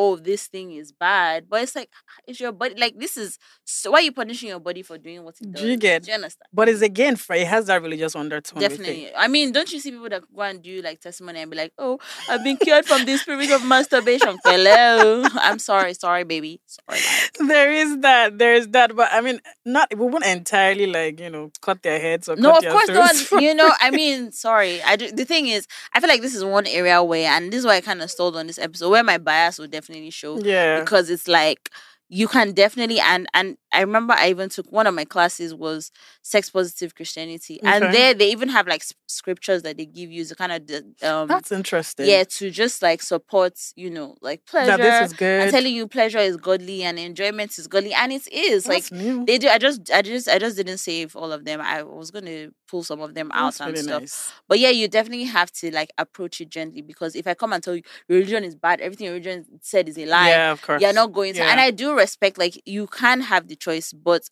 oh, 0.00 0.14
this 0.16 0.46
thing 0.46 0.68
is 0.80 0.92
bad. 0.92 1.46
But 1.50 1.62
it's 1.64 1.74
like 1.74 1.90
it's 2.26 2.38
your 2.40 2.52
body. 2.52 2.74
Like 2.78 2.94
this 2.98 3.16
is 3.16 3.38
so 3.64 3.90
why 3.90 3.98
are 3.98 4.02
you 4.02 4.12
punishing 4.12 4.48
your 4.48 4.60
body 4.60 4.82
for 4.82 4.96
doing 4.98 5.24
what 5.24 5.34
it 5.40 5.50
does? 5.52 5.62
Do 5.62 5.68
you 5.68 5.76
get- 5.76 6.02
Do 6.04 6.10
you 6.10 6.14
understand? 6.14 6.46
but 6.52 6.68
it's 6.68 6.82
again 6.82 7.16
for 7.16 7.34
it 7.34 7.46
has 7.46 7.66
that 7.66 7.82
religious 7.82 8.14
undertone. 8.14 8.60
Definitely. 8.60 9.10
I 9.16 9.26
mean, 9.28 9.52
don't 9.52 9.70
you 9.72 9.80
see 9.80 9.90
people 9.90 10.08
that 10.10 10.22
go 10.34 10.42
and 10.42 10.62
do 10.62 10.80
like 10.82 11.00
testimony 11.00 11.40
and 11.40 11.50
be 11.50 11.56
like, 11.56 11.72
"Oh, 11.78 11.98
I've 12.28 12.44
been 12.44 12.56
cured 12.58 12.86
from 12.86 13.04
the 13.04 13.16
spirit 13.16 13.50
of 13.50 13.64
masturbation." 13.64 14.38
Hello, 14.44 15.24
I'm 15.34 15.58
sorry, 15.58 15.94
sorry, 15.94 16.24
baby, 16.24 16.60
sorry. 16.66 17.00
There 17.48 17.72
is 17.72 17.98
that. 17.98 18.38
There 18.38 18.54
is 18.54 18.68
that. 18.68 18.94
But 18.94 19.08
I 19.12 19.20
mean, 19.20 19.40
not 19.64 19.88
we 19.96 20.06
won't 20.06 20.26
entirely 20.26 20.86
like 20.86 21.18
you 21.20 21.30
know 21.30 21.50
cut 21.60 21.82
their 21.82 21.98
heads 22.00 22.28
or 22.28 22.36
No, 22.36 22.56
of 22.56 22.64
course 22.64 22.88
not. 22.88 23.14
You 23.48 23.54
know, 23.54 23.70
I 23.80 23.90
mean, 23.90 24.32
sorry. 24.32 24.82
I 24.82 24.96
do, 24.96 25.10
the 25.10 25.24
thing 25.24 25.46
is, 25.48 25.66
I 25.94 26.00
feel 26.00 26.08
like 26.08 26.22
this 26.22 26.34
is 26.34 26.44
one 26.44 26.66
area 26.66 27.02
where, 27.02 27.30
and 27.30 27.50
this 27.52 27.60
is 27.60 27.66
why 27.66 27.76
I 27.76 27.80
kind 27.80 28.02
of 28.02 28.10
stalled 28.10 28.36
on 28.36 28.46
this 28.46 28.58
episode, 28.58 28.90
where 28.90 29.04
my 29.04 29.16
bias 29.18 29.58
would 29.58 29.70
definitely 29.70 29.87
show 30.10 30.38
yeah. 30.40 30.80
because 30.80 31.10
it's 31.10 31.28
like 31.28 31.70
you 32.10 32.26
can 32.28 32.52
definitely 32.52 33.00
and 33.00 33.26
and 33.34 33.56
I 33.72 33.80
remember 33.82 34.14
I 34.16 34.30
even 34.30 34.48
took 34.48 34.70
one 34.72 34.86
of 34.86 34.94
my 34.94 35.04
classes 35.04 35.54
was 35.54 35.90
sex 36.22 36.48
positive 36.48 36.94
Christianity, 36.94 37.60
and 37.62 37.84
there 37.92 38.14
they 38.14 38.30
even 38.30 38.48
have 38.48 38.66
like 38.66 38.82
scriptures 39.06 39.62
that 39.62 39.76
they 39.76 39.84
give 39.86 40.10
you 40.10 40.24
to 40.24 40.34
kind 40.34 40.52
of 40.52 41.08
um 41.08 41.28
That's 41.28 41.52
interesting. 41.52 42.06
yeah 42.06 42.24
to 42.24 42.50
just 42.50 42.80
like 42.82 43.02
support 43.02 43.58
you 43.76 43.90
know 43.90 44.16
like 44.22 44.46
pleasure 44.46 44.76
That 44.76 45.00
this 45.00 45.10
is 45.12 45.16
good. 45.18 45.42
I'm 45.42 45.50
telling 45.50 45.74
you 45.74 45.86
pleasure 45.86 46.18
is 46.18 46.36
godly 46.38 46.82
and 46.82 46.98
enjoyment 46.98 47.58
is 47.58 47.66
godly 47.66 47.92
and 47.92 48.12
it 48.12 48.26
is 48.32 48.66
like 48.66 48.90
new. 48.90 49.24
they 49.26 49.36
do 49.38 49.48
i 49.48 49.58
just 49.58 49.90
i 49.92 50.00
just 50.02 50.28
i 50.28 50.38
just 50.38 50.56
didn't 50.56 50.78
save 50.78 51.14
all 51.16 51.30
of 51.32 51.44
them 51.44 51.60
i 51.60 51.82
was 51.82 52.10
gonna 52.10 52.48
pull 52.68 52.82
some 52.82 53.00
of 53.00 53.14
them 53.14 53.30
out 53.32 53.54
That's 53.54 53.60
and 53.60 53.72
really 53.72 53.82
stuff 53.82 54.00
nice. 54.02 54.32
but 54.46 54.58
yeah 54.58 54.68
you 54.70 54.88
definitely 54.88 55.24
have 55.24 55.50
to 55.52 55.70
like 55.74 55.90
approach 55.98 56.40
it 56.40 56.48
gently 56.50 56.82
because 56.82 57.16
if 57.16 57.26
i 57.26 57.34
come 57.34 57.52
and 57.52 57.62
tell 57.62 57.74
you 57.76 57.82
religion 58.08 58.44
is 58.44 58.54
bad 58.54 58.80
everything 58.80 59.08
religion 59.08 59.44
said 59.62 59.88
is 59.88 59.98
a 59.98 60.06
lie 60.06 60.30
Yeah, 60.30 60.52
of 60.52 60.62
course. 60.62 60.80
you're 60.82 60.92
not 60.92 61.12
going 61.12 61.34
to 61.34 61.42
and 61.42 61.60
i 61.60 61.70
do 61.70 61.94
respect 61.98 62.38
like 62.38 62.60
you 62.66 62.86
can 62.88 63.20
have 63.20 63.48
the 63.48 63.56
choice 63.56 63.92
but 63.92 64.22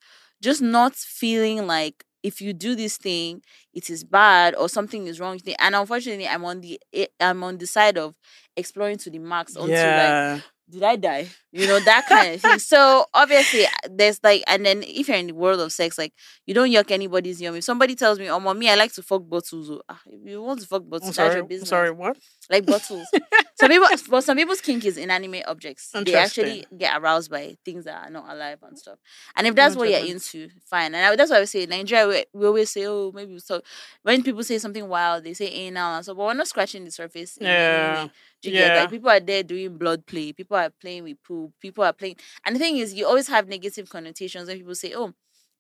just 0.43 0.63
not 0.63 0.95
feeling 0.95 1.67
like 1.67 2.05
if 2.23 2.41
you 2.41 2.53
do 2.53 2.75
this 2.75 2.97
thing 2.99 3.43
it 3.75 3.91
is 3.91 4.05
bad 4.05 4.55
or 4.57 4.69
something 4.69 5.07
is 5.07 5.21
wrong 5.21 5.39
and 5.59 5.75
unfortunately 5.77 6.29
i'm 6.29 6.45
on 6.45 6.61
the 6.63 6.81
eh, 6.95 7.07
i'm 7.21 7.43
on 7.45 7.59
the 7.59 7.67
side 7.67 7.99
of 7.99 8.17
exploring 8.57 8.99
to 8.99 9.11
the 9.11 9.19
max 9.19 9.57
until 9.57 9.93
like 9.93 10.17
yeah. 10.17 10.41
Did 10.69 10.83
I 10.83 10.97
die? 10.97 11.29
You 11.53 11.67
know, 11.67 11.79
that 11.81 12.07
kind 12.09 12.35
of 12.35 12.41
thing. 12.41 12.59
So 12.59 13.07
obviously 13.15 13.65
there's 13.89 14.21
like 14.23 14.43
and 14.47 14.67
then 14.67 14.83
if 14.83 15.09
you're 15.09 15.17
in 15.17 15.29
the 15.29 15.33
world 15.33 15.61
of 15.61 15.73
sex, 15.73 15.97
like 15.97 16.13
you 16.45 16.55
don't 16.55 16.71
yuck 16.71 16.91
anybody's 16.91 17.41
yum. 17.41 17.55
If 17.55 17.65
somebody 17.65 17.95
tells 17.95 18.19
me, 18.19 18.29
Oh 18.29 18.41
mommy, 18.41 18.69
I 18.69 18.75
like 18.75 18.93
to 18.95 19.03
fuck 19.03 19.23
bottles, 19.29 19.71
oh, 19.71 19.81
ah, 19.89 20.01
if 20.07 20.21
you 20.29 20.43
want 20.43 20.61
to 20.61 20.67
fuck 20.67 20.83
bottles, 20.85 21.03
I'm 21.03 21.07
that's 21.09 21.17
sorry. 21.17 21.31
your 21.35 21.43
I'm 21.43 21.49
business. 21.49 21.69
sorry. 21.69 21.91
What? 21.93 22.19
Like 22.51 22.67
bottles. 22.67 23.07
some 23.59 23.71
people 23.71 23.89
but 24.11 24.23
some 24.23 24.37
people's 24.37 24.61
kink 24.61 24.85
is 24.85 24.97
inanimate 24.99 25.45
objects. 25.47 25.91
They 25.93 26.15
actually 26.15 26.67
get 26.77 27.01
aroused 27.01 27.31
by 27.31 27.57
things 27.65 27.85
that 27.85 28.09
are 28.09 28.11
not 28.11 28.29
alive 28.29 28.59
and 28.63 28.79
stuff. 28.79 28.99
And 29.37 29.47
if 29.47 29.55
that's 29.55 29.77
what 29.77 29.89
you're 29.89 30.05
into, 30.05 30.49
fine. 30.69 30.95
And 30.95 30.97
I, 30.97 31.17
that's 31.17 31.31
why 31.31 31.39
I 31.39 31.45
say 31.45 31.63
in 31.63 31.71
Nigeria 31.71 32.07
we, 32.09 32.41
we 32.41 32.47
always 32.47 32.71
say, 32.71 32.87
Oh, 32.87 33.13
maybe 33.15 33.39
so 33.39 33.63
when 34.03 34.23
people 34.23 34.43
say 34.45 34.59
something 34.59 34.87
wild, 34.89 35.25
they 35.25 35.33
say 35.33 35.47
anal 35.47 35.97
and 35.97 36.05
so 36.05 36.15
but 36.15 36.27
we're 36.27 36.35
not 36.35 36.49
scratching 36.49 36.85
the 36.85 36.91
surface 36.91 37.39
Yeah. 37.41 38.09
Do 38.43 38.51
you 38.51 38.57
get 38.57 38.75
Yeah. 38.75 38.81
like 38.83 38.91
people 38.91 39.11
are 39.11 39.21
there 39.21 39.43
doing 39.43 39.77
blood 39.79 40.07
play, 40.07 40.33
people 40.33 40.57
are 40.57 40.71
playing 40.81 41.05
with 41.05 41.23
poop, 41.23 41.53
people 41.61 41.85
are 41.85 41.93
playing 41.93 42.17
and 42.45 42.55
the 42.55 42.61
thing 42.61 42.77
is 42.79 42.95
you 42.95 43.07
always 43.07 43.29
have 43.29 43.49
negative 43.49 43.89
connotations 43.89 44.49
when 44.49 44.59
people 44.59 44.75
say, 44.75 44.93
Oh, 44.95 45.13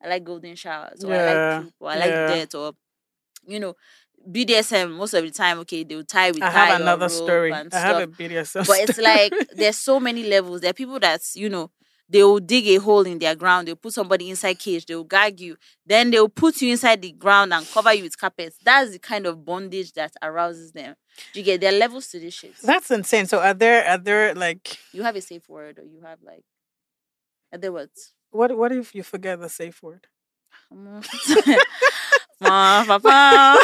I 0.02 0.08
like 0.08 0.24
golden 0.24 0.54
showers, 0.56 1.04
or 1.04 1.12
I 1.12 1.16
Yeah, 1.16 1.22
like 1.22 1.42
poop, 1.54 1.74
or 1.80 1.90
I 1.90 1.96
like 1.98 2.14
yeah. 2.14 2.26
dirt, 2.26 2.54
or 2.54 2.72
you 3.46 3.60
know, 3.60 3.74
BDSM 4.30 4.92
most 4.92 5.14
of 5.14 5.24
the 5.24 5.30
time, 5.30 5.58
okay, 5.60 5.84
they'll 5.84 6.04
tie 6.04 6.30
with 6.30 6.42
I 6.44 6.50
tie 6.50 6.68
have 6.70 6.80
another 6.80 7.08
story. 7.08 7.52
I 7.72 7.78
have 7.80 7.98
a. 7.98 8.06
BDSM 8.06 8.64
But 8.66 8.80
it's 8.80 8.98
like 8.98 9.32
there's 9.54 9.78
so 9.78 10.00
many 10.00 10.24
levels. 10.24 10.60
There 10.60 10.70
are 10.70 10.74
people 10.74 10.98
that's, 11.00 11.36
you 11.36 11.48
know, 11.48 11.70
they'll 12.08 12.38
dig 12.38 12.66
a 12.68 12.76
hole 12.76 13.02
in 13.06 13.18
their 13.18 13.34
ground, 13.34 13.68
they'll 13.68 13.76
put 13.76 13.92
somebody 13.92 14.30
inside 14.30 14.58
cage, 14.58 14.86
they'll 14.86 15.04
gag 15.04 15.40
you, 15.40 15.56
then 15.84 16.10
they'll 16.10 16.28
put 16.28 16.60
you 16.62 16.70
inside 16.72 17.02
the 17.02 17.12
ground 17.12 17.52
and 17.52 17.66
cover 17.68 17.92
you 17.92 18.04
with 18.04 18.18
carpets. 18.18 18.58
That's 18.64 18.92
the 18.92 18.98
kind 18.98 19.26
of 19.26 19.44
bondage 19.44 19.92
that 19.92 20.12
arouses 20.22 20.72
them. 20.72 20.94
Do 21.32 21.40
you 21.40 21.44
get 21.44 21.60
their 21.60 21.72
levels 21.72 22.08
to 22.08 22.20
this 22.20 22.34
shit. 22.34 22.54
That's 22.62 22.90
insane. 22.90 23.26
So 23.26 23.40
are 23.40 23.54
there 23.54 23.86
are 23.86 23.98
there 23.98 24.34
like 24.34 24.78
You 24.92 25.02
have 25.02 25.16
a 25.16 25.20
safe 25.20 25.48
word 25.48 25.78
or 25.78 25.84
you 25.84 26.00
have 26.02 26.18
like 26.22 26.44
are 27.52 27.58
there 27.58 27.72
words? 27.72 28.12
what 28.30 28.56
what 28.56 28.72
if 28.72 28.94
you 28.94 29.02
forget 29.02 29.40
the 29.40 29.48
safe 29.48 29.82
word? 29.82 30.06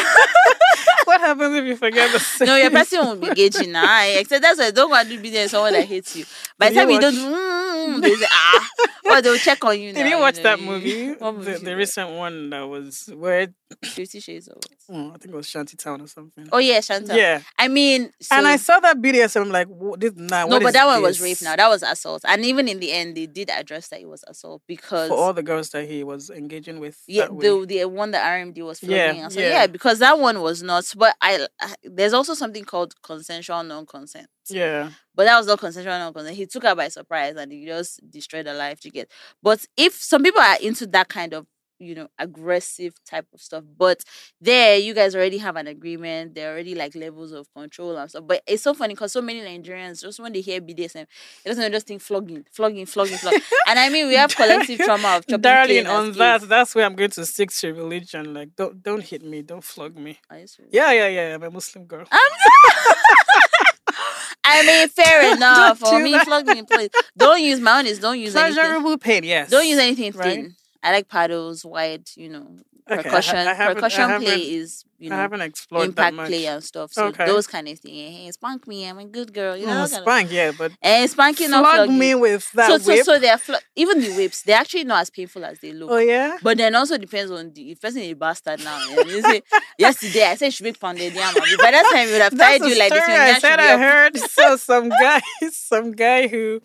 What 1.05 1.21
happens 1.21 1.55
if 1.57 1.65
you 1.65 1.77
forget 1.77 2.13
the 2.13 2.21
same? 2.21 2.47
no, 2.47 2.57
your 2.57 2.71
person 2.71 3.01
won't 3.01 3.21
be 3.21 3.35
gauging 3.35 3.73
now. 3.73 3.85
I 3.87 4.19
Except 4.21 4.41
that's 4.43 4.59
why 4.59 4.71
don't 4.71 4.91
want 4.91 5.09
to 5.09 5.17
do 5.17 5.21
business 5.23 5.45
with 5.45 5.51
someone 5.51 5.73
that 5.73 5.87
hates 5.87 6.17
you. 6.17 6.25
By 6.59 6.71
the 6.71 6.77
time 6.77 6.89
you 6.91 6.95
you 6.95 7.01
don't, 7.01 7.15
mm, 7.15 7.62
they 8.01 8.15
say 8.15 8.27
ah, 8.31 8.69
or 9.11 9.23
they'll 9.23 9.37
check 9.37 9.65
on 9.65 9.79
you. 9.81 9.93
Did 9.95 10.05
now, 10.05 10.09
you 10.09 10.19
watch 10.19 10.37
know, 10.37 10.43
that 10.45 10.61
you- 10.61 10.67
movie? 10.67 11.15
The, 11.19 11.33
movie? 11.33 11.55
the 11.65 11.77
recent 11.77 12.11
one 12.11 12.51
that 12.51 12.63
was 12.63 13.07
where 13.15 13.49
Fifty 13.85 14.21
Shades 14.21 14.49
of. 14.49 14.59
oh, 14.91 15.09
I 15.15 15.19
think 15.19 15.27
it 15.27 15.35
was 15.35 15.47
Shantytown 15.49 16.01
or 16.03 16.07
something. 16.07 16.49
Oh 16.53 16.59
yeah, 16.59 16.81
Chantal. 16.81 17.17
yeah. 17.17 17.41
I 17.59 17.69
mean, 17.69 18.11
so, 18.21 18.37
and 18.37 18.47
I 18.47 18.57
saw 18.57 18.81
that 18.81 18.99
BDSM. 19.01 19.43
I'm 19.43 19.51
like, 19.51 19.69
"Wha- 19.69 19.97
this 19.97 20.13
nah, 20.17 20.47
no, 20.47 20.61
but 20.61 20.73
that 20.75 20.87
one 20.87 21.03
was 21.03 21.21
rape. 21.21 21.43
Now 21.43 21.57
that 21.57 21.69
was 21.69 21.83
assault, 21.83 22.23
and 22.27 22.45
even 22.45 22.69
in 22.69 22.81
the 22.81 22.93
end, 22.93 23.17
they 23.17 23.27
did 23.27 23.51
address 23.51 23.89
that 23.89 24.01
it 24.01 24.09
was 24.09 24.25
assault 24.29 24.63
because 24.67 25.09
for 25.09 25.17
all 25.17 25.33
the 25.33 25.43
girls 25.43 25.71
that 25.71 25.89
he 25.89 26.05
was 26.05 26.31
engaging 26.31 26.81
with. 26.81 27.01
yeah, 27.07 27.27
the 27.29 27.65
the 27.67 27.85
one 27.87 28.11
that 28.13 28.25
RMD 28.25 28.65
was 28.65 28.83
Yeah, 28.83 29.29
So 29.29 29.41
yeah. 29.41 29.49
yeah, 29.49 29.67
because 29.67 29.99
that 30.01 30.19
one 30.19 30.41
was 30.41 30.63
not. 30.63 30.85
But 30.97 31.17
I, 31.21 31.47
I 31.61 31.75
there's 31.85 32.13
also 32.13 32.35
something 32.35 32.65
called 32.65 32.95
consensual 33.03 33.63
non-consent. 33.63 34.27
yeah, 34.49 34.91
But 35.15 35.25
that 35.25 35.39
was 35.39 35.47
not 35.47 35.59
consensual 35.61 35.99
non-consent. 35.99 36.37
He 36.37 36.47
took 36.47 36.63
her 36.65 36.75
by 36.75 36.89
surprise 36.89 37.37
and 37.37 37.53
he 37.53 37.67
just 37.67 38.01
destroyed 38.11 38.47
her 38.47 38.55
life 38.55 38.81
to 38.81 38.91
get. 38.91 39.11
But 39.43 39.65
if 39.77 39.95
some 39.95 40.23
people 40.23 40.41
are 40.41 40.57
into 40.61 40.87
that 40.89 41.09
kind 41.09 41.33
of 41.35 41.47
you 41.83 41.95
know 41.95 42.09
aggressive 42.19 42.95
type 43.05 43.27
of 43.35 43.41
stuff, 43.41 43.65
but 43.77 44.03
there 44.41 44.79
you 44.79 44.95
guys 44.95 45.15
already 45.15 45.39
have 45.39 45.57
an 45.57 45.67
agreement. 45.67 46.35
There 46.35 46.49
are 46.49 46.53
already 46.53 46.75
like 46.75 46.95
levels 46.95 47.33
of 47.33 47.53
control 47.55 47.97
and 47.97 48.09
stuff. 48.09 48.25
But 48.27 48.43
it's 48.47 48.63
so 48.63 48.75
funny 48.75 48.95
because 48.95 49.13
so 49.13 49.21
many 49.23 49.41
Nigerians 49.41 50.01
just 50.03 50.21
when 50.21 50.33
they 50.33 50.41
hear 50.41 50.61
BDSM, 50.61 51.03
it 51.45 51.49
doesn't 51.49 51.73
just 51.73 51.87
think 51.87 52.01
flogging, 52.01 52.45
flogging, 52.53 52.87
flogging, 52.87 53.19
flogging. 53.19 53.41
and 53.69 53.79
I 53.79 53.89
mean 53.89 54.07
we 54.09 54.15
have 54.15 54.35
collective 54.35 54.79
trauma 54.85 55.17
of 55.17 55.27
chopping 55.27 55.41
darling. 55.41 55.87
On 55.87 56.13
that, 56.13 56.41
kids. 56.41 56.49
that's 56.49 56.75
where 56.75 56.85
I'm 56.87 56.95
going 56.95 57.11
to 57.11 57.27
stick 57.27 57.51
to 57.51 57.73
religion. 57.73 58.33
Like, 58.35 58.55
don't 58.57 58.83
don't 58.83 59.03
hit 59.03 59.23
me, 59.25 59.43
don't 59.43 59.65
flog 59.65 59.97
me. 59.97 60.19
Yeah, 60.71 60.93
yeah, 60.93 61.09
yeah. 61.09 61.35
I'm 61.35 61.43
a 61.43 61.51
Muslim 61.51 61.85
girl. 61.87 62.07
I 64.45 64.67
mean, 64.67 64.89
fair 64.89 65.33
enough. 65.37 65.81
Don't 65.81 65.91
For 65.91 66.03
me, 66.03 66.13
that. 66.13 66.27
flogging, 66.27 66.67
please. 66.67 66.91
Don't 67.17 67.41
use 67.43 67.59
is 67.61 67.99
don't 67.99 68.19
use 68.19 68.35
anything. 68.35 68.55
Pleasurable 68.55 68.99
pain, 68.99 69.25
yes. 69.25 69.51
Don't 69.51 69.67
use 69.67 69.79
anything 69.79 70.13
Right. 70.13 70.35
thin. 70.35 70.57
I 70.83 70.93
like 70.93 71.09
paddles, 71.09 71.65
wide, 71.65 72.09
you 72.17 72.29
know, 72.29 72.57
Okay, 72.91 73.01
percussion. 73.05 73.37
I 73.37 73.53
I 73.53 73.75
percussion 73.75 74.09
play 74.21 74.41
is, 74.43 74.85
you 74.99 75.09
know, 75.09 75.17
I 75.17 75.21
haven't 75.21 75.41
explored 75.41 75.83
that 75.83 75.89
impact 75.91 76.15
much. 76.17 76.27
play 76.27 76.47
and 76.47 76.65
stuff. 76.65 76.93
So 76.93 77.07
Okay. 77.07 77.27
those 77.27 77.47
kind 77.47 77.69
of 77.69 77.79
things. 77.79 77.97
Eh, 77.97 78.11
hey, 78.25 78.31
spank 78.33 78.67
me, 78.67 78.85
I'm 78.89 78.99
a 78.99 79.05
good 79.05 79.33
girl. 79.33 79.57
You 79.57 79.67
know, 79.67 79.73
oh, 79.75 79.81
those 79.83 79.93
kind 79.93 80.01
of- 80.03 80.05
spank, 80.09 80.33
yeah, 80.33 80.51
but 80.59 80.73
and 80.83 81.09
spanking 81.09 81.51
not 81.51 81.63
flog 81.75 81.91
me 81.91 82.17
with 82.17 82.51
that 82.55 82.69
so, 82.69 82.79
so, 82.79 82.93
whip. 82.93 83.05
so 83.05 83.19
they're 83.21 83.39
flo- 83.39 83.59
even 83.77 84.01
the 84.01 84.11
whips. 84.17 84.43
They're 84.43 84.59
actually 84.59 84.83
not 84.83 85.03
as 85.03 85.11
painful 85.11 85.45
as 85.45 85.61
they 85.61 85.73
look. 85.73 85.91
oh 85.93 85.99
yeah. 85.99 86.39
But 86.43 86.59
then 86.59 86.75
also 86.75 86.99
depends 86.99 87.31
on 87.31 87.53
the 87.53 87.71
if 87.71 87.81
person 87.81 88.03
is 88.03 88.11
a 88.11 88.15
bastard 88.15 88.65
now. 88.65 88.85
You 89.07 89.23
say, 89.23 89.43
yesterday 89.79 90.25
I 90.25 90.35
said 90.35 90.53
she 90.53 90.65
make 90.65 90.81
pounded 90.81 91.15
yam. 91.15 91.35
By 91.35 91.71
that 91.71 91.89
time 91.93 92.07
you 92.09 92.13
would 92.15 92.23
have 92.23 92.37
tied 92.37 92.63
you 92.63 92.77
like 92.77 92.93
this. 92.93 93.05
I 93.07 93.39
said 93.39 93.61
I 93.61 93.79
heard. 93.79 94.19
So 94.19 94.57
some 94.57 94.89
guy, 94.89 95.21
some 95.53 95.93
guy 95.93 96.27
who, 96.27 96.61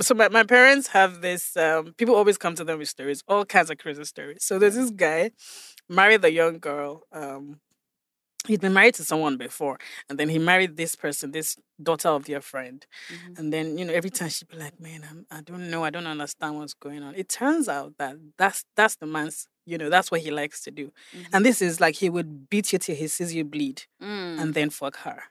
so 0.00 0.14
my, 0.14 0.28
my 0.28 0.42
parents 0.44 0.88
have 0.88 1.20
this. 1.20 1.56
Um, 1.56 1.94
people 1.96 2.14
always 2.14 2.38
come 2.38 2.54
to 2.56 2.64
them 2.64 2.78
with 2.78 2.88
stories, 2.88 3.22
all 3.28 3.44
kinds 3.44 3.70
of 3.70 3.78
crazy 3.78 4.04
stories. 4.04 4.44
So 4.44 4.58
there's 4.58 4.74
this 4.74 4.90
guy, 4.90 5.30
married 5.88 6.24
a 6.24 6.32
young 6.32 6.58
girl. 6.58 7.04
Um, 7.12 7.60
he'd 8.46 8.60
been 8.60 8.72
married 8.72 8.94
to 8.94 9.04
someone 9.04 9.36
before, 9.36 9.78
and 10.08 10.18
then 10.18 10.28
he 10.28 10.38
married 10.38 10.76
this 10.76 10.96
person, 10.96 11.32
this 11.32 11.56
daughter 11.82 12.08
of 12.08 12.24
their 12.26 12.40
friend. 12.40 12.86
Mhm. 13.12 13.38
And 13.38 13.52
then 13.52 13.78
you 13.78 13.84
know 13.84 13.92
every 13.92 14.10
time 14.10 14.28
she'd 14.30 14.48
be 14.48 14.56
like, 14.56 14.80
"Man, 14.80 15.06
I'm, 15.08 15.26
I 15.30 15.40
don't 15.42 15.70
know, 15.70 15.84
I 15.84 15.90
don't 15.90 16.06
understand 16.06 16.56
what's 16.58 16.74
going 16.74 17.02
on." 17.02 17.14
It 17.14 17.28
turns 17.28 17.68
out 17.68 17.94
that 17.98 18.16
that's 18.38 18.64
that's 18.76 18.96
the 18.96 19.06
man's. 19.06 19.48
You 19.66 19.76
know 19.78 19.90
that's 19.90 20.10
what 20.10 20.22
he 20.22 20.30
likes 20.30 20.62
to 20.62 20.70
do, 20.70 20.92
Mhm. 21.14 21.26
and 21.34 21.44
this 21.46 21.60
is 21.62 21.80
like 21.80 21.96
he 21.96 22.08
would 22.08 22.48
beat 22.48 22.72
you 22.72 22.78
till 22.78 22.96
he 22.96 23.06
sees 23.08 23.34
you 23.34 23.44
bleed, 23.44 23.82
Mm, 24.02 24.40
and 24.40 24.54
then 24.54 24.70
fuck 24.70 24.96
her. 24.98 25.24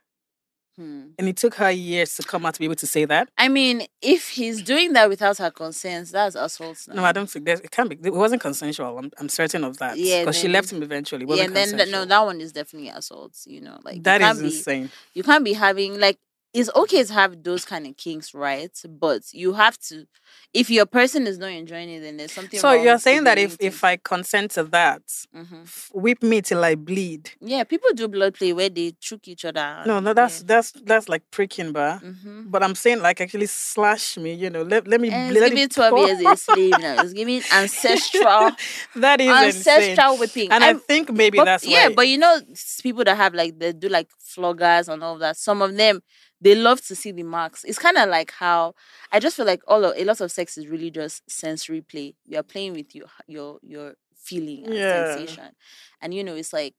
Hmm. 0.78 1.08
And 1.18 1.28
it 1.28 1.36
took 1.36 1.54
her 1.56 1.70
years 1.70 2.14
to 2.16 2.22
come 2.22 2.46
out 2.46 2.54
to 2.54 2.60
be 2.60 2.66
able 2.66 2.76
to 2.76 2.86
say 2.86 3.04
that. 3.04 3.28
I 3.36 3.48
mean, 3.48 3.86
if 4.00 4.28
he's 4.30 4.62
doing 4.62 4.92
that 4.94 5.08
without 5.08 5.38
her 5.38 5.50
consent, 5.50 6.10
that's 6.10 6.34
assault. 6.34 6.86
No, 6.88 7.04
I 7.04 7.12
don't 7.12 7.28
think 7.28 7.44
that 7.46 7.64
it 7.64 7.70
can't 7.70 7.90
be. 7.90 7.98
It 8.02 8.14
wasn't 8.14 8.40
consensual. 8.40 8.98
I'm, 8.98 9.10
I'm 9.18 9.28
certain 9.28 9.64
of 9.64 9.78
that. 9.78 9.98
Yeah, 9.98 10.20
because 10.20 10.38
she 10.38 10.48
left 10.48 10.72
him 10.72 10.82
eventually. 10.82 11.26
Yeah, 11.28 11.44
and 11.44 11.56
then 11.56 11.90
no, 11.90 12.04
that 12.04 12.24
one 12.24 12.40
is 12.40 12.52
definitely 12.52 12.90
assault. 12.90 13.36
You 13.46 13.60
know, 13.60 13.78
like 13.84 14.02
that 14.04 14.20
is 14.22 14.40
be, 14.40 14.46
insane. 14.46 14.90
You 15.14 15.22
can't 15.22 15.44
be 15.44 15.52
having 15.52 15.98
like 15.98 16.18
it's 16.54 16.70
okay 16.74 17.04
to 17.04 17.12
have 17.12 17.42
those 17.42 17.64
kind 17.66 17.86
of 17.86 17.96
kinks, 17.96 18.32
right? 18.32 18.70
But 18.88 19.22
you 19.32 19.52
have 19.52 19.78
to, 19.80 20.06
if 20.54 20.70
your 20.70 20.86
person 20.86 21.26
is 21.26 21.38
not 21.38 21.50
enjoying 21.50 21.90
it, 21.90 22.00
then 22.00 22.16
there's 22.16 22.32
something. 22.32 22.58
So 22.58 22.72
you're 22.72 22.98
saying 22.98 23.24
that 23.24 23.36
if 23.38 23.56
if 23.60 23.84
I 23.84 23.96
consent 23.96 24.52
to 24.52 24.64
that, 24.64 25.02
hmm 25.32 25.62
f- 25.64 25.90
whip 25.92 26.22
me 26.22 26.40
till 26.40 26.64
I 26.64 26.74
bleed. 26.74 27.30
yeah, 27.40 27.64
people 27.64 27.90
do 27.94 28.08
blood 28.08 28.34
play 28.34 28.52
where 28.54 28.70
they 28.70 28.92
choke 28.98 29.28
each 29.28 29.44
other. 29.44 29.82
No, 29.86 30.00
no, 30.00 30.14
that's 30.14 30.42
that's 30.42 30.72
that's 30.72 31.08
like 31.08 31.22
pricking, 31.30 31.72
bar. 31.72 32.00
Mm-hmm. 32.00 32.44
But 32.48 32.62
I'm 32.62 32.74
saying 32.74 33.00
like 33.02 33.20
actually 33.20 33.46
slash 33.46 34.16
me. 34.16 34.32
You 34.32 34.48
know, 34.48 34.62
let 34.62 34.88
let 34.88 35.00
me 35.02 35.10
And 35.10 35.30
bleed. 35.30 35.42
it's 35.42 35.50
giving 35.50 35.68
12 35.68 35.90
pour. 35.90 36.06
years 36.06 36.20
a 36.26 36.36
slave 36.36 36.74
now. 36.80 37.02
It's 37.02 37.12
giving 37.12 37.42
ancestral, 37.52 38.50
that 38.96 39.20
is 39.20 39.28
insane. 39.56 39.72
ancestral 39.74 40.16
whipping. 40.18 40.50
And 40.50 40.64
I 40.64 40.68
I'm- 40.68 40.80
think 40.80 41.12
maybe 41.12 41.36
but, 41.38 41.44
that's 41.44 41.66
yeah, 41.66 41.88
why. 41.88 41.94
but 41.94 42.08
you 42.08 42.18
know, 42.18 42.40
people 42.82 43.04
that 43.04 43.16
have 43.16 43.34
like 43.34 43.58
they 43.58 43.72
do 43.72 43.88
like 43.88 44.08
floggers 44.34 44.88
and 44.88 45.02
all 45.04 45.18
that. 45.18 45.36
Some 45.36 45.62
of 45.62 45.76
them 45.76 46.00
they 46.40 46.54
love 46.54 46.80
to 46.86 46.94
see 46.94 47.12
the 47.12 47.22
marks. 47.24 47.64
It's 47.64 47.78
kind 47.78 47.96
of 47.96 48.08
like 48.08 48.32
how 48.32 48.74
I 49.12 49.20
just 49.20 49.36
feel 49.36 49.46
like 49.46 49.62
all 49.66 49.84
of 49.84 49.94
a 49.96 50.04
lot 50.04 50.20
of 50.20 50.30
sex 50.32 50.56
is 50.58 50.68
really 50.68 50.90
just 50.90 51.28
sensory 51.30 51.80
play. 51.80 52.14
You're 52.24 52.42
playing 52.42 52.74
with 52.74 52.94
your 52.94 53.06
your 53.26 53.58
your 53.62 53.94
feeling 54.14 54.66
and 54.70 54.82
Yeah. 54.82 54.84
sensation, 54.84 55.52
and 56.00 56.14
you 56.14 56.22
know, 56.24 56.34
it's 56.34 56.52
like 56.52 56.74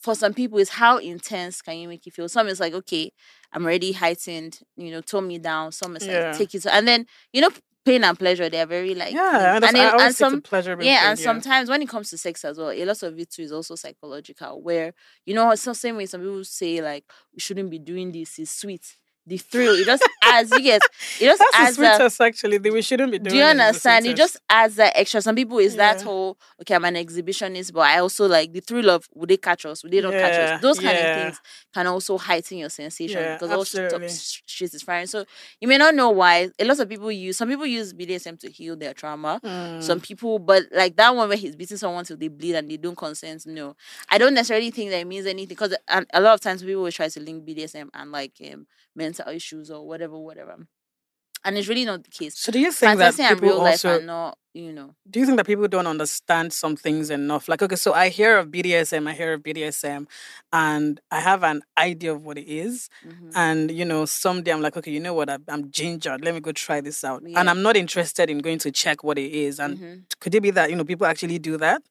for 0.00 0.14
some 0.14 0.32
people, 0.32 0.58
it's 0.58 0.70
how 0.70 0.98
intense 0.98 1.60
can 1.60 1.76
you 1.78 1.88
make 1.88 2.06
you 2.06 2.12
feel. 2.12 2.28
Some 2.28 2.48
is 2.48 2.60
like 2.60 2.72
okay, 2.74 3.12
I'm 3.52 3.64
already 3.64 3.92
heightened. 3.92 4.60
You 4.76 4.90
know, 4.92 5.00
tone 5.00 5.26
me 5.28 5.38
down. 5.38 5.72
Some 5.72 5.96
is 5.96 6.06
Yeah. 6.06 6.08
like 6.08 6.30
take 6.30 6.54
it, 6.54 6.66
and 6.66 6.86
then 6.86 7.06
you 7.32 7.40
know. 7.42 7.50
Pain 7.84 8.04
and 8.04 8.18
pleasure, 8.18 8.50
they're 8.50 8.66
very 8.66 8.94
like 8.94 9.14
yeah, 9.14 9.56
and, 9.56 9.64
and, 9.64 9.76
it- 9.76 9.94
and 10.00 10.14
some 10.14 10.42
pleasure. 10.42 10.76
yeah, 10.82 11.10
and 11.10 11.18
sometimes 11.18 11.70
when 11.70 11.80
it 11.80 11.88
comes 11.88 12.10
to 12.10 12.18
sex 12.18 12.44
as 12.44 12.58
well, 12.58 12.70
a 12.70 12.84
lot 12.84 13.02
of 13.02 13.18
it 13.18 13.30
too 13.30 13.42
is 13.42 13.52
also 13.52 13.76
psychological. 13.76 14.60
Where 14.62 14.92
you 15.24 15.34
know, 15.34 15.50
it's 15.52 15.64
the 15.64 15.74
same 15.74 15.96
way 15.96 16.04
some 16.06 16.20
people 16.20 16.44
say 16.44 16.82
like 16.82 17.04
we 17.32 17.40
shouldn't 17.40 17.70
be 17.70 17.78
doing 17.78 18.12
this. 18.12 18.38
It's 18.38 18.50
sweet, 18.50 18.84
the 19.26 19.38
thrill. 19.38 19.74
It 19.74 19.86
just 19.86 20.02
adds. 20.28 20.50
You 20.52 20.60
get 20.62 20.82
it 21.20 21.24
just 21.24 21.38
that's 21.38 21.50
the 21.52 21.56
adds 21.58 21.76
that. 21.78 21.96
sweetest. 21.96 22.20
Actually, 22.20 22.58
that 22.58 22.72
we 22.72 22.82
shouldn't 22.82 23.12
be 23.12 23.18
doing. 23.18 23.30
Do 23.30 23.36
you 23.36 23.42
the 23.44 23.50
understand? 23.50 24.06
It 24.06 24.16
just 24.16 24.36
adds 24.48 24.76
that 24.76 24.92
extra. 24.96 25.22
Some 25.22 25.34
people 25.36 25.58
is 25.58 25.76
that 25.76 26.02
whole 26.02 26.38
okay. 26.60 26.74
I'm 26.74 26.84
an 26.84 26.94
exhibitionist, 26.94 27.72
but 27.72 27.80
I 27.80 27.98
also 27.98 28.26
like 28.26 28.52
the 28.52 28.60
thrill 28.60 28.90
of 28.90 29.08
would 29.14 29.28
they 29.30 29.36
catch 29.36 29.66
us? 29.66 29.82
Would 29.82 29.92
they 29.92 30.00
not 30.00 30.12
catch 30.12 30.38
us? 30.38 30.60
Those 30.62 30.78
kind 30.78 30.96
yeah. 30.96 31.16
of 31.16 31.22
things 31.24 31.40
can 31.74 31.86
also 31.86 32.18
heighten 32.18 32.58
your 32.58 32.70
sensation 32.70 33.20
Yeah, 33.20 33.34
because 33.34 33.50
all 33.50 33.60
absolutely. 33.62 34.08
sh- 34.08 34.42
shit 34.46 34.74
is 34.74 34.82
firing. 34.82 35.06
So 35.06 35.24
you 35.60 35.68
may 35.68 35.78
not 35.78 35.94
know 35.94 36.10
why. 36.10 36.50
A 36.58 36.64
lot 36.64 36.78
of 36.80 36.88
people 36.88 37.10
use 37.12 37.36
some 37.36 37.48
people 37.48 37.66
use 37.66 37.92
BDSM 37.92 38.38
to 38.40 38.50
heal 38.50 38.76
their 38.76 38.94
trauma 38.94 39.40
Mm. 39.44 39.82
some 39.82 40.00
people 40.00 40.38
but 40.38 40.64
like 40.72 40.96
that 40.96 41.14
one 41.14 41.28
where 41.28 41.36
he's 41.38 41.54
beating 41.54 41.76
someone 41.76 42.04
till 42.04 42.16
they 42.16 42.28
bleed 42.28 42.54
and 42.54 42.68
they 42.70 42.76
don't 42.76 42.96
consent 42.96 43.44
no 43.46 43.76
i 44.08 44.18
don't 44.18 44.34
necessarily 44.34 44.70
think 44.70 44.90
that 44.90 44.98
it 45.00 45.06
means 45.06 45.26
anything 45.26 45.48
because 45.48 45.74
a, 45.88 46.04
a 46.12 46.20
lot 46.20 46.34
of 46.34 46.40
times 46.40 46.62
people 46.62 46.82
will 46.82 46.90
try 46.92 47.08
to 47.08 47.20
link 47.20 47.44
bdsm 47.46 47.88
and 47.94 48.10
like 48.10 48.32
um, 48.52 48.66
mental 48.96 49.28
issues 49.32 49.70
or 49.70 49.86
whatever 49.86 50.17
whatever 50.24 50.66
and 51.44 51.56
it's 51.56 51.68
really 51.68 51.84
not 51.84 52.02
the 52.04 52.10
case 52.10 52.34
So 52.36 52.50
do 52.52 52.58
you 52.58 52.72
think 52.72 52.98
that 52.98 53.14
fantasy 53.14 53.34
people 53.34 53.60
also 53.60 54.00
not 54.00 54.38
you 54.54 54.72
know 54.72 54.94
do 55.08 55.20
you 55.20 55.26
think 55.26 55.36
that 55.38 55.46
people 55.46 55.68
don't 55.68 55.86
understand 55.86 56.52
some 56.52 56.76
things 56.76 57.08
enough? 57.08 57.48
Like, 57.48 57.62
okay, 57.62 57.76
so 57.76 57.94
I 57.94 58.10
hear 58.10 58.36
of 58.36 58.48
BDSM, 58.50 59.06
I 59.08 59.14
hear 59.14 59.32
of 59.34 59.42
BDSM, 59.42 60.06
and 60.52 61.00
I 61.10 61.20
have 61.20 61.42
an 61.44 61.62
idea 61.78 62.12
of 62.12 62.24
what 62.26 62.36
it 62.36 62.46
is. 62.46 62.90
mhm. 63.06 63.32
And, 63.34 63.70
you 63.70 63.84
know, 63.86 64.04
someday 64.04 64.52
I'm 64.52 64.60
like, 64.60 64.76
okay, 64.76 64.90
you 64.90 65.00
know 65.00 65.14
what? 65.14 65.30
I, 65.30 65.38
I'm 65.48 65.70
gingered. 65.70 66.22
Let 66.24 66.34
me 66.34 66.40
go 66.40 66.52
try 66.52 66.82
this 66.82 67.04
out. 67.04 67.22
Yeah. 67.24 67.40
And 67.40 67.48
I'm 67.48 67.62
not 67.62 67.74
interested 67.76 68.28
in 68.28 68.38
going 68.40 68.58
to 68.58 68.70
check 68.70 69.02
what 69.02 69.16
it 69.18 69.32
is. 69.32 69.58
And 69.60 69.78
Mhm. 69.78 70.02
could 70.20 70.34
it 70.34 70.42
be 70.42 70.50
that, 70.50 70.68
you 70.68 70.76
know, 70.76 70.84
people 70.84 71.06
actually 71.06 71.38
do 71.38 71.56
that? 71.58 71.82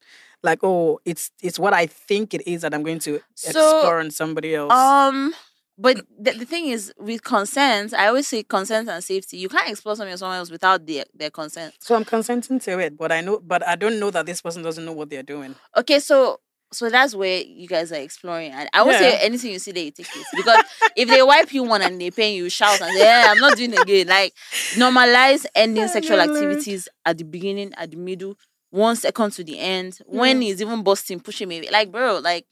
Like, 0.44 0.60
oh, 0.62 1.00
it's 1.06 1.32
it's 1.42 1.58
what 1.58 1.74
I 1.74 1.88
think 1.88 2.34
it 2.36 2.44
is 2.48 2.62
that 2.62 2.74
I'm 2.74 2.84
going 2.84 3.00
to 3.00 3.20
So, 3.34 3.50
explore 3.50 4.00
on 4.00 4.12
somebody 4.12 4.54
else. 4.54 4.74
um 4.74 5.34
but 5.78 6.05
the, 6.19 6.32
the 6.32 6.45
thing 6.45 6.67
is 6.67 6.93
with 6.97 7.23
consent 7.23 7.93
i 7.93 8.07
always 8.07 8.28
say 8.28 8.43
consent 8.43 8.89
and 8.89 9.03
safety 9.03 9.38
you 9.38 9.49
can't 9.49 9.69
explore 9.69 9.95
something 9.95 10.11
with 10.11 10.19
someone 10.19 10.38
else 10.38 10.51
without 10.51 10.86
their, 10.86 11.05
their 11.13 11.30
consent 11.30 11.73
so 11.80 11.95
I'm 11.95 12.05
consenting 12.05 12.59
to 12.59 12.80
it, 12.80 12.97
but 12.97 13.11
I 13.11 13.21
know, 13.21 13.39
but 13.39 13.65
I 13.65 13.75
don't 13.75 13.99
know 13.99 14.11
that 14.11 14.25
this 14.25 14.41
person 14.41 14.61
doesn't 14.61 14.84
know 14.84 14.91
what 14.91 15.09
they're 15.09 15.23
doing. 15.23 15.55
Okay, 15.75 15.99
so 15.99 16.39
so 16.73 16.89
that's 16.89 17.15
where 17.15 17.41
you 17.41 17.65
guys 17.65 17.93
are 17.93 18.01
exploring. 18.01 18.51
And 18.51 18.69
I 18.73 18.84
would 18.84 18.95
say 18.95 19.17
anything 19.21 19.53
you 19.53 19.59
see 19.59 19.71
there, 19.71 19.86
you 19.86 19.91
take 19.91 20.07
it. 20.13 20.25
Because 20.36 20.65
if 20.97 21.07
they 21.07 21.23
wipe 21.23 21.53
you 21.53 21.63
one 21.63 21.82
and 21.82 21.99
they 21.99 22.11
pay 22.11 22.36
you, 22.36 22.49
shout 22.49 22.82
and 22.82 22.91
say, 22.91 22.99
Yeah, 23.05 23.28
I'm 23.30 23.39
not 23.39 23.55
doing 23.55 23.71
it 23.71 23.80
again. 23.80 24.07
Like 24.07 24.34
normalize 24.73 25.45
ending 25.55 25.88
sexual 25.88 26.19
activities 26.19 26.89
at 27.05 27.17
the 27.19 27.23
beginning, 27.23 27.71
at 27.78 27.91
the 27.91 27.97
middle, 27.97 28.36
one 28.69 28.97
second 28.97 29.32
to 29.32 29.45
the 29.45 29.57
end. 29.57 29.99
When 30.05 30.41
he's 30.41 30.61
even 30.61 30.84
busting, 30.84 31.21
pushing 31.21 31.47
me. 31.47 31.69
Like, 31.69 31.89
bro, 31.89 32.19
like 32.19 32.45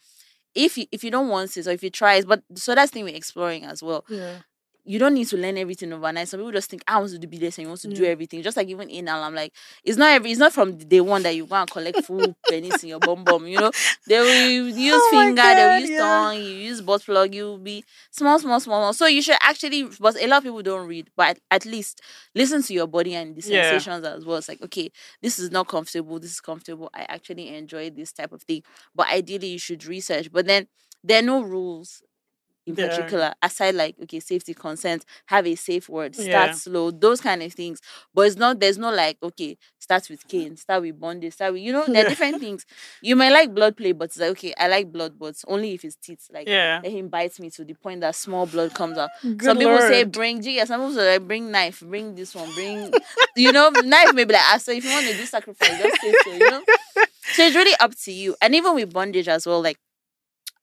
if 0.56 0.78
you 0.78 0.86
if 0.92 1.04
you 1.04 1.12
don't 1.12 1.30
want 1.30 1.56
it 1.58 1.68
or 1.68 1.72
if 1.72 1.84
you 1.84 1.90
try 1.90 2.16
it, 2.16 2.28
but 2.28 2.44
so 2.56 2.76
that's 2.76 2.92
the 2.92 2.96
thing 2.96 3.04
we're 3.06 3.16
exploring 3.16 3.64
as 3.66 3.84
well 3.84 4.06
Yeah. 4.10 4.40
You 4.86 5.00
don't 5.00 5.16
need 5.16 5.28
to 5.28 5.38
learn 5.38 5.58
everything 5.58 5.92
overnight. 5.92 6.28
Some 6.28 6.40
people 6.40 6.52
just 6.52 6.70
think 6.70 6.84
I 6.88 7.00
want 7.00 7.10
to 7.12 7.18
do 7.18 7.28
and 7.46 7.58
you 7.58 7.68
want 7.68 7.82
to 7.82 7.88
do 7.88 8.04
mm. 8.04 8.08
everything. 8.08 8.44
Just 8.44 8.56
like 8.56 8.68
even 8.68 8.90
anal, 8.92 9.24
I'm 9.24 9.34
like, 9.34 9.52
it's 9.84 9.98
not 9.98 10.12
every, 10.12 10.32
it's 10.32 10.40
not 10.40 10.54
from 10.54 10.78
the 10.78 10.86
day 10.86 11.02
one 11.02 11.24
that 11.24 11.36
you 11.36 11.48
go 11.48 11.56
and 11.56 11.70
collect 11.70 12.04
full 12.06 12.36
penis 12.50 12.84
in 12.84 12.90
your 12.90 13.00
bum 13.00 13.24
bum. 13.24 13.48
You 13.48 13.60
know, 13.60 13.72
they 14.08 14.20
will 14.20 14.68
use 14.70 14.96
Oh 14.98 15.10
finger, 15.12 15.42
they 15.42 15.66
will 15.68 15.80
use 15.80 15.90
yeah. 15.90 15.98
tongue, 16.00 16.38
you 16.38 16.44
use 16.44 16.82
butt 16.82 17.04
plug. 17.04 17.34
You 17.34 17.46
will 17.46 17.58
be 17.58 17.84
small, 18.12 18.38
small, 18.38 18.60
small, 18.60 18.80
small. 18.80 18.94
So 18.94 19.08
you 19.08 19.24
should 19.24 19.38
actually, 19.42 19.90
but 20.00 20.22
a 20.22 20.28
lot 20.28 20.38
of 20.38 20.44
people 20.44 20.62
don't 20.62 20.88
read, 20.88 21.10
but 21.18 21.30
at, 21.30 21.40
at 21.50 21.66
least 21.66 22.02
listen 22.36 22.62
to 22.64 22.74
your 22.74 22.88
body 22.88 23.16
and 23.16 23.36
the 23.36 23.42
Yeah. 23.50 23.72
sensations 23.72 24.06
as 24.06 24.24
well. 24.24 24.38
It's 24.38 24.50
like, 24.50 24.62
okay, 24.62 24.92
this 25.22 25.40
is 25.40 25.50
not 25.50 25.68
comfortable. 25.68 26.20
This 26.20 26.32
is 26.32 26.42
comfortable. 26.42 26.92
I 26.94 27.06
actually 27.10 27.56
enjoy 27.56 27.90
this 27.90 28.14
type 28.14 28.32
of 28.32 28.44
thing. 28.44 28.62
But 28.94 29.08
ideally, 29.08 29.48
you 29.48 29.60
should 29.60 29.86
research. 29.86 30.32
But 30.32 30.46
then 30.46 30.68
there 31.04 31.20
are 31.20 31.26
no 31.26 31.42
rules 31.42 32.04
in 32.66 32.76
Yeah. 32.76 32.88
particular 32.88 33.34
aside 33.42 33.76
like 33.76 33.96
okay 34.02 34.20
safety 34.20 34.54
consent 34.54 35.06
have 35.28 35.46
a 35.46 35.56
safe 35.56 35.88
word 35.90 36.16
start 36.16 36.52
Yeah. 36.52 36.52
slow 36.52 36.92
those 36.92 37.22
kind 37.22 37.44
of 37.44 37.54
things 37.54 37.80
but 38.14 38.22
it's 38.28 38.38
not 38.38 38.60
there's 38.60 38.78
no 38.78 38.92
like 38.92 39.18
okay 39.22 39.58
start 39.80 40.10
with 40.10 40.28
cane 40.28 40.58
start 40.58 40.82
with 40.82 41.00
bondage 41.00 41.34
start 41.34 41.54
with 41.54 41.62
you 41.62 41.72
know 41.72 41.86
there 41.86 42.02
are 42.02 42.04
Yeah. 42.04 42.10
different 42.10 42.40
things 42.40 42.66
you 43.02 43.16
might 43.16 43.32
like 43.32 43.54
blood 43.54 43.78
play 43.78 43.92
but 43.92 44.06
it's 44.06 44.18
like 44.20 44.32
okay 44.32 44.54
i 44.58 44.68
like 44.68 44.92
blood 44.92 45.14
but 45.20 45.36
only 45.48 45.74
if 45.74 45.84
it's 45.86 45.96
teeth 45.96 46.28
like 46.34 46.48
Yeah. 46.48 46.80
let 46.84 46.92
him 46.92 47.08
bite 47.10 47.40
me 47.40 47.50
to 47.52 47.64
the 47.64 47.74
point 47.76 48.02
that 48.02 48.16
small 48.16 48.46
blood 48.48 48.74
comes 48.74 48.98
out 48.98 49.12
Good 49.22 49.42
some 49.44 49.58
people 49.60 49.80
say 49.82 50.04
Lord. 50.04 50.12
bring 50.12 50.42
yeah, 50.44 50.66
some 50.66 50.82
people 50.82 50.94
say 50.96 51.14
like 51.14 51.28
bring 51.28 51.52
knife, 51.52 51.82
bring 51.82 52.16
this 52.16 52.34
one, 52.36 52.52
bring 52.54 52.98
you 53.36 53.52
know, 53.52 53.70
knife 53.70 54.14
maybe 54.14 54.34
like 54.34 54.42
ah, 54.46 54.58
so 54.58 54.72
if 54.72 54.84
you 54.84 54.92
want 54.92 55.08
to 55.08 55.14
do 55.14 55.26
sacrifice, 55.26 55.78
just 55.78 56.00
say 56.00 56.14
so, 56.14 56.36
you 56.36 56.48
know. 56.48 56.64
So 57.32 57.44
it's 57.46 57.56
really 57.56 57.76
up 57.80 57.94
to 58.04 58.12
you. 58.12 58.36
And 58.42 58.56
even 58.56 58.76
with 58.76 58.94
bondage 58.94 59.28
as 59.28 59.46
well, 59.46 59.62
like 59.62 59.78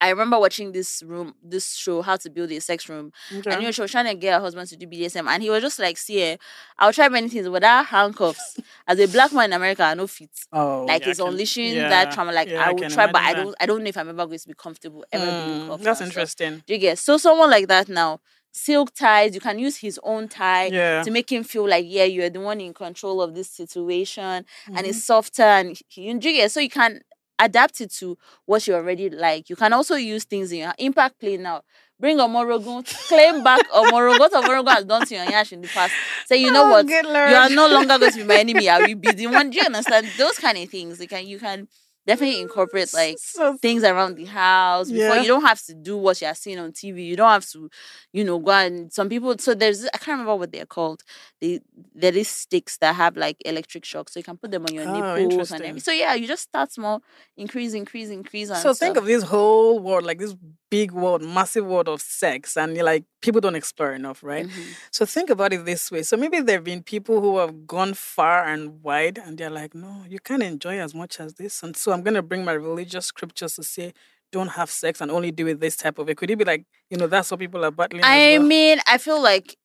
I 0.02 0.10
remember 0.10 0.38
watching 0.38 0.72
this 0.72 1.02
room, 1.06 1.34
this 1.42 1.74
show, 1.74 2.02
How 2.02 2.16
to 2.16 2.28
Build 2.30 2.50
a 2.52 2.60
Sex 2.60 2.88
Room. 2.88 3.12
And 3.30 3.38
you 3.38 3.40
Okay. 3.52 3.64
know, 3.66 3.70
she 3.70 3.80
was 3.82 3.90
trying 3.90 4.06
to 4.06 4.14
get 4.14 4.34
her 4.34 4.40
husband 4.40 4.68
to 4.70 4.76
do 4.76 4.86
BDSM, 4.86 5.26
and 5.28 5.42
he 5.42 5.48
was 5.48 5.62
just 5.62 5.78
like, 5.78 5.96
"See, 5.96 6.20
eh, 6.20 6.36
I'll 6.78 6.92
try 6.92 7.08
many 7.08 7.28
things 7.28 7.48
without 7.48 7.86
handcuffs. 7.86 8.56
As 8.86 8.98
a 8.98 9.06
black 9.06 9.32
man 9.32 9.46
in 9.46 9.52
America, 9.54 9.84
I 9.84 9.94
know 9.94 10.06
fit. 10.06 10.30
Oh, 10.52 10.84
like 10.88 11.02
yeah, 11.02 11.10
it's 11.10 11.20
can- 11.20 11.28
unleashing 11.28 11.74
yeah, 11.76 11.88
that 11.88 12.10
trauma. 12.12 12.32
Like 12.32 12.48
yeah, 12.50 12.66
I 12.66 12.70
will 12.72 12.78
can 12.80 12.90
try, 12.90 13.06
but 13.06 13.22
I 13.22 13.32
don't. 13.34 13.54
I 13.60 13.66
don't 13.66 13.82
know 13.82 13.88
if 13.88 13.96
I'm 13.96 14.08
ever 14.08 14.26
going 14.26 14.38
to 14.38 14.48
be 14.48 14.54
comfortable 14.54 15.04
ever 15.12 15.32
being 15.32 15.60
Mm, 15.60 15.66
cuffed. 15.68 15.84
That's 15.84 16.00
and 16.00 16.12
stuff. 16.12 16.22
interesting. 16.22 16.62
Do 16.66 16.72
you 16.74 16.78
get 16.80 16.98
so 16.98 17.16
someone 17.16 17.50
like 17.50 17.68
that 17.68 17.88
now? 17.88 18.20
Silk 18.54 18.92
ties, 18.94 19.34
you 19.34 19.40
can 19.40 19.58
use 19.58 19.78
his 19.78 19.98
own 20.02 20.28
tie 20.28 20.66
Yeah. 20.66 21.02
to 21.04 21.10
make 21.10 21.32
him 21.32 21.42
feel 21.42 21.66
like 21.66 21.86
yeah, 21.88 22.04
you're 22.04 22.28
the 22.28 22.40
one 22.40 22.60
in 22.60 22.74
control 22.74 23.22
of 23.22 23.34
this 23.34 23.48
situation, 23.48 24.22
and 24.24 24.44
Mm-hmm. 24.68 24.84
it's 24.84 25.04
softer 25.04 25.42
and 25.42 25.80
he, 25.88 26.02
you 26.02 26.18
do 26.18 26.28
you 26.28 26.36
get 26.36 26.50
so 26.52 26.60
you 26.60 26.68
can 26.68 27.00
adapt 27.44 27.80
it 27.80 27.92
to 27.94 28.16
what 28.46 28.66
you 28.66 28.74
already 28.74 29.10
like. 29.10 29.50
You 29.50 29.56
can 29.56 29.72
also 29.72 29.94
use 29.96 30.24
things 30.24 30.52
in 30.52 30.58
your 30.60 30.74
impact 30.78 31.18
play 31.20 31.36
now. 31.36 31.62
Bring 32.00 32.18
Omorogun, 32.18 32.84
claim 33.08 33.44
back 33.44 33.60
Omorogun. 33.70 34.18
What 34.18 34.32
Omorogun 34.32 34.72
has 34.74 34.84
done 34.84 35.06
to 35.06 35.14
your 35.14 35.24
yash 35.24 35.52
in 35.52 35.60
the 35.60 35.68
past. 35.68 35.92
Say, 36.26 36.38
you 36.38 36.50
know 36.50 36.66
Oh, 36.66 36.70
what? 36.70 36.86
You 36.88 37.36
are 37.36 37.48
no 37.50 37.68
longer 37.68 37.98
going 37.98 38.10
to 38.12 38.18
be 38.18 38.24
my 38.24 38.36
enemy. 38.40 38.68
I 38.68 38.78
will 38.78 38.94
be 38.96 39.12
the 39.12 39.26
one. 39.28 39.50
Do 39.50 39.58
you 39.58 39.64
understand? 39.64 40.06
Those 40.18 40.38
kind 40.38 40.58
of 40.58 40.68
things. 40.68 41.00
You 41.00 41.06
can 41.08 41.26
you 41.26 41.38
can 41.38 41.68
definitely 42.06 42.40
incorporate 42.40 42.92
like 42.92 43.16
So- 43.18 43.56
things 43.58 43.84
around 43.84 44.16
the 44.16 44.24
house 44.24 44.90
before 44.90 45.16
Yeah. 45.16 45.22
you 45.22 45.28
don't 45.28 45.42
have 45.44 45.62
to 45.66 45.74
do 45.74 45.96
what 45.96 46.20
you're 46.20 46.34
seeing 46.34 46.58
on 46.58 46.72
TV. 46.72 47.04
You 47.06 47.16
don't 47.16 47.28
have 47.30 47.48
to, 47.50 47.70
you 48.12 48.24
know, 48.24 48.38
go 48.38 48.50
and 48.52 48.92
some 48.92 49.08
people 49.08 49.36
so 49.38 49.54
there's 49.54 49.84
I 49.86 49.98
can't 49.98 50.08
remember 50.18 50.36
what 50.36 50.50
they're 50.52 50.66
called. 50.66 51.02
They 51.40 51.60
there 51.94 52.16
is 52.16 52.28
sticks 52.28 52.78
that 52.78 52.94
have 52.96 53.16
like 53.16 53.36
electric 53.44 53.84
shocks. 53.84 54.14
So 54.14 54.20
you 54.20 54.24
can 54.24 54.36
put 54.36 54.50
them 54.50 54.64
on 54.68 54.74
your 54.74 54.86
Oh, 54.88 55.16
nipples 55.16 55.50
and 55.52 55.60
everything. 55.62 55.80
So 55.80 55.92
yeah, 55.92 56.14
you 56.14 56.26
just 56.26 56.42
start 56.44 56.72
small, 56.72 57.02
increase, 57.36 57.72
increase, 57.74 58.08
increase. 58.10 58.48
So 58.62 58.74
think 58.74 58.96
of 58.96 59.04
this 59.04 59.22
whole 59.24 59.78
world, 59.78 60.04
like 60.04 60.18
this 60.18 60.34
big 60.70 60.92
world, 60.92 61.22
massive 61.22 61.66
world 61.66 61.88
of 61.88 62.00
sex, 62.00 62.56
and 62.56 62.74
you're 62.76 62.84
like 62.84 63.04
people 63.22 63.40
don't 63.40 63.54
explore 63.56 63.92
enough, 63.94 64.22
right? 64.22 64.46
Mhm. 64.46 64.76
So 64.90 65.06
think 65.06 65.30
about 65.30 65.52
it 65.54 65.64
this 65.64 65.90
way. 65.90 66.02
So 66.02 66.16
maybe 66.16 66.40
there 66.40 66.56
have 66.56 66.64
been 66.64 66.82
people 66.82 67.20
who 67.20 67.38
have 67.38 67.66
gone 67.66 67.94
far 67.94 68.44
and 68.44 68.82
wide, 68.82 69.18
and 69.18 69.38
they're 69.38 69.50
like, 69.50 69.74
no, 69.74 70.04
you 70.08 70.18
can't 70.20 70.42
enjoy 70.42 70.78
as 70.78 70.94
much 70.94 71.20
as 71.20 71.34
this, 71.34 71.62
and 71.62 71.76
so 71.76 71.92
I'm 71.92 72.02
gonna 72.02 72.22
bring 72.22 72.44
my 72.44 72.52
religious 72.52 73.06
scriptures 73.06 73.54
to 73.56 73.62
say. 73.62 73.94
Don't 74.32 74.48
have 74.52 74.70
sex 74.70 75.02
and 75.02 75.10
only 75.10 75.30
do 75.30 75.46
it 75.46 75.60
this 75.60 75.76
type 75.76 75.98
of 75.98 76.06
way. 76.06 76.14
Could 76.14 76.30
it 76.30 76.36
be 76.36 76.44
like, 76.46 76.64
you 76.88 76.96
know, 76.96 77.06
that's 77.06 77.30
what 77.30 77.38
people 77.38 77.62
are 77.66 77.70
battling? 77.70 78.02
I 78.02 78.38
well? 78.38 78.46
mean, 78.46 78.78
I 78.86 78.96
feel 78.96 79.20
like 79.22 79.58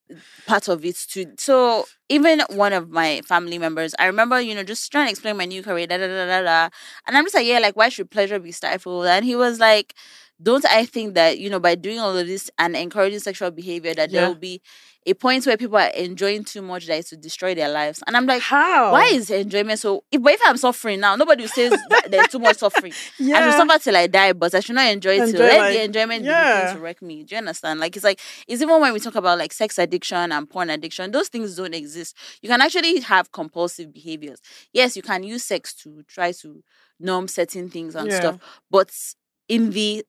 part 0.46 0.68
of 0.68 0.84
it 0.86 0.98
too. 1.10 1.34
So 1.38 1.86
even 2.10 2.42
one 2.50 2.74
of 2.74 2.90
my 2.90 3.22
family 3.26 3.58
members, 3.58 3.94
I 4.00 4.06
remember, 4.08 4.40
you 4.42 4.56
know, 4.56 4.64
just 4.64 4.92
trying 4.92 5.08
to 5.08 5.12
explain 5.12 5.38
my 5.38 5.46
new 5.46 5.64
career, 5.64 5.88
da 5.88 5.98
da 5.98 6.08
da 6.08 6.26
da 6.26 6.42
da. 6.44 6.70
And 7.06 7.18
I'm 7.18 7.24
just 7.26 7.36
like, 7.36 7.46
yeah, 7.46 7.60
like 7.60 7.76
why 7.76 7.90
should 7.90 8.12
pleasure 8.12 8.40
be 8.40 8.52
stifled? 8.52 9.06
And 9.06 9.26
he 9.26 9.36
was 9.36 9.60
like, 9.60 9.94
don't 10.42 10.66
I 10.66 10.86
think 10.86 11.16
that, 11.16 11.40
you 11.40 11.50
know, 11.50 11.60
by 11.60 11.76
doing 11.76 12.00
all 12.00 12.16
of 12.16 12.28
this 12.28 12.50
and 12.60 12.76
encouraging 12.76 13.20
sexual 13.20 13.50
behavior 13.52 13.94
that 13.96 14.12
there 14.12 14.28
will 14.28 14.36
be 14.36 14.62
a 15.06 15.14
point 15.14 15.46
where 15.46 15.56
people 15.58 15.78
are 15.78 15.88
enjoying 15.90 16.44
too 16.44 16.62
much 16.62 16.86
that 16.88 16.98
is 17.00 17.10
to 17.10 17.18
destroy 17.18 17.56
their 17.56 17.70
lives. 17.70 18.04
And 18.06 18.16
I'm 18.18 18.26
like, 18.26 18.42
How? 18.42 18.92
why 18.92 19.06
is 19.06 19.30
enjoyment 19.32 19.80
so 19.80 20.04
if, 20.12 20.22
but 20.22 20.34
if 20.34 20.42
I'm 20.46 20.58
suffering 20.58 21.00
now, 21.00 21.16
nobody 21.16 21.48
says 21.48 21.72
that 21.90 22.12
there's 22.12 22.28
too 22.28 22.40
much 22.40 22.58
suffering. 22.58 22.92
I 23.20 23.24
should 23.50 23.54
suffer 23.54 23.80
till 23.84 23.96
I 23.98 24.08
die, 24.08 24.34
but 24.34 24.54
I 24.54 24.60
should 24.60 24.76
not 24.76 24.92
enjoy 24.92 25.14
it 25.14 25.18
till 25.18 25.28
Enjoy, 25.30 25.44
let 25.44 25.60
like- 25.60 25.74
the 25.74 25.84
enjoyment 25.84 26.26
yeah. 26.26 26.62
begin 26.66 26.76
to 26.76 26.82
wreck 26.84 27.02
me. 27.02 27.24
Do 27.24 27.34
you 27.36 27.40
understand? 27.40 27.80
Like 27.80 27.96
it's 27.96 28.04
like 28.04 28.20
it's 28.48 28.62
even 28.62 28.80
when 28.82 28.94
we 28.94 29.00
talk 29.00 29.16
about 29.16 29.40
like 29.40 29.54
sex 29.54 29.80
addiction 29.80 30.32
and 30.32 30.50
porn 30.50 30.70
addiction, 30.70 31.10
those 31.12 31.30
things 31.30 31.56
don't 31.56 31.74
exist. 31.74 32.16
You 32.42 32.50
can 32.50 32.62
actually 32.62 33.00
have 33.00 33.32
compulsive 33.32 33.94
behaviors. 33.94 34.40
Yes, 34.74 34.96
you 34.98 35.02
can 35.02 35.24
use 35.24 35.44
sex 35.44 35.74
to 35.84 36.04
try 36.08 36.32
to 36.34 36.62
numb 37.00 37.28
certain 37.28 37.70
things 37.70 37.96
and 37.96 38.10
Yeah. 38.10 38.20
stuff, 38.20 38.40
but 38.70 38.92
in 39.48 39.72
the 39.72 40.04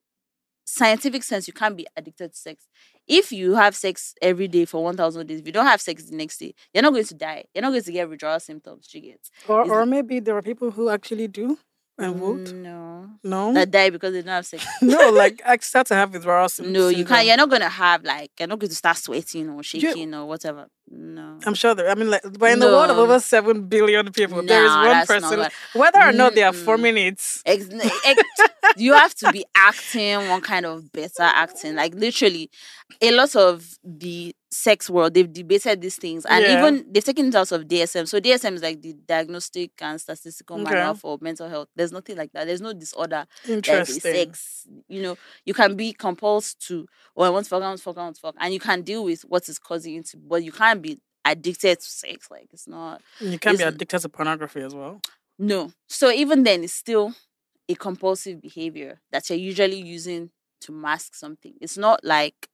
scientific 0.73 1.23
sense, 1.23 1.47
you 1.47 1.53
can't 1.55 1.77
be 1.77 1.87
addicted 1.97 2.33
to 2.33 2.37
sex. 2.39 2.67
If 3.07 3.33
you 3.33 3.55
have 3.55 3.75
sex 3.75 4.15
every 4.21 4.49
day 4.49 4.65
for 4.67 4.83
1,000 4.85 5.27
days, 5.27 5.41
if 5.41 5.47
you 5.47 5.53
don't 5.53 5.67
have 5.67 5.81
sex 5.81 6.05
the 6.05 6.17
next 6.17 6.39
day, 6.39 6.55
you're 6.75 6.83
not 6.83 6.93
going 6.93 7.05
to 7.07 7.15
die. 7.15 7.45
You're 7.55 7.63
not 7.63 7.71
going 7.71 7.83
to 7.83 7.93
get 7.93 8.09
withdrawal 8.09 8.39
symptoms. 8.41 8.87
Do 8.89 8.99
You 8.99 9.05
get 9.13 9.31
Or, 9.49 9.65
is 9.65 9.71
or 9.71 9.83
it- 9.83 9.87
maybe 9.87 10.21
there 10.21 10.37
are 10.37 10.43
people 10.43 10.71
who 10.73 10.91
actually 10.91 11.29
do 11.29 11.59
and 11.99 12.21
won't. 12.21 12.53
No. 12.55 13.11
No, 13.25 13.53
That 13.53 13.71
die 13.71 13.91
because 13.91 14.13
they 14.13 14.23
don't 14.23 14.31
have 14.33 14.47
sex. 14.47 14.65
no, 14.83 15.11
like 15.11 15.43
I 15.45 15.57
start 15.59 15.89
to 15.89 15.95
have 15.95 16.13
withdrawal 16.13 16.49
sym- 16.49 16.73
No, 16.73 16.89
you 16.89 17.05
can't. 17.05 17.27
You're 17.27 17.37
not 17.37 17.51
gonna 17.51 17.69
have 17.69 18.05
like 18.05 18.31
you're 18.39 18.47
not 18.49 18.59
going 18.61 18.69
to 18.71 18.77
start 18.77 18.97
sweating 18.97 19.49
or 19.51 19.63
shaking 19.63 20.15
or 20.15 20.27
whatever. 20.27 20.67
No. 20.91 21.39
I'm 21.45 21.55
sure 21.55 21.75
there. 21.75 21.91
I 21.91 21.95
mean, 21.95 22.11
like, 22.11 22.23
but 22.39 22.53
in 22.53 22.61
the 22.61 22.67
world 22.67 22.91
of 22.91 22.97
No. 22.97 23.03
over 23.03 23.19
seven 23.21 23.67
billion 23.69 24.11
people, 24.13 24.43
there 24.43 24.65
is 24.65 24.71
one 24.73 25.07
person. 25.07 25.47
Whether 25.75 26.01
or 26.01 26.13
not 26.13 26.35
they 26.35 26.43
are 26.43 26.53
forming 26.53 26.97
it, 26.97 27.21
Ex- 27.45 27.69
ex- 28.07 28.23
you 28.77 28.95
have 28.95 29.15
to 29.17 29.31
be 29.33 29.45
acting 29.55 30.29
one 30.29 30.41
kind 30.41 30.65
of 30.65 30.91
better 30.93 31.23
acting. 31.23 31.75
Like 31.75 31.95
literally, 31.95 32.51
a 33.03 33.11
lot 33.11 33.35
of 33.37 33.67
the 33.85 34.35
sex 34.51 34.89
world 34.89 35.13
they've 35.15 35.31
debated 35.33 35.81
these 35.83 35.97
things, 35.97 36.25
and 36.25 36.43
Yeah. 36.43 36.59
even 36.59 36.87
they've 36.91 37.05
taken 37.05 37.27
it 37.29 37.35
out 37.35 37.53
of 37.53 37.69
DSM. 37.69 38.07
So 38.07 38.19
DSM 38.19 38.55
is 38.55 38.63
like 38.63 38.81
the 38.81 38.95
diagnostic 38.95 39.73
and 39.81 40.01
statistical 40.01 40.57
Okay. 40.61 40.71
manual 40.75 40.95
for 40.95 41.19
mental 41.21 41.49
health. 41.49 41.69
There's 41.77 41.93
nothing 41.93 42.17
like 42.17 42.33
that. 42.33 42.47
There's 42.47 42.61
no 42.63 42.73
disorder 42.73 43.27
interesting. 43.47 44.01
sex. 44.01 44.67
You 44.89 45.03
know, 45.03 45.17
you 45.45 45.53
can 45.55 45.77
be 45.77 45.93
compulsed 45.93 46.59
to, 46.69 46.87
oh, 47.17 47.23
I 47.23 47.29
want 47.31 47.45
to 47.45 47.51
fuck, 47.51 47.63
I 47.63 47.67
want 47.67 47.79
to 47.79 47.85
fuck, 47.85 47.99
I 47.99 48.03
want 48.05 48.17
to 48.17 48.21
fuck, 48.23 48.35
and 48.39 48.55
you 48.55 48.61
can 48.61 48.83
deal 48.83 49.05
with 49.05 49.23
what 49.23 49.49
is 49.49 49.59
causing 49.59 49.95
you 49.95 50.03
to, 50.05 50.17
but 50.17 50.43
you 50.43 50.53
can't 50.53 50.81
be 50.81 50.99
addicted 51.25 51.81
to 51.81 51.87
sex. 51.87 52.29
Like 52.31 52.49
it's 52.53 52.67
not. 52.67 53.03
You 53.21 53.39
can't 53.39 53.59
be 53.59 53.65
addicted 53.65 53.99
to 54.01 54.09
pornography 54.09 54.61
as 54.63 54.75
well. 54.75 55.01
No. 55.39 55.73
So 55.89 56.11
even 56.11 56.43
then, 56.45 56.65
it's 56.65 56.73
still 56.73 57.15
a 57.69 57.75
compulsive 57.75 58.41
behavior 58.41 59.01
that 59.13 59.29
you're 59.29 59.39
usually 59.39 59.81
using 59.81 60.31
to 60.63 60.73
mask 60.73 61.15
something. 61.15 61.53
It's 61.61 61.77
not 61.77 62.03
like, 62.03 62.49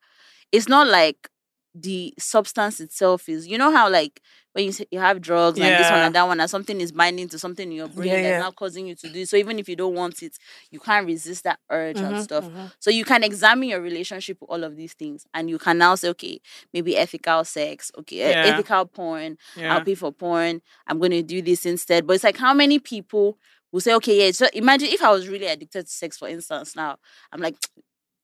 it's 0.51 0.69
not 0.69 0.89
like 0.89 1.29
the 1.75 2.15
substance 2.19 2.81
itself 2.81 3.29
is. 3.29 3.47
You 3.47 3.59
know 3.59 3.71
how 3.73 3.91
like 3.91 4.21
when 4.53 4.65
you 4.65 4.73
say 4.73 4.87
you 4.91 5.01
have 5.01 5.21
drugs 5.21 5.59
and 5.61 5.77
this 5.77 5.91
one 5.91 6.03
and 6.03 6.15
that 6.15 6.27
one, 6.27 6.41
and 6.41 6.49
something 6.51 6.81
is 6.81 6.93
binding 6.93 7.29
to 7.29 7.39
something 7.39 7.69
in 7.71 7.77
your 7.77 7.89
brain 7.89 8.11
Yeah, 8.13 8.21
that's 8.23 8.33
yeah. 8.35 8.39
now 8.39 8.51
causing 8.53 8.87
you 8.87 8.95
to 8.97 9.09
do. 9.13 9.21
it. 9.21 9.29
So 9.29 9.37
even 9.37 9.59
if 9.59 9.69
you 9.69 9.77
don't 9.77 9.95
want 9.95 10.23
it, 10.23 10.37
you 10.71 10.79
can't 10.79 11.07
resist 11.07 11.45
that 11.45 11.59
urge 11.71 12.01
and 12.01 12.15
Mhm, 12.17 12.23
stuff. 12.23 12.45
mhm. 12.49 12.73
So 12.79 12.91
you 12.91 13.05
can 13.05 13.25
examine 13.25 13.69
your 13.69 13.81
relationship 13.81 14.39
with 14.41 14.51
all 14.51 14.63
of 14.65 14.77
these 14.77 14.95
things, 14.95 15.27
and 15.35 15.51
you 15.51 15.59
can 15.59 15.79
now 15.79 15.95
say, 15.97 16.09
okay, 16.11 16.41
maybe 16.73 16.97
ethical 16.97 17.45
sex, 17.45 17.91
okay, 17.99 18.31
Yeah. 18.31 18.47
ethical 18.51 18.87
porn, 18.87 19.37
Yeah. 19.57 19.75
I'll 19.75 19.81
pay 19.81 19.95
for 19.95 20.13
porn. 20.13 20.63
I'm 20.87 20.99
going 20.99 21.11
to 21.13 21.23
do 21.23 21.43
this 21.43 21.67
instead. 21.67 22.07
But 22.07 22.15
it's 22.15 22.25
like, 22.25 22.37
how 22.37 22.55
many 22.55 22.79
people 22.79 23.39
will 23.73 23.81
say, 23.81 23.95
okay, 23.95 24.27
yeah, 24.27 24.31
so 24.33 24.47
imagine 24.53 24.89
if 24.89 25.03
I 25.03 25.11
was 25.11 25.29
really 25.29 25.47
addicted 25.47 25.87
to 25.87 25.91
sex, 25.93 26.17
for 26.19 26.29
instance, 26.29 26.77
now 26.77 26.97
I'm 27.33 27.41
like, 27.41 27.57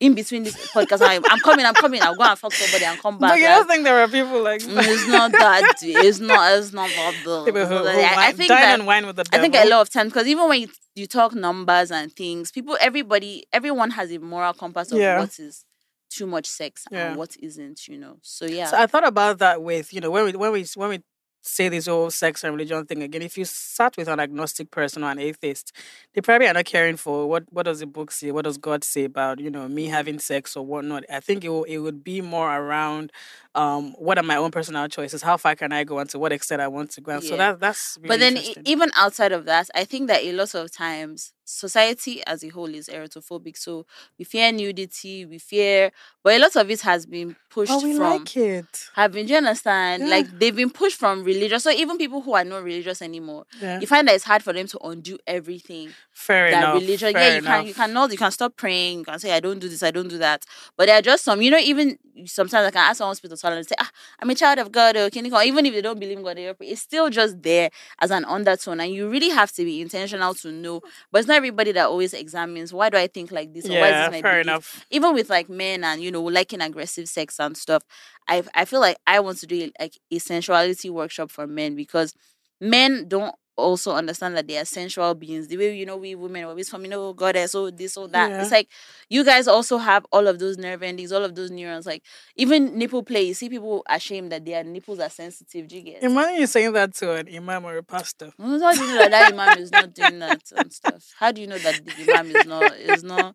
in 0.01 0.15
between 0.15 0.43
this 0.45 0.57
podcast, 0.73 1.03
I'm, 1.03 1.23
I'm 1.31 1.39
coming, 1.41 1.67
I'm 1.67 1.75
coming, 1.75 2.01
I'll 2.03 2.17
go 2.17 2.25
and 2.25 2.39
fuck 2.39 2.53
somebody 2.53 2.85
and 2.87 2.99
come 2.99 3.19
back. 3.19 3.33
But 3.33 3.39
you 3.39 3.47
don't 3.47 3.69
think 3.69 3.85
there 3.85 4.01
are 4.01 4.09
people 4.09 4.43
like 4.43 4.63
"Mm, 4.63 4.79
it's 4.79 5.07
not 5.09 5.31
that, 5.33 5.75
it's 5.83 6.19
not, 6.21 6.59
it's 6.59 6.73
not 6.73 6.89
that 6.89 7.13
deep." 7.23 7.45
people 7.55 7.67
who, 7.67 7.77
who 7.79 7.87
I, 7.87 8.15
I 8.29 8.33
think 8.33 8.49
that, 8.49 8.83
wine 8.85 9.07
with 9.07 9.17
the 9.17 9.27
I 9.33 9.39
think 9.39 9.55
a 9.55 9.69
lot 9.69 9.83
of 9.83 9.91
times, 9.91 10.13
because 10.13 10.27
even 10.27 10.49
when 10.49 10.63
you, 10.63 10.69
you 10.95 11.07
talk 11.07 11.35
numbers 11.35 11.91
and 11.91 12.11
things, 12.13 12.51
people, 12.51 12.79
everybody, 12.81 13.45
everyone 13.53 13.91
has 13.91 14.11
a 14.11 14.19
moral 14.19 14.55
compass 14.55 14.91
of 14.91 14.99
Yeah. 14.99 15.19
what 15.21 15.39
is 15.39 15.65
too 16.09 16.27
much 16.27 16.47
sex 16.47 16.85
Yeah. 16.91 17.09
and 17.11 17.17
what 17.17 17.37
isn't, 17.39 17.87
you 17.87 17.99
know. 17.99 18.17
So 18.23 18.47
yeah. 18.47 18.67
So 18.67 18.79
I 18.79 18.87
thought 18.87 19.07
about 19.07 19.39
that 19.39 19.63
with 19.63 19.93
you 19.93 20.01
know 20.01 20.11
when 20.11 20.25
we 20.25 20.33
when 20.33 20.53
we 20.53 20.67
when 20.75 20.89
we 20.91 21.01
say 21.43 21.69
this 21.69 21.87
whole 21.87 22.11
sex 22.11 22.45
and 22.45 22.53
religion 22.55 22.85
thing 22.87 23.03
again. 23.03 23.23
If 23.23 23.39
you 23.39 23.45
sat 23.45 23.97
with 23.97 24.09
an 24.09 24.21
agnostic 24.21 24.71
person 24.71 25.03
or 25.05 25.11
an 25.11 25.19
atheist, 25.19 25.73
they 26.15 26.21
probably 26.21 26.49
are 26.49 26.55
not 26.55 26.65
caring 26.67 26.97
for 26.97 27.29
what 27.29 27.45
what 27.51 27.65
does 27.65 27.81
the 27.81 27.87
book 27.87 28.11
say, 28.11 28.31
what 28.31 28.45
does 28.45 28.59
God 28.59 28.85
say 28.85 29.05
about 29.05 29.41
you 29.41 29.51
know 29.51 29.69
me 29.69 29.87
having 29.87 30.19
sex 30.19 30.57
or 30.57 30.65
whatnot. 30.67 31.05
I 31.11 31.21
think 31.21 31.45
it 31.45 31.49
will, 31.49 31.65
it 31.65 31.79
would 31.79 32.05
be 32.05 32.21
more 32.21 32.55
around 32.55 33.13
um, 33.55 33.93
what 33.99 34.17
are 34.19 34.23
my 34.23 34.37
own 34.37 34.51
personal 34.51 34.87
choices? 34.89 35.23
How 35.23 35.37
far 35.37 35.57
can 35.57 35.73
I 35.73 35.85
go, 35.85 35.99
and 35.99 36.09
to 36.11 36.19
what 36.19 36.33
extent 36.33 36.63
I 36.63 36.69
want 36.69 36.91
to 36.93 37.01
go? 37.01 37.13
And 37.13 37.23
So 37.25 37.35
Yeah. 37.35 37.53
that 37.53 37.61
that's. 37.61 37.97
Really 38.01 38.09
but 38.09 38.21
then 38.21 38.37
even 38.67 38.91
outside 38.97 39.33
of 39.33 39.45
that 39.47 39.69
i 39.75 39.85
think 39.85 40.07
that 40.09 40.23
a 40.23 40.33
lot 40.33 40.55
of 40.55 40.71
times 40.73 41.33
society 41.45 42.23
as 42.27 42.45
a 42.45 42.49
whole 42.49 42.73
is 42.73 42.89
erotophobic 42.89 43.57
so 43.59 43.85
we 44.19 44.25
fear 44.25 44.53
nudity 44.53 45.27
we 45.27 45.39
fear 45.39 45.91
but 46.23 46.35
a 46.35 46.39
lot 46.39 46.55
of 46.57 46.71
it 46.71 46.81
has 46.83 47.05
been 47.07 47.35
pushed 47.51 47.73
oh, 47.73 47.81
we 47.83 47.93
from 47.93 48.05
like 48.23 48.37
it. 48.37 48.91
have 48.95 49.13
been 49.13 49.27
do 49.27 49.33
you 49.33 49.39
understand 49.39 50.05
Yeah. 50.05 50.09
like 50.11 50.39
they've 50.39 50.55
been 50.55 50.71
pushed 50.71 50.99
from 50.99 51.25
religious 51.25 51.65
so 51.65 51.71
even 51.71 51.99
people 51.99 52.21
who 52.23 52.35
are 52.35 52.45
not 52.45 52.63
religious 52.63 53.03
anymore 53.03 53.45
Yeah. 53.61 53.81
you 53.81 53.87
find 53.89 54.07
that 54.09 54.15
it's 54.15 54.25
hard 54.25 54.43
for 54.45 54.53
them 54.53 54.67
to 54.69 54.79
undo 54.85 55.19
everything 55.27 55.93
Fair 56.13 56.51
that 56.53 56.63
enough. 56.63 56.81
religion 56.81 57.13
fair 57.13 57.23
yeah 57.23 57.33
you 57.33 57.39
enough. 57.39 57.59
can 57.59 57.67
you 57.67 57.75
cannot 57.75 58.13
you 58.13 58.19
can 58.19 58.31
stop 58.31 58.57
praying 58.57 59.01
you 59.01 59.05
can 59.05 59.19
say 59.19 59.33
i 59.33 59.41
don't 59.41 59.59
do 59.59 59.69
this 59.69 59.83
i 59.83 59.91
don't 59.91 60.09
do 60.09 60.19
that 60.19 60.45
but 60.77 60.87
there 60.87 60.97
are 60.99 61.03
just 61.03 61.25
some 61.25 61.43
you 61.43 61.51
know 61.51 61.59
even 61.59 61.99
sometimes 62.27 62.67
i 62.69 62.71
can 62.71 62.81
ask 62.89 62.99
someone 62.99 63.17
to 63.17 63.29
and 63.45 63.67
say 63.67 63.75
ah 63.79 63.91
i'm 64.21 64.31
a 64.31 64.35
child 64.35 64.59
of 64.59 64.71
god 64.73 64.97
or 64.97 65.11
can 65.11 65.25
you 65.25 65.31
go 65.31 65.41
even 65.43 65.65
if 65.67 65.75
they 65.75 65.81
don't 65.83 65.99
believe 65.99 66.19
in 66.19 66.25
god 66.25 66.39
it's 66.39 66.81
still 66.81 67.11
just 67.11 67.43
there 67.43 67.71
as 68.01 68.11
an 68.11 68.25
undertone 68.25 68.81
and 68.81 68.93
you 68.93 69.09
really 69.09 69.31
have 69.31 69.51
to 69.53 69.65
be 69.65 69.81
intentional 69.81 70.35
to 70.35 70.53
know 70.53 70.81
but 71.11 71.19
it's 71.21 71.29
not 71.29 71.37
everybody 71.37 71.73
that 71.73 71.87
always 71.87 72.15
examines 72.15 72.73
why 72.73 72.89
do 72.89 72.97
i 72.97 73.07
think 73.07 73.31
like 73.33 73.53
this 73.53 73.67
or 73.69 73.79
why 73.79 73.89
is 73.89 73.95
this 73.95 74.11
my 74.11 74.23
fair 74.23 74.33
belief? 74.43 74.47
enough. 74.47 74.87
even 74.91 75.15
with 75.15 75.31
like 75.31 75.49
men 75.49 75.83
and 75.85 76.03
you 76.03 76.11
know 76.11 76.23
liking 76.23 76.61
aggressive 76.61 77.09
sex 77.09 77.39
and 77.41 77.57
stuff 77.57 77.83
i 78.29 78.43
i 78.55 78.65
feel 78.65 78.81
like 78.81 78.97
i 79.07 79.19
want 79.21 79.39
to 79.39 79.47
do 79.47 79.71
like 79.81 79.99
a 80.11 80.19
sensuality 80.19 80.91
workshop 80.91 81.31
for 81.31 81.47
men 81.47 81.75
because 81.75 82.15
men 82.61 83.07
don't 83.09 83.35
also 83.57 83.93
understand 83.93 84.37
that 84.37 84.47
they 84.49 84.57
are 84.59 84.65
sensual 84.65 85.15
beings 85.15 85.49
the 85.49 85.57
way 85.57 85.77
you 85.77 85.85
know 85.85 85.97
we 85.97 86.15
women 86.15 86.45
always 86.45 86.69
from 86.69 86.83
you 86.85 86.91
know 86.91 87.13
goddess 87.13 87.55
oh 87.55 87.71
this 87.71 87.97
or 87.97 88.09
that 88.09 88.31
Yeah. 88.31 88.43
it's 88.43 88.51
like 88.51 88.69
you 89.09 89.25
guys 89.25 89.47
also 89.49 89.77
have 89.79 90.07
all 90.13 90.27
of 90.29 90.39
those 90.39 90.57
nerve 90.57 90.83
endings 90.83 91.13
all 91.13 91.25
of 91.25 91.35
those 91.35 91.51
neurons 91.51 91.85
like 91.87 92.03
even 92.37 92.79
nipple 92.79 93.03
play 93.03 93.23
you 93.23 93.35
see 93.35 93.49
people 93.49 93.85
ashamed 93.89 94.33
that 94.33 94.45
their 94.45 94.65
nipples 94.65 94.99
are 95.01 95.11
sensitive 95.11 95.69
do 95.69 95.77
you 95.77 95.83
get 95.83 96.03
Imagine 96.03 96.41
you 96.41 96.47
saying 96.47 96.73
that 96.73 96.95
to 96.97 97.13
an 97.13 97.29
imam 97.35 97.65
or 97.65 97.77
a 97.77 97.83
pastor. 97.83 98.33
How 98.39 98.47
do 98.73 98.81
you 98.81 98.87
know 98.89 98.99
that 98.99 99.11
that 99.11 99.33
imam 99.33 99.59
is 99.59 99.73
not 99.73 99.93
doing 99.95 100.19
that 100.21 100.41
and 100.57 100.73
stuff? 100.73 101.05
How 101.19 101.31
do 101.33 101.41
you 101.41 101.47
know 101.47 101.59
that 101.59 101.85
the 101.85 102.13
imam 102.13 102.31
is 102.31 102.47
not 102.47 102.77
is 102.77 103.03
not? 103.05 103.35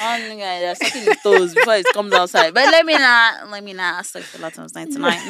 nigga, 0.00 0.38
there's 0.60 0.78
something 0.78 1.06
in 1.06 1.14
toes 1.22 1.54
before 1.54 1.74
it 1.74 1.86
comes 1.92 2.12
outside. 2.12 2.54
But 2.54 2.70
let 2.70 2.86
me 2.86 2.94
not 2.94 3.50
let 3.50 3.62
me 3.64 3.72
not 3.74 3.94
ask 4.00 4.14
like 4.14 4.24
the 4.30 4.50
times 4.50 4.74
ninety 4.74 4.98
nine. 4.98 5.20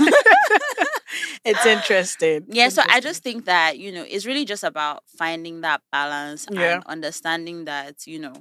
It's 1.45 1.65
interesting. 1.67 2.45
yeah, 2.49 2.69
so 2.69 2.83
I 2.89 3.01
just 3.01 3.23
think 3.23 3.47
that 3.47 3.79
you 3.79 3.93
know 3.93 4.05
it's 4.09 4.18
really 4.27 4.45
just 4.45 4.65
about 4.65 5.03
finding 5.07 5.61
that 5.63 5.83
balance 5.93 6.47
Yeah. 6.51 6.75
and 6.77 6.85
understanding 6.87 7.65
that 7.67 8.07
you 8.07 8.19
know. 8.19 8.35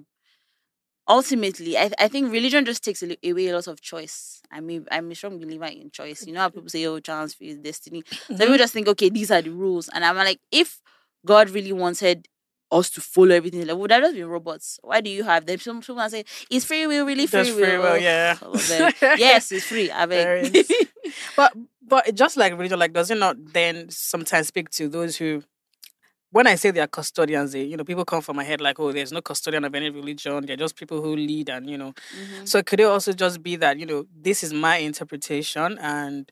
Ultimately, 1.09 1.77
I, 1.77 1.89
I 1.97 2.09
think 2.09 2.33
religion 2.33 2.65
just 2.65 2.83
takes 2.83 3.01
away 3.01 3.47
a 3.47 3.55
lot 3.55 3.67
of 3.67 3.79
choice. 3.79 4.41
I 4.51 4.59
mean, 4.59 4.85
I'm 4.91 5.09
a 5.09 5.15
strong 5.15 5.39
believer 5.39 5.63
in 5.65 5.89
choice. 5.89 6.27
You 6.27 6.33
know 6.33 6.41
how 6.41 6.49
people 6.49 6.67
say, 6.67 6.85
"Oh, 6.85 6.99
chance 6.99 7.33
for 7.33 7.45
is 7.45 7.57
destiny." 7.57 8.03
So 8.09 8.33
Mhm. 8.33 8.37
people 8.39 8.57
just 8.57 8.73
think, 8.73 8.89
okay, 8.89 9.07
these 9.09 9.31
are 9.31 9.41
the 9.41 9.51
rules. 9.51 9.87
And 9.93 10.03
I'm 10.03 10.17
like, 10.17 10.39
if 10.51 10.81
God 11.25 11.49
really 11.49 11.71
wanted 11.71 12.27
us 12.73 12.89
to 12.89 12.99
follow 12.99 13.33
everything, 13.33 13.65
like, 13.65 13.77
would 13.77 13.89
that 13.91 14.01
just 14.01 14.15
be 14.15 14.23
robots? 14.23 14.79
Why 14.83 14.99
do 14.99 15.09
you 15.09 15.23
have 15.23 15.45
them? 15.45 15.59
Some 15.59 15.79
people 15.79 16.09
saying, 16.09 16.25
is 16.51 16.65
free 16.65 16.85
will 16.87 17.05
really 17.05 17.25
free 17.25 17.37
That's 17.43 17.55
will? 17.55 17.65
free 17.65 17.77
will, 17.77 17.97
yeah. 17.99 18.37
all 18.41 18.51
of 18.53 18.67
them. 18.67 18.91
yes, 19.17 19.49
it's 19.53 19.65
free. 19.67 19.89
I 19.89 20.03
is. 20.03 20.69
But 21.37 21.53
but 21.81 22.13
just 22.15 22.35
like 22.35 22.51
religion, 22.51 22.79
like 22.79 22.91
does 22.91 23.09
it 23.11 23.17
not 23.17 23.37
then 23.53 23.89
sometimes 23.89 24.47
speak 24.47 24.69
to 24.71 24.89
those 24.89 25.15
who 25.15 25.41
when 26.31 26.47
I 26.47 26.55
say 26.55 26.71
they 26.71 26.81
are 26.81 26.87
custodians, 26.87 27.53
they, 27.53 27.63
you 27.63 27.77
know, 27.77 27.83
people 27.83 28.05
come 28.05 28.21
from 28.21 28.35
my 28.35 28.43
head 28.43 28.61
like, 28.61 28.79
oh, 28.79 28.91
there's 28.91 29.11
no 29.13 29.21
custodian 29.21 29.63
of 29.63 29.73
any 29.75 29.89
religion. 29.89 30.45
They're 30.45 30.57
just 30.57 30.75
people 30.75 31.01
who 31.01 31.15
lead 31.15 31.49
and, 31.49 31.69
you 31.69 31.77
know. 31.77 31.93
Mhm. 32.15 32.47
So 32.47 32.61
could 32.63 32.79
it 32.79 32.83
also 32.83 33.13
just 33.13 33.41
be 33.41 33.55
that, 33.57 33.79
you 33.79 33.85
know, 33.85 34.05
this 34.15 34.43
is 34.43 34.53
my 34.53 34.77
interpretation 34.77 35.77
and 35.79 36.31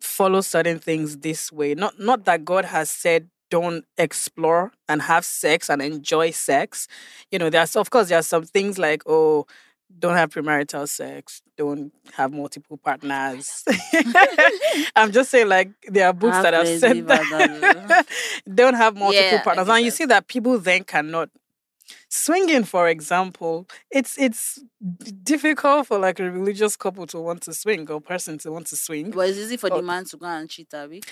follow 0.00 0.40
certain 0.40 0.78
things 0.78 1.18
this 1.18 1.52
way? 1.52 1.74
Not 1.74 1.98
not 1.98 2.24
that 2.26 2.44
God 2.44 2.64
has 2.66 2.90
said 2.90 3.28
don't 3.50 3.84
explore 3.98 4.72
and 4.88 5.02
have 5.02 5.24
sex 5.24 5.68
and 5.70 5.82
enjoy 5.82 6.30
sex. 6.30 6.86
You 7.30 7.38
know, 7.38 7.50
there's 7.50 7.76
of 7.76 7.90
course 7.90 8.08
there 8.08 8.18
are 8.18 8.22
some 8.22 8.44
things 8.44 8.78
like, 8.78 9.02
oh, 9.06 9.46
don't 9.98 10.16
have 10.16 10.30
premarital 10.30 10.88
sex, 10.88 11.42
don't 11.56 11.92
have 12.14 12.32
multiple 12.32 12.76
partners. 12.78 13.64
I'm 14.96 15.12
just 15.12 15.30
saying, 15.30 15.48
like, 15.48 15.70
there 15.88 16.06
are 16.06 16.12
books 16.12 16.38
that 16.38 16.54
have 16.54 16.66
said 16.78 17.06
that 17.08 18.04
don't 18.52 18.74
have 18.74 18.94
multiple 18.96 19.24
Yeah, 19.24 19.42
partners. 19.42 19.68
And 19.68 19.84
you 19.84 19.90
see 19.90 20.06
that 20.06 20.26
people 20.28 20.58
then 20.58 20.84
cannot 20.84 21.28
swinging, 22.08 22.64
for 22.64 22.88
example, 22.88 23.66
it's 23.90 24.18
it's 24.18 24.62
difficult 25.22 25.86
for 25.88 25.98
like 25.98 26.20
a 26.20 26.30
religious 26.30 26.76
couple 26.76 27.06
to 27.08 27.20
want 27.20 27.42
to 27.42 27.52
swing 27.54 27.90
or 27.90 28.00
person 28.00 28.38
to 28.38 28.52
want 28.52 28.66
to 28.68 28.76
swing. 28.76 29.10
But 29.10 29.28
it's 29.30 29.38
easy 29.38 29.56
for 29.56 29.72
Oh. 29.72 29.76
the 29.76 29.82
man 29.82 30.04
to 30.06 30.16
go 30.16 30.26
and 30.26 30.48
cheat, 30.48 30.72
Abby. 30.72 31.02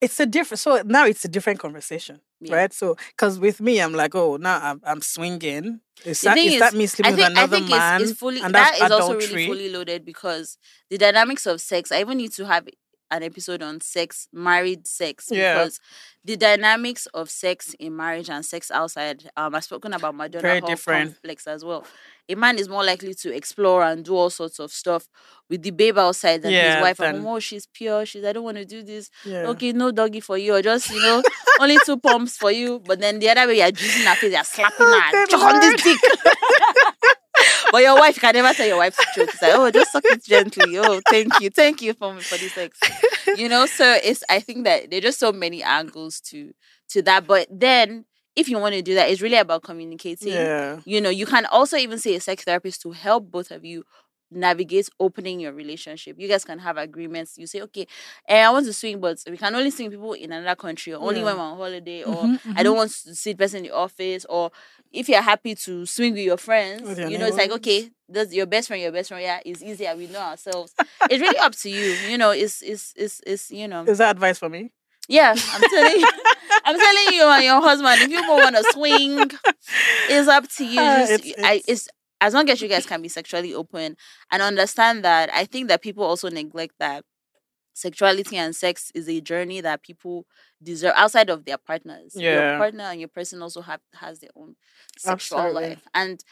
It's 0.00 0.18
a 0.20 0.26
different. 0.26 0.58
So 0.60 0.82
now 0.84 1.06
it's 1.06 1.24
a 1.24 1.28
different 1.28 1.60
conversation, 1.60 2.20
Yeah. 2.44 2.56
right? 2.56 2.72
So 2.72 2.96
because 3.10 3.38
with 3.38 3.60
me, 3.60 3.80
I'm 3.80 3.92
like, 3.92 4.14
oh, 4.14 4.36
now 4.36 4.60
I'm, 4.62 4.80
I'm 4.84 5.00
swinging. 5.02 5.80
Is 6.04 6.20
The 6.20 6.28
that, 6.30 6.38
is 6.38 6.52
is, 6.54 6.60
that 6.60 6.74
me 6.74 6.86
sleeping 6.86 7.16
think 7.16 7.28
with 7.28 7.38
I 7.38 7.42
another 7.42 7.56
think 7.58 7.70
man? 7.70 8.00
it's, 8.02 8.10
it's 8.10 8.20
fully 8.20 8.40
and 8.40 8.54
that 8.54 8.76
that's 8.78 8.82
is 8.84 8.90
also 8.90 9.14
really 9.16 9.46
fully 9.46 9.68
loaded 9.70 10.04
because 10.04 10.58
the 10.90 10.98
dynamics 10.98 11.46
of 11.46 11.60
sex. 11.60 11.90
I 11.92 12.00
even 12.00 12.18
need 12.18 12.32
to 12.32 12.46
have 12.46 12.68
an 13.10 13.22
episode 13.22 13.62
on 13.62 13.80
sex, 13.80 14.28
married 14.32 14.86
sex, 14.86 15.28
Yeah. 15.30 15.54
because 15.54 15.78
the 16.24 16.36
dynamics 16.36 17.06
of 17.14 17.30
sex 17.30 17.74
in 17.78 17.94
marriage 17.96 18.28
and 18.30 18.44
sex 18.44 18.70
outside. 18.70 19.30
Um, 19.36 19.54
I've 19.54 19.64
spoken 19.64 19.92
about 19.92 20.14
Madonna 20.14 20.42
Very 20.42 20.60
whore 20.60 20.66
different. 20.66 21.12
complex 21.14 21.46
as 21.46 21.64
well. 21.64 21.86
A 22.28 22.34
man 22.34 22.58
is 22.58 22.68
more 22.68 22.82
likely 22.84 23.12
to 23.14 23.34
explore 23.34 23.82
and 23.84 24.04
do 24.04 24.16
all 24.16 24.30
sorts 24.30 24.58
of 24.58 24.72
stuff 24.72 25.06
with 25.50 25.62
the 25.62 25.70
babe 25.70 25.98
outside 25.98 26.40
than 26.42 26.52
his 26.52 26.58
Yeah, 26.62 26.80
wife. 26.80 26.96
than- 26.96 27.16
And 27.16 27.26
oh, 27.26 27.38
she's 27.38 27.66
pure. 27.66 28.06
She's 28.06 28.24
I 28.24 28.32
don't 28.32 28.44
want 28.44 28.56
to 28.56 28.64
do 28.64 28.82
this. 28.82 29.10
Yeah. 29.26 29.48
Okay, 29.48 29.72
no 29.72 29.90
doggy 29.90 30.20
for 30.20 30.38
you, 30.38 30.54
or 30.54 30.62
just 30.62 30.90
you 30.90 31.00
know, 31.00 31.22
only 31.60 31.76
two 31.84 31.98
pumps 31.98 32.36
for 32.38 32.50
you. 32.50 32.80
But 32.86 33.00
then 33.00 33.18
the 33.18 33.28
other 33.28 33.46
way, 33.46 33.58
you're 33.58 33.70
juicing 33.72 34.04
her 34.06 34.14
face, 34.14 34.32
you're 34.32 34.44
slapping 34.44 34.86
her, 34.86 35.10
Good 35.12 35.28
chuck 35.28 35.42
on 35.42 35.60
this 35.60 35.82
dick. 35.82 35.98
but 37.72 37.82
your 37.82 37.96
wife 37.98 38.16
you 38.16 38.20
can 38.20 38.34
never 38.34 38.54
tell 38.54 38.66
your 38.66 38.76
wife 38.78 38.96
to 38.96 39.04
choke. 39.14 39.28
It's 39.28 39.42
like, 39.42 39.52
oh, 39.54 39.70
just 39.70 39.92
suck 39.92 40.04
it 40.06 40.24
gently. 40.24 40.78
Oh, 40.78 41.00
thank 41.10 41.40
you, 41.40 41.50
thank 41.50 41.82
you 41.82 41.92
for 41.94 42.18
for 42.20 42.38
the 42.38 42.48
sex. 42.48 42.78
You 43.36 43.48
know, 43.48 43.66
so 43.66 43.98
it's. 44.02 44.22
I 44.30 44.40
think 44.40 44.64
that 44.64 44.90
there 44.90 44.98
are 44.98 45.02
just 45.02 45.18
so 45.18 45.32
many 45.32 45.62
angles 45.62 46.20
to 46.30 46.52
to 46.90 47.02
that. 47.02 47.26
But 47.26 47.48
then, 47.50 48.04
if 48.36 48.48
you 48.48 48.58
want 48.58 48.74
to 48.74 48.82
do 48.82 48.94
that, 48.94 49.10
it's 49.10 49.20
really 49.22 49.36
about 49.36 49.62
communicating 49.62 50.28
Yeah. 50.30 50.80
you 50.84 51.00
know 51.00 51.10
you 51.10 51.26
can 51.26 51.46
also 51.46 51.76
even 51.76 51.98
say 51.98 52.14
a 52.14 52.20
sex 52.20 52.44
therapist 52.44 52.82
to 52.82 52.92
help 52.92 53.30
both 53.30 53.50
of 53.50 53.64
you 53.64 53.84
navigate 54.30 54.88
opening 54.98 55.38
your 55.38 55.52
relationship 55.52 56.16
you 56.18 56.26
guys 56.28 56.44
can 56.44 56.58
have 56.58 56.76
agreements 56.76 57.38
you 57.38 57.46
say 57.46 57.60
okay 57.60 57.86
eh, 58.28 58.42
i 58.44 58.50
want 58.50 58.66
to 58.66 58.72
swing 58.72 58.98
but 59.00 59.18
we 59.30 59.36
can 59.36 59.54
only 59.54 59.70
swing 59.70 59.90
people 59.90 60.12
in 60.14 60.32
another 60.32 60.56
country 60.56 60.92
or 60.92 61.00
only 61.00 61.22
when 61.22 61.34
Yeah. 61.36 61.40
we're 61.42 61.48
on 61.50 61.56
holiday 61.56 62.02
or 62.02 62.28
Mhm, 62.28 62.56
i 62.56 62.62
don't 62.62 62.76
want 62.76 62.90
to 62.90 63.14
see 63.14 63.32
the 63.32 63.38
person 63.38 63.58
in 63.58 63.62
the 63.64 63.70
office 63.70 64.24
or 64.28 64.50
if 64.92 65.08
you're 65.08 65.22
happy 65.22 65.54
to 65.54 65.86
swing 65.86 66.14
with 66.14 66.22
your 66.22 66.36
friends 66.36 66.82
With 66.82 66.98
your 66.98 67.10
you 67.10 67.18
know 67.18 67.26
it's 67.26 67.36
like 67.36 67.50
okay 67.52 67.90
that's 68.08 68.32
your 68.32 68.46
best 68.46 68.68
friend 68.68 68.82
your 68.82 68.92
best 68.92 69.08
friend 69.08 69.22
yeah 69.22 69.40
it's 69.44 69.62
easier 69.62 69.94
we 69.96 70.06
know 70.06 70.20
ourselves 70.20 70.74
it's 71.08 71.20
really 71.20 71.38
up 71.38 71.54
to 71.56 71.70
you 71.70 71.98
you 72.00 72.18
know 72.18 72.30
it's 72.30 72.62
it's 72.62 72.92
it's, 72.96 73.20
it's 73.26 73.50
you 73.50 73.68
know 73.68 73.84
Is 73.84 73.98
that 73.98 74.10
advice 74.10 74.38
for 74.38 74.48
me? 74.48 74.72
yeah 75.08 75.34
i'm 75.52 75.64
telling 75.64 75.96
you 76.00 76.08
i'm 76.64 76.78
telling 76.78 77.14
you 77.14 77.24
and 77.28 77.44
your 77.44 77.60
husband 77.60 78.00
if 78.02 78.08
you 78.10 78.22
want 78.28 78.56
to 78.56 78.64
swing 78.72 79.30
it's 80.08 80.28
up 80.28 80.48
to 80.56 80.64
you. 80.64 80.80
Ah, 80.80 80.98
Just, 81.08 81.12
it's- 81.26 81.44
I, 81.44 81.54
it's- 81.54 81.64
it's 81.68 81.88
as 82.20 82.32
long 82.34 82.48
as 82.48 82.62
you 82.62 82.68
guys 82.68 82.86
can 82.86 83.02
be 83.02 83.08
sexually 83.08 83.52
open 83.52 83.96
and 84.30 84.42
understand 84.42 85.04
that. 85.04 85.28
I 85.34 85.44
think 85.44 85.68
that 85.68 85.82
people 85.82 86.04
also 86.04 86.30
neglect 86.30 86.74
that 86.78 87.04
sexuality 87.74 88.36
and 88.36 88.54
sex 88.56 88.90
is 88.94 89.08
a 89.08 89.20
journey 89.20 89.60
that 89.60 89.82
people 89.82 90.24
deserve 90.62 90.94
outside 90.96 91.28
of 91.28 91.44
their 91.44 91.58
partners. 91.58 92.12
Yeah. 92.14 92.50
Your 92.50 92.58
partner 92.58 92.84
and 92.84 93.00
your 93.00 93.08
person 93.08 93.42
also 93.42 93.60
have 93.62 93.80
has 93.94 94.20
their 94.20 94.30
own 94.36 94.56
sexual 94.96 95.38
Absolutely. 95.40 95.68
life 95.70 95.86
and. 95.94 96.24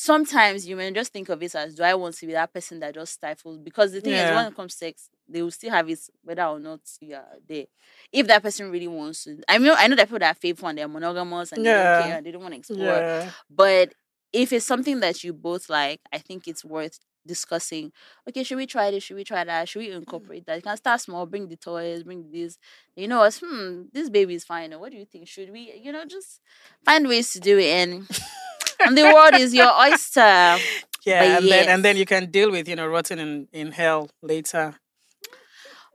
Sometimes 0.00 0.64
you 0.64 0.76
may 0.76 0.92
just 0.92 1.12
think 1.12 1.28
of 1.28 1.42
it 1.42 1.52
as, 1.56 1.74
do 1.74 1.82
I 1.82 1.92
want 1.94 2.14
to 2.18 2.26
be 2.26 2.32
that 2.32 2.52
person 2.54 2.78
that 2.78 2.94
just 2.94 3.14
stifles? 3.14 3.58
Because 3.58 3.90
the 3.90 4.00
thing 4.00 4.12
is, 4.12 4.30
when 4.30 4.46
it 4.46 4.54
comes 4.54 4.74
to 4.74 4.78
sex, 4.78 5.08
they 5.28 5.42
will 5.42 5.50
still 5.50 5.72
have 5.72 5.90
it 5.90 5.98
whether 6.22 6.44
or 6.44 6.60
not 6.60 6.78
you 7.00 7.16
are 7.16 7.24
there. 7.48 7.64
If 8.12 8.28
that 8.28 8.40
person 8.44 8.70
really 8.70 8.86
wants 8.86 9.24
to, 9.24 9.40
I 9.48 9.58
mean, 9.58 9.72
I 9.76 9.88
know 9.88 9.96
that 9.96 10.06
people 10.06 10.20
that 10.20 10.36
are 10.36 10.38
faithful 10.38 10.68
and 10.68 10.78
they're 10.78 10.86
monogamous 10.86 11.50
and 11.50 11.64
they 11.64 11.70
Yeah. 11.70 11.96
don't 11.96 12.06
care 12.06 12.16
and 12.18 12.24
they 12.24 12.30
don't 12.30 12.42
want 12.42 12.54
to 12.54 12.58
explore. 12.60 12.86
Yeah. 12.86 13.30
But 13.50 13.92
if 14.32 14.52
it's 14.52 14.64
something 14.64 15.00
that 15.00 15.24
you 15.24 15.32
both 15.32 15.68
like, 15.68 16.00
I 16.12 16.18
think 16.18 16.46
it's 16.46 16.64
worth 16.64 17.00
discussing. 17.26 17.90
Okay, 18.28 18.44
should 18.44 18.56
we 18.56 18.66
try 18.66 18.92
this? 18.92 19.02
Should 19.02 19.16
we 19.16 19.24
try 19.24 19.42
that? 19.42 19.68
Should 19.68 19.80
we 19.80 19.90
incorporate 19.90 20.46
that? 20.46 20.54
You 20.54 20.62
can 20.62 20.76
start 20.76 21.00
small, 21.00 21.26
bring 21.26 21.48
the 21.48 21.56
toys, 21.56 22.04
bring 22.04 22.30
this. 22.30 22.56
You 22.94 23.08
know 23.08 23.18
what? 23.18 23.36
Hmm, 23.44 23.82
this 23.92 24.08
baby 24.10 24.34
is 24.34 24.44
fine. 24.44 24.70
What 24.78 24.92
do 24.92 24.96
you 24.96 25.06
think? 25.06 25.26
Should 25.26 25.50
we, 25.50 25.72
you 25.82 25.90
know, 25.90 26.04
just 26.04 26.40
find 26.84 27.08
ways 27.08 27.32
to 27.32 27.40
do 27.40 27.58
it 27.58 27.66
and 27.66 28.08
and 28.80 28.96
the 28.96 29.04
world 29.04 29.34
is 29.34 29.54
your 29.54 29.72
oyster. 29.80 30.56
Yeah, 31.04 31.20
But 31.20 31.42
and 31.44 31.50
then 31.52 31.68
and 31.68 31.84
then 31.84 31.96
you 31.96 32.04
can 32.04 32.30
deal 32.30 32.50
with 32.50 32.68
you 32.68 32.76
know 32.76 32.86
rotting 32.86 33.18
in 33.18 33.48
in 33.52 33.72
hell 33.72 34.10
later. 34.20 34.74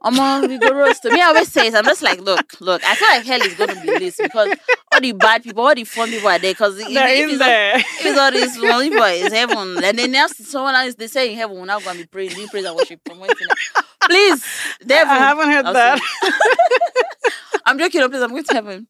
Omo, 0.03 0.47
we 0.47 0.57
go 0.57 0.73
roast. 0.73 1.03
Me, 1.05 1.21
I 1.21 1.25
always 1.27 1.49
say 1.51 1.67
it. 1.67 1.75
I'm 1.75 1.83
just 1.85 2.01
like, 2.01 2.19
look, 2.19 2.59
look. 2.59 2.81
I 2.83 2.95
feel 2.95 3.07
like 3.09 3.25
hell 3.25 3.41
is 3.41 3.53
gonna 3.53 3.79
be 3.81 3.99
this 3.99 4.17
because 4.17 4.53
all 4.91 4.99
the 5.01 5.11
bad 5.11 5.43
people, 5.43 5.65
all 5.65 5.75
the 5.75 5.83
fun 5.83 6.09
people 6.09 6.27
are 6.29 6.39
there. 6.39 6.51
Because 6.51 6.79
if, 6.79 6.87
They're 6.93 7.07
if, 7.07 7.19
in 7.23 7.29
it's 7.31 7.41
all, 7.41 7.47
there. 7.47 7.75
if 7.77 8.05
it's 8.05 8.17
all 8.19 8.31
these 8.31 8.57
lonely 8.57 8.89
boys, 8.89 9.31
heaven, 9.31 9.83
and 9.83 9.97
then 9.99 10.11
now 10.11 10.27
someone 10.27 10.73
else 10.75 10.95
they 10.95 11.07
say 11.07 11.31
in 11.31 11.37
heaven, 11.37 11.57
we're 11.57 11.65
not 11.65 11.83
going 11.83 11.97
to 11.97 12.03
be 12.03 12.07
praying, 12.07 12.31
doing 12.31 12.47
praise 12.47 12.65
and 12.65 12.75
worship, 12.75 12.99
promoting. 13.03 13.47
Please, 14.03 14.43
devil. 14.85 15.13
I 15.13 15.17
haven't 15.19 15.49
heard 15.51 15.65
that. 15.67 15.99
I'm 17.65 17.77
joking, 17.79 18.09
please, 18.09 18.21
I'm 18.21 18.29
going 18.31 18.43
to 18.43 18.53
heaven. 18.53 18.87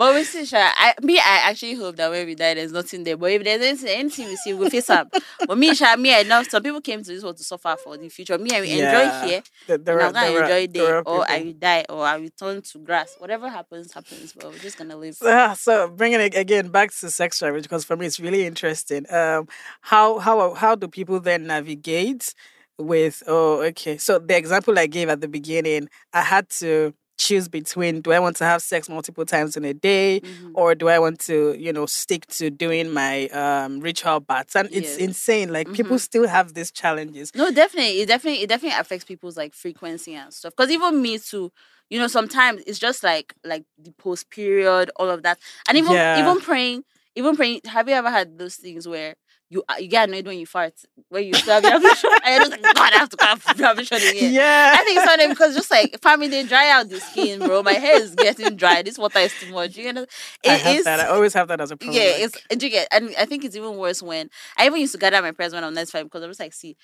But 0.00 0.14
we 0.14 0.24
see, 0.24 0.46
Sha, 0.46 0.56
I, 0.56 0.94
me, 1.02 1.18
I 1.18 1.50
actually 1.50 1.74
hope 1.74 1.96
that 1.96 2.10
when 2.10 2.24
we 2.24 2.34
die, 2.34 2.54
there's 2.54 2.72
nothing 2.72 3.04
there. 3.04 3.18
But 3.18 3.32
if 3.32 3.44
there's 3.44 3.60
anything, 3.62 3.88
anything 3.98 4.28
we 4.28 4.36
see, 4.36 4.54
we'll 4.54 4.70
face 4.70 4.88
up. 4.88 5.12
But 5.46 5.58
me, 5.58 5.74
Sha, 5.74 5.94
me, 5.96 6.14
I 6.14 6.22
know 6.22 6.42
some 6.42 6.62
people 6.62 6.80
came 6.80 7.02
to 7.02 7.10
this 7.12 7.22
world 7.22 7.36
to 7.36 7.44
suffer 7.44 7.76
for 7.84 7.98
the 7.98 8.08
future. 8.08 8.38
Me, 8.38 8.48
I 8.50 8.60
will 8.60 8.66
Yeah. 8.66 8.98
enjoy 9.20 9.28
here. 9.28 9.42
There- 9.66 9.76
there 9.76 9.98
and 10.00 10.16
are- 10.16 10.20
I'm 10.24 10.32
gonna 10.32 10.40
enjoy 10.40 10.66
there 10.72 10.86
there, 10.86 11.02
or 11.06 11.30
I 11.30 11.42
will 11.42 11.52
die, 11.52 11.84
or 11.90 12.02
I 12.06 12.16
will 12.16 12.30
turn 12.30 12.62
to 12.62 12.78
grass. 12.78 13.14
Whatever 13.18 13.50
happens, 13.50 13.92
happens. 13.92 14.32
But 14.32 14.46
we're 14.52 14.58
just 14.58 14.78
gonna 14.78 14.96
live. 14.96 15.18
Ah, 15.22 15.52
so 15.52 15.88
bringing 15.88 16.20
it 16.22 16.34
again 16.34 16.68
back 16.70 16.92
to 17.00 17.10
sex 17.10 17.38
trafficking 17.38 17.60
because 17.62 17.84
for 17.84 17.94
me 17.98 18.06
it's 18.06 18.18
really 18.18 18.46
interesting. 18.46 19.04
Um, 19.12 19.48
how 19.82 20.18
how 20.18 20.54
how 20.54 20.76
do 20.76 20.88
people 20.88 21.20
then 21.20 21.46
navigate 21.46 22.32
with? 22.78 23.22
Oh, 23.26 23.60
okay. 23.64 23.98
So 23.98 24.18
the 24.18 24.34
example 24.34 24.78
I 24.78 24.86
gave 24.86 25.10
at 25.10 25.20
the 25.20 25.28
beginning, 25.28 25.90
I 26.14 26.22
had 26.22 26.48
to 26.60 26.94
choose 27.26 27.48
between: 27.48 28.00
do 28.00 28.12
I 28.12 28.18
want 28.18 28.36
to 28.38 28.44
have 28.44 28.62
sex 28.62 28.88
multiple 28.88 29.26
times 29.26 29.56
in 29.58 29.64
a 29.64 29.74
day, 29.74 30.20
Mhm. 30.24 30.52
or 30.54 30.74
do 30.74 30.88
I 30.88 30.98
want 30.98 31.20
to, 31.28 31.54
you 31.58 31.72
know, 31.72 31.86
stick 31.86 32.26
to 32.38 32.50
doing 32.50 32.90
my 32.90 33.28
um 33.42 33.80
ritual 33.80 34.20
baths? 34.20 34.56
And 34.56 34.68
it's 34.72 34.96
Yeah. 34.96 35.04
insane. 35.06 35.52
Like 35.52 35.72
people 35.72 35.96
Mhm. 35.96 36.00
still 36.00 36.26
have 36.28 36.54
these 36.54 36.70
challenges. 36.72 37.30
No, 37.34 37.50
definitely, 37.52 38.00
it 38.02 38.06
definitely, 38.06 38.42
it 38.42 38.48
definitely 38.48 38.78
affects 38.80 39.04
people's 39.04 39.36
like 39.36 39.54
frequency 39.54 40.14
and 40.14 40.32
stuff. 40.32 40.52
Because 40.56 40.70
even 40.70 41.00
me 41.02 41.18
too, 41.18 41.52
you 41.90 41.98
know, 41.98 42.08
sometimes 42.08 42.62
it's 42.66 42.78
just 42.78 43.02
like 43.04 43.34
like 43.44 43.64
the 43.78 43.92
post 43.92 44.30
period, 44.30 44.90
all 44.96 45.10
of 45.10 45.22
that, 45.22 45.38
and 45.68 45.76
even 45.78 45.92
Yeah. 45.92 46.14
even 46.14 46.40
praying, 46.40 46.84
even 47.16 47.36
praying. 47.36 47.60
Have 47.66 47.88
you 47.88 47.94
ever 47.94 48.10
had 48.10 48.38
those 48.38 48.56
things 48.56 48.88
where 48.88 49.14
you 49.50 49.64
uh, 49.68 49.74
you 49.80 49.88
get 49.88 50.08
annoyed 50.08 50.26
when 50.26 50.38
you 50.38 50.46
fart, 50.46 50.74
when 51.08 51.24
you 51.26 51.34
still 51.34 51.60
have 51.60 51.64
your 51.64 51.72
and 51.74 51.82
you're 51.82 52.38
just 52.38 52.50
like, 52.52 52.62
God, 52.62 52.92
I 52.92 52.98
have 52.98 53.08
to 53.10 53.64
have 53.64 53.78
your 53.78 54.10
again. 54.10 54.32
Yeah. 54.32 54.76
I 54.78 54.84
think 54.84 54.98
it's 54.98 55.06
funny 55.06 55.28
because 55.28 55.56
just 55.56 55.70
like 55.70 56.00
family, 56.00 56.28
they 56.28 56.44
dry 56.44 56.70
out 56.70 56.88
the 56.88 57.00
skin, 57.00 57.40
bro. 57.40 57.62
My 57.64 57.72
hair 57.72 58.00
is 58.00 58.14
getting 58.16 58.54
dry. 58.54 58.82
This 58.82 58.96
water 58.96 59.18
is 59.18 59.34
too 59.40 59.52
much. 59.52 59.76
You 59.76 59.92
know, 59.92 60.06
I 60.46 60.50
have 60.50 60.76
is. 60.76 60.84
that. 60.84 61.00
I 61.00 61.06
always 61.06 61.34
have 61.34 61.48
that 61.48 61.60
as 61.60 61.72
a 61.72 61.76
problem. 61.76 61.96
Yeah, 61.96 62.12
it's 62.14 62.38
and 62.48 62.62
you 62.62 62.70
get, 62.70 62.86
and 62.92 63.12
I 63.18 63.26
think 63.26 63.44
it's 63.44 63.56
even 63.56 63.76
worse 63.76 64.00
when 64.00 64.30
I 64.56 64.66
even 64.66 64.80
used 64.80 64.92
to 64.92 64.98
gather 64.98 65.20
my 65.20 65.32
prayers 65.32 65.52
when 65.52 65.64
I'm 65.64 65.74
next 65.74 65.90
time 65.90 66.04
because 66.04 66.22
I'm 66.22 66.30
just 66.30 66.40
like, 66.40 66.52
see, 66.52 66.76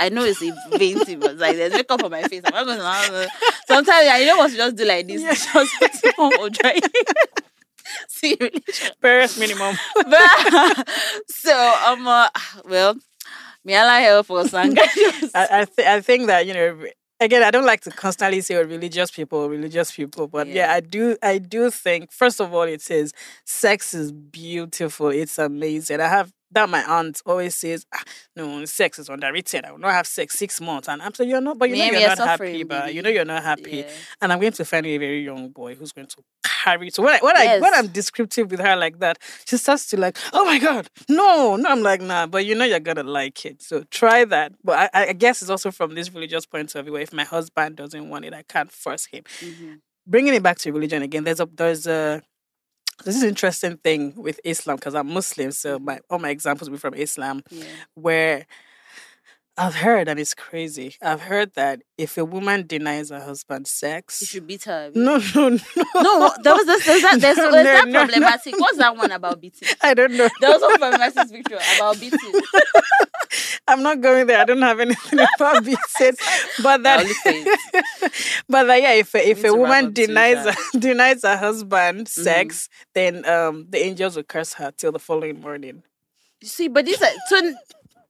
I 0.00 0.08
know 0.08 0.24
it's 0.24 0.42
a 0.42 0.52
vain 0.76 0.98
thing, 1.04 1.20
but 1.20 1.36
like 1.36 1.54
there's 1.54 1.72
makeup 1.72 2.02
on 2.02 2.10
my 2.10 2.24
face. 2.24 2.42
I'm 2.52 2.66
not. 2.66 3.28
Sometimes 3.68 4.08
I 4.08 4.24
don't 4.24 4.38
want 4.38 4.50
to 4.50 4.56
just 4.56 4.74
do 4.76 4.84
like 4.84 5.06
this, 5.06 5.22
Yeah. 5.22 5.34
just 5.80 6.06
or 6.18 6.50
dry. 7.86 8.04
see, 8.08 8.36
really. 8.40 8.62
Barest 9.00 9.38
minimum. 9.38 9.76
But, 9.94 10.88
so 11.28 11.74
um, 11.86 12.06
uh, 12.06 12.28
well, 12.64 12.96
may 13.64 13.76
Allah 13.76 14.00
help 14.00 14.30
us 14.30 14.54
and. 14.54 14.78
I 15.34 15.48
I, 15.60 15.64
th- 15.64 15.88
I 15.88 16.00
think 16.00 16.26
that 16.26 16.46
you 16.46 16.54
know 16.54 16.84
again 17.20 17.42
I 17.42 17.50
don't 17.50 17.64
like 17.66 17.80
to 17.82 17.90
constantly 17.90 18.40
say 18.40 18.56
oh, 18.56 18.64
religious 18.64 19.10
people 19.10 19.48
religious 19.48 19.90
people 19.90 20.28
but 20.28 20.46
yeah. 20.48 20.54
Yeah. 20.66 20.74
I 20.74 20.80
do 20.80 21.16
I 21.22 21.38
do 21.38 21.70
think 21.70 22.12
first 22.12 22.40
of 22.40 22.52
all 22.54 22.62
it 22.62 22.82
says 22.82 23.12
sex 23.44 23.94
is 23.94 24.12
beautiful 24.12 25.08
it's 25.08 25.38
amazing 25.38 26.00
I 26.00 26.08
have 26.08 26.32
that 26.52 26.68
my 26.68 26.82
aunt 26.84 27.20
always 27.26 27.54
says 27.54 27.86
ah, 27.94 28.02
no 28.36 28.64
sex 28.66 28.98
is 28.98 29.08
underrated 29.08 29.64
I 29.64 29.72
will 29.72 29.78
not 29.78 29.92
have 29.92 30.06
sex 30.06 30.38
six 30.38 30.60
months 30.60 30.88
and 30.88 31.00
I'm 31.02 31.14
saying 31.14 31.30
you're 31.30 31.40
not 31.40 31.58
but 31.58 31.70
you 31.70 31.76
know 31.76 31.84
Maybe 31.84 31.96
you're 31.98 32.08
you're 32.08 32.16
not 32.16 32.28
happy 32.28 32.62
but 32.64 32.94
you 32.94 33.02
know 33.02 33.10
you're 33.10 33.24
not 33.24 33.42
happy 33.42 33.78
Yeah. 33.78 33.90
and 34.20 34.32
I'm 34.32 34.38
going 34.40 34.52
to 34.52 34.64
find 34.64 34.86
a 34.86 34.98
very 34.98 35.24
young 35.24 35.48
boy 35.48 35.74
who's 35.74 35.92
going 35.92 36.08
to 36.08 36.16
carry. 36.66 36.90
So 36.90 37.02
when 37.02 37.14
I, 37.14 37.18
when 37.26 37.36
I 37.36 37.46
when 37.60 37.72
Yes. 37.72 37.78
I'm 37.78 37.88
descriptive 38.00 38.50
with 38.50 38.60
her 38.60 38.76
like 38.76 38.98
that, 39.04 39.16
she 39.48 39.56
starts 39.56 39.86
to 39.90 39.96
like, 40.04 40.16
oh 40.32 40.44
my 40.44 40.58
god, 40.58 40.88
no, 41.08 41.56
no. 41.56 41.68
I'm 41.70 41.82
like, 41.82 42.00
nah, 42.00 42.26
but 42.26 42.44
you 42.46 42.54
know 42.54 42.64
you're 42.64 42.80
gonna 42.90 43.02
like 43.20 43.44
it, 43.50 43.62
so 43.62 43.84
try 43.90 44.24
that. 44.24 44.52
But 44.64 44.90
I, 44.94 45.08
I 45.10 45.12
guess 45.12 45.42
it's 45.42 45.50
also 45.50 45.70
from 45.70 45.94
this 45.94 46.12
religious 46.12 46.46
point 46.46 46.74
of 46.74 46.84
view. 46.84 46.92
Where 46.94 47.02
if 47.02 47.12
my 47.12 47.24
husband 47.24 47.76
doesn't 47.76 48.08
want 48.10 48.24
it, 48.24 48.34
I 48.34 48.42
can't 48.42 48.70
force 48.72 49.06
him. 49.06 49.22
Mhm. 49.40 49.80
Bringing 50.06 50.34
it 50.34 50.42
back 50.42 50.58
to 50.58 50.72
religion 50.72 51.02
again, 51.02 51.24
there's 51.24 51.40
a 51.40 51.48
there's 51.60 51.86
a 51.86 52.22
this 53.04 53.16
is 53.16 53.22
interesting 53.24 53.76
thing 53.76 54.14
with 54.16 54.38
Islam 54.44 54.76
because 54.76 54.94
I'm 54.94 55.08
Muslim, 55.12 55.50
so 55.52 55.78
my 55.78 56.00
all 56.10 56.18
my 56.18 56.30
examples 56.30 56.68
will 56.70 56.76
be 56.78 56.80
from 56.80 56.94
Islam 56.94 57.42
Yeah. 57.50 57.64
where 57.94 58.46
I've 59.58 59.74
heard, 59.76 60.06
and 60.08 60.20
it's 60.20 60.34
crazy. 60.34 60.96
I've 61.00 61.22
heard 61.22 61.54
that 61.54 61.82
if 61.96 62.18
a 62.18 62.24
woman 62.24 62.66
denies 62.66 63.08
her 63.10 63.20
husband 63.20 63.66
sex, 63.66 64.20
You 64.20 64.26
should 64.26 64.46
beat 64.46 64.64
her. 64.64 64.90
no, 64.94 65.16
no, 65.34 65.48
no, 65.48 65.58
No, 65.96 66.30
there 66.42 66.54
was 66.54 66.66
this, 66.66 66.84
there's 66.84 67.02
that, 67.02 67.20
there's, 67.20 67.36
No, 67.38 67.50
there's 67.50 67.64
no, 67.64 67.72
that 67.72 67.88
no, 67.88 68.00
problematic. 68.04 68.58
What's 68.58 68.76
that 68.78 68.96
one 68.96 69.12
about 69.12 69.40
beating? 69.40 69.68
I 69.82 69.94
don't 69.94 70.12
know. 70.16 70.28
There 70.40 70.50
was 70.50 70.60
one 70.60 70.78
problematic 70.78 71.30
picture 71.30 71.58
about 71.76 71.98
beating. 71.98 72.18
I'm 73.68 73.82
not 73.82 74.00
going 74.00 74.26
there. 74.26 74.40
I 74.40 74.44
don't 74.44 74.62
have 74.62 74.78
anything 74.78 75.18
about 75.36 75.64
beating, 75.64 75.78
but 76.62 76.82
that, 76.84 77.00
I'll 77.00 77.06
look 77.06 77.16
for 77.16 77.30
it. 77.32 78.12
but 78.48 78.64
that, 78.64 78.80
yeah, 78.82 78.92
if 78.92 79.14
a, 79.14 79.28
if 79.28 79.42
a 79.44 79.52
woman 79.54 79.92
denies 79.92 80.36
her, 80.44 80.78
denies 80.78 81.22
her 81.22 81.36
husband 81.36 82.06
Mm-hmm. 82.06 82.22
sex, 82.22 82.68
then 82.94 83.24
um 83.28 83.66
the 83.70 83.78
angels 83.78 84.16
will 84.16 84.22
curse 84.22 84.52
her 84.54 84.70
till 84.70 84.92
the 84.92 84.98
following 84.98 85.40
morning. 85.40 85.82
You 86.40 86.48
see, 86.48 86.68
but 86.68 86.84
this 86.84 87.02
so 87.28 87.54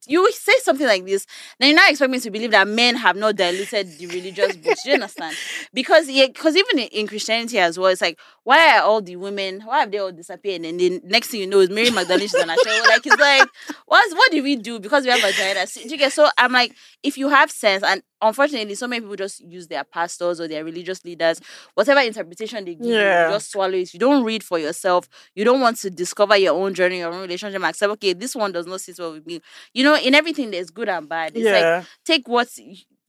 you 0.07 0.31
say 0.31 0.53
something 0.61 0.87
like 0.87 1.05
this, 1.05 1.25
then 1.59 1.69
you're 1.69 1.75
not 1.75 1.89
expecting 1.89 2.11
me 2.13 2.19
to 2.19 2.31
believe 2.31 2.51
that 2.51 2.67
men 2.67 2.95
have 2.95 3.15
not 3.15 3.35
diluted 3.35 3.97
the 3.97 4.07
religious 4.07 4.55
books. 4.55 4.83
Do 4.83 4.89
you 4.89 4.95
understand? 4.95 5.35
Because 5.73 6.09
yeah, 6.09 6.27
because 6.27 6.55
even 6.55 6.79
in, 6.79 7.07
Christianity 7.07 7.59
as 7.59 7.77
well, 7.77 7.89
it's 7.89 8.01
like 8.01 8.19
why 8.43 8.77
are 8.77 8.83
all 8.83 9.01
the 9.01 9.15
women 9.15 9.61
why 9.65 9.79
have 9.81 9.91
they 9.91 9.97
all 9.97 10.11
disappeared? 10.11 10.63
And 10.63 10.79
then 10.79 11.01
next 11.03 11.29
thing 11.29 11.41
you 11.41 11.47
know, 11.47 11.59
is 11.59 11.69
Mary 11.69 11.89
Magdalene 11.91 12.23
is 12.25 12.35
on 12.35 12.49
a 12.49 12.55
show. 12.55 12.83
Like 12.87 13.05
it's 13.05 13.17
like 13.17 13.47
what's 13.85 14.13
what 14.13 14.31
did 14.31 14.43
we 14.43 14.55
do 14.55 14.79
because 14.79 15.03
we 15.03 15.11
have 15.11 15.21
do 15.21 15.81
you 15.89 15.97
get 15.97 16.13
so 16.13 16.29
I'm 16.37 16.51
like 16.51 16.73
if 17.03 17.17
you 17.17 17.29
have 17.29 17.51
sense 17.51 17.83
and 17.83 18.01
unfortunately 18.21 18.75
so 18.75 18.87
many 18.87 19.01
people 19.01 19.15
just 19.15 19.41
use 19.41 19.67
their 19.67 19.83
pastors 19.83 20.39
or 20.41 20.47
their 20.47 20.63
religious 20.63 21.03
leaders 21.05 21.39
whatever 21.75 21.99
interpretation 22.01 22.65
they 22.65 22.75
give 22.75 22.85
you, 22.85 22.93
Yeah. 22.93 23.27
you 23.27 23.33
just 23.35 23.51
swallow 23.51 23.75
it 23.75 23.93
you 23.93 23.99
don't 23.99 24.23
read 24.23 24.43
for 24.43 24.57
yourself 24.57 25.07
you 25.35 25.45
don't 25.45 25.61
want 25.61 25.77
to 25.77 25.89
discover 25.89 26.35
your 26.35 26.53
own 26.55 26.73
journey 26.73 26.99
your 26.99 27.13
own 27.13 27.21
relationship 27.21 27.55
and 27.57 27.65
accept 27.65 27.91
okay 27.93 28.13
this 28.13 28.35
one 28.35 28.51
does 28.51 28.65
not 28.65 28.81
sit 28.81 28.97
well 28.99 29.13
with 29.13 29.25
me 29.25 29.41
you 29.73 29.83
know 29.83 29.95
in 30.03 30.15
everything 30.15 30.51
there's 30.51 30.69
good 30.69 30.89
and 30.89 31.07
bad. 31.07 31.33
It's 31.35 31.45
like 31.45 31.85
take 32.05 32.27
what 32.27 32.49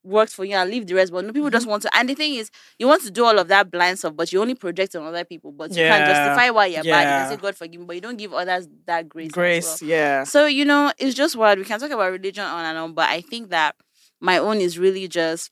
works 0.04 0.32
for 0.32 0.44
you 0.44 0.54
and 0.54 0.70
leave 0.70 0.86
the 0.86 0.94
rest 0.94 1.12
but 1.12 1.24
no 1.24 1.32
people 1.32 1.48
mm-hmm. 1.48 1.52
just 1.52 1.66
want 1.66 1.82
to 1.82 1.96
and 1.96 2.08
the 2.08 2.14
thing 2.14 2.34
is 2.34 2.50
you 2.78 2.86
want 2.86 3.02
to 3.02 3.10
do 3.10 3.24
all 3.24 3.38
of 3.38 3.48
that 3.48 3.70
blind 3.70 3.98
stuff 3.98 4.14
but 4.16 4.32
you 4.32 4.40
only 4.40 4.54
project 4.54 4.94
on 4.96 5.04
other 5.04 5.24
people 5.24 5.52
but 5.52 5.70
you 5.70 5.76
can't 5.76 6.06
justify 6.06 6.50
why 6.50 6.66
you're 6.66 6.82
bad. 6.84 7.24
You 7.24 7.36
say 7.36 7.40
god 7.40 7.54
forgive 7.54 7.80
me 7.80 7.86
but 7.86 7.96
you 7.96 8.00
don't 8.00 8.16
give 8.16 8.32
others 8.32 8.66
that 8.86 9.08
grace 9.08 9.30
grace. 9.30 9.82
well. 9.82 9.90
Yeah, 9.90 10.24
So, 10.24 10.46
you 10.46 10.64
know, 10.64 10.92
it's 10.98 11.14
just 11.14 11.36
what 11.36 11.58
We 11.58 11.64
can 11.64 11.78
talk 11.78 11.90
about 11.90 12.10
religion 12.10 12.44
on 12.44 12.64
and 12.64 12.78
on, 12.78 12.94
but 12.94 13.08
I 13.08 13.20
think 13.20 13.50
that 13.50 13.76
my 14.20 14.38
own 14.38 14.58
is 14.58 14.78
really 14.78 15.08
just 15.08 15.50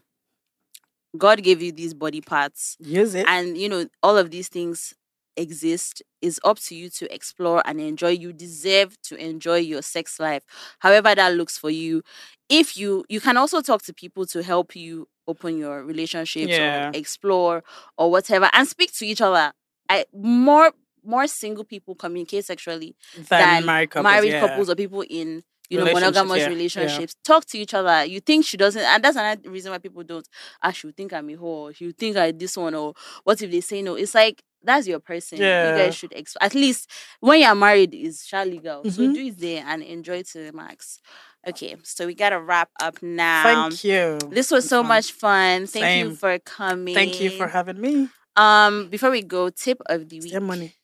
God 1.17 1.43
gave 1.43 1.63
you 1.63 1.73
these 1.73 1.95
body 1.95 2.21
parts, 2.21 2.77
use 2.81 3.15
it. 3.15 3.27
and 3.27 3.57
you 3.57 3.69
know, 3.69 3.87
all 4.03 4.19
of 4.19 4.31
these 4.31 4.49
things 4.49 4.95
exist. 5.37 6.03
Is 6.23 6.41
up 6.45 6.59
to 6.61 6.75
you 6.75 6.91
to 6.91 7.15
explore 7.15 7.63
and 7.67 7.81
enjoy. 7.81 8.09
You 8.09 8.33
deserve 8.33 9.01
to 9.03 9.17
enjoy 9.17 9.59
your 9.59 9.83
sex 9.83 10.19
life, 10.19 10.43
however 10.81 11.15
that 11.15 11.35
looks 11.35 11.57
for 11.59 11.71
you. 11.71 12.03
If 12.49 12.77
you 12.77 13.05
you 13.09 13.21
can 13.21 13.37
also 13.37 13.61
talk 13.61 13.83
to 13.83 13.95
people 13.95 14.27
to 14.27 14.43
help 14.43 14.75
you 14.75 15.09
open 15.29 15.59
your 15.59 15.85
relationships 15.85 16.51
Yeah. 16.53 16.89
or 16.89 16.91
explore 16.95 17.65
or 17.99 18.11
whatever 18.11 18.49
and 18.53 18.67
speak 18.67 18.93
to 18.95 19.07
each 19.07 19.21
other. 19.21 19.53
I 19.89 20.05
more 20.13 20.73
more 21.05 21.27
single 21.29 21.65
people 21.65 21.95
communicate 21.95 22.45
sexually 22.45 22.97
than 23.15 23.25
than 23.29 23.67
married 23.67 23.91
couples. 23.91 24.05
married 24.13 24.33
yeah. 24.33 24.41
couples 24.41 24.69
or 24.69 24.75
people 24.75 25.05
in 25.09 25.45
you 25.69 25.79
know 25.79 25.85
monogamous 25.93 26.39
yeah, 26.39 26.45
yeah. 26.45 26.49
relationships 26.49 27.15
talk 27.25 27.45
to 27.45 27.59
each 27.59 27.75
other 27.75 28.05
you 28.05 28.21
think 28.21 28.45
she 28.45 28.57
doesn't 28.57 28.83
and 28.83 29.03
that's 29.05 29.17
another 29.17 29.49
reason 29.51 29.71
why 29.73 29.79
people 29.79 30.03
don't 30.03 30.29
ah 30.63 30.71
she 30.71 30.91
think 30.93 31.13
i'm 31.13 31.29
a 31.31 31.37
whore 31.37 31.75
she 31.75 31.87
would 31.87 31.99
think 31.99 32.17
i 32.17 32.31
this 32.33 32.57
one 32.57 32.75
or 32.75 32.95
what 33.25 33.41
if 33.43 33.51
they 33.51 33.61
say 33.61 33.83
no 33.83 33.95
it's 33.95 34.15
like 34.15 34.43
that's 34.63 34.87
your 34.87 34.99
person 35.01 35.39
Yeah. 35.39 35.73
you 35.79 35.85
guys 35.85 35.95
should 35.95 36.13
ex- 36.15 36.37
at 36.41 36.55
least 36.55 36.91
when 37.21 37.41
you're 37.41 37.55
married 37.55 37.95
is 37.95 38.27
legal 38.33 38.83
so 38.91 39.03
Mhm. 39.03 39.15
do 39.15 39.27
it 39.27 39.39
there 39.39 39.65
and 39.67 39.83
enjoy 39.83 40.23
to 40.23 40.39
the 40.45 40.53
max 40.53 40.99
okay 41.47 41.77
so 41.83 42.07
we 42.07 42.15
gotta 42.15 42.41
wrap 42.41 42.71
up 42.81 43.03
now 43.03 43.43
Thank 43.69 43.85
you. 43.85 44.19
this 44.31 44.51
was 44.51 44.69
so 44.69 44.81
fun. 44.83 44.89
much 44.89 45.13
fun 45.13 45.67
thank 45.67 46.05
you 46.05 46.15
for 46.17 46.39
coming 46.41 46.95
Thank 46.95 47.21
you 47.21 47.31
for 47.31 47.47
having 47.49 47.81
me. 47.81 48.09
um 48.37 48.89
before 48.89 49.11
we 49.11 49.23
go 49.23 49.51
tip 49.51 49.81
of 49.87 50.09
the 50.09 50.21
week 50.21 50.41
money. 50.43 50.75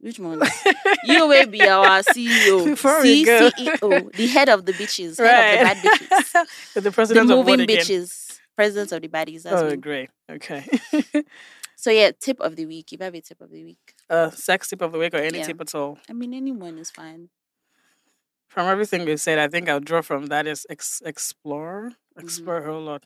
which 0.00 0.18
one 0.18 0.40
you 1.04 1.26
will 1.28 1.46
be 1.46 1.62
our 1.62 2.00
CEO, 2.02 2.64
Before 2.64 3.02
go. 3.02 3.04
CEO, 3.04 4.12
the 4.16 4.26
head 4.26 4.48
of 4.48 4.64
the 4.64 4.72
bitches, 4.72 5.18
head 5.18 5.44
of 5.44 5.58
the 5.58 5.64
bad 5.66 5.76
bitches, 5.76 6.46
the 6.74 6.80
the 6.86 6.90
president 6.90 7.30
of 7.30 7.36
moving 7.36 7.60
what 7.60 7.60
again? 7.60 7.76
bitches, 7.78 8.38
president 8.56 8.92
of 8.92 9.02
the 9.02 9.08
baddies. 9.08 9.42
That's 9.42 9.60
Oh, 9.62 9.68
me. 9.70 9.76
great. 9.76 10.08
Okay. 10.30 10.64
So 11.82 11.90
yeah, 11.90 12.10
tip 12.26 12.38
of 12.40 12.56
the 12.56 12.66
week. 12.66 12.92
If 12.92 13.00
I 13.00 13.04
have 13.04 13.14
a 13.14 13.22
tip 13.22 13.40
of 13.40 13.50
the 13.50 13.64
week, 13.64 13.94
uh, 14.10 14.28
sex 14.30 14.68
tip 14.68 14.82
of 14.82 14.92
the 14.92 14.98
week 14.98 15.14
or 15.14 15.22
any 15.30 15.38
Yeah. 15.38 15.46
tip 15.46 15.60
at 15.62 15.74
all. 15.74 15.98
I 16.10 16.12
mean 16.12 16.34
anyone 16.34 16.76
is 16.78 16.90
fine. 16.90 17.30
From 18.48 18.66
everything 18.68 19.04
we 19.06 19.16
said, 19.16 19.38
I 19.38 19.48
think 19.48 19.68
I'll 19.68 19.80
draw 19.90 20.02
from 20.02 20.26
that 20.26 20.46
is 20.46 20.66
ex- 20.68 21.00
explore, 21.12 21.92
Mm-hmm. 21.92 22.20
explore 22.24 22.58
a 22.58 22.64
whole 22.70 22.82
lot. 22.82 23.04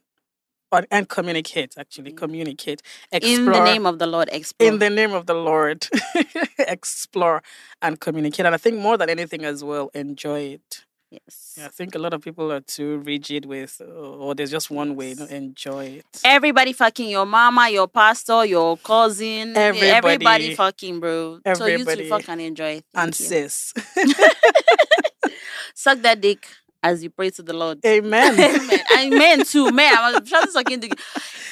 and 0.90 1.08
communicate. 1.08 1.72
Actually, 1.78 2.12
communicate. 2.12 2.82
Explore 3.12 3.36
In 3.38 3.44
the 3.52 3.64
name 3.72 3.86
of 3.86 4.00
the 4.00 4.08
Lord, 4.08 4.28
explore. 4.32 4.68
in 4.68 4.80
the 4.80 4.90
name 4.90 5.12
of 5.12 5.26
the 5.26 5.34
Lord, 5.34 5.80
explore 6.58 7.42
and 7.80 8.00
communicate. 8.00 8.44
And 8.46 8.54
I 8.56 8.58
think 8.58 8.76
more 8.78 8.96
than 8.98 9.08
anything 9.08 9.44
as 9.44 9.62
well, 9.62 9.90
enjoy 9.94 10.40
it. 10.56 10.84
Yes. 11.24 11.58
I 11.62 11.68
think 11.68 11.94
a 11.94 11.98
lot 11.98 12.14
of 12.14 12.22
people 12.22 12.52
are 12.52 12.60
too 12.60 12.98
rigid 12.98 13.44
with, 13.46 13.80
oh, 13.84 14.18
oh 14.20 14.34
there's 14.34 14.50
just 14.50 14.70
one 14.70 14.96
way. 14.96 15.14
No, 15.14 15.24
enjoy 15.26 15.84
it. 15.86 16.06
Everybody 16.24 16.72
fucking 16.72 17.08
your 17.08 17.26
mama, 17.26 17.68
your 17.70 17.88
pastor, 17.88 18.44
your 18.44 18.76
cousin. 18.78 19.56
Eh, 19.56 19.60
everybody, 19.60 19.90
Everybody. 19.90 20.54
fucking, 20.54 21.00
bro. 21.00 21.40
So 21.54 21.66
you 21.66 21.74
Everybody. 21.74 22.02
two 22.04 22.08
fuck 22.08 22.28
and 22.28 22.40
enjoy. 22.40 22.82
Thank 22.92 23.04
and 23.04 23.20
you. 23.20 23.26
sis. 23.26 23.72
Suck 25.74 26.00
that 26.02 26.20
dick 26.20 26.46
as 26.82 27.02
you 27.02 27.10
pray 27.10 27.30
to 27.30 27.42
the 27.42 27.52
Lord. 27.52 27.84
Amen. 27.84 28.34
Amen. 28.38 28.80
And 28.96 29.10
men 29.10 29.44
too. 29.44 29.70
Men, 29.72 29.92
I'm 29.96 30.24
trying 30.24 30.44
to 30.44 30.52
suck 30.52 30.70
in 30.70 30.80
the. 30.80 30.92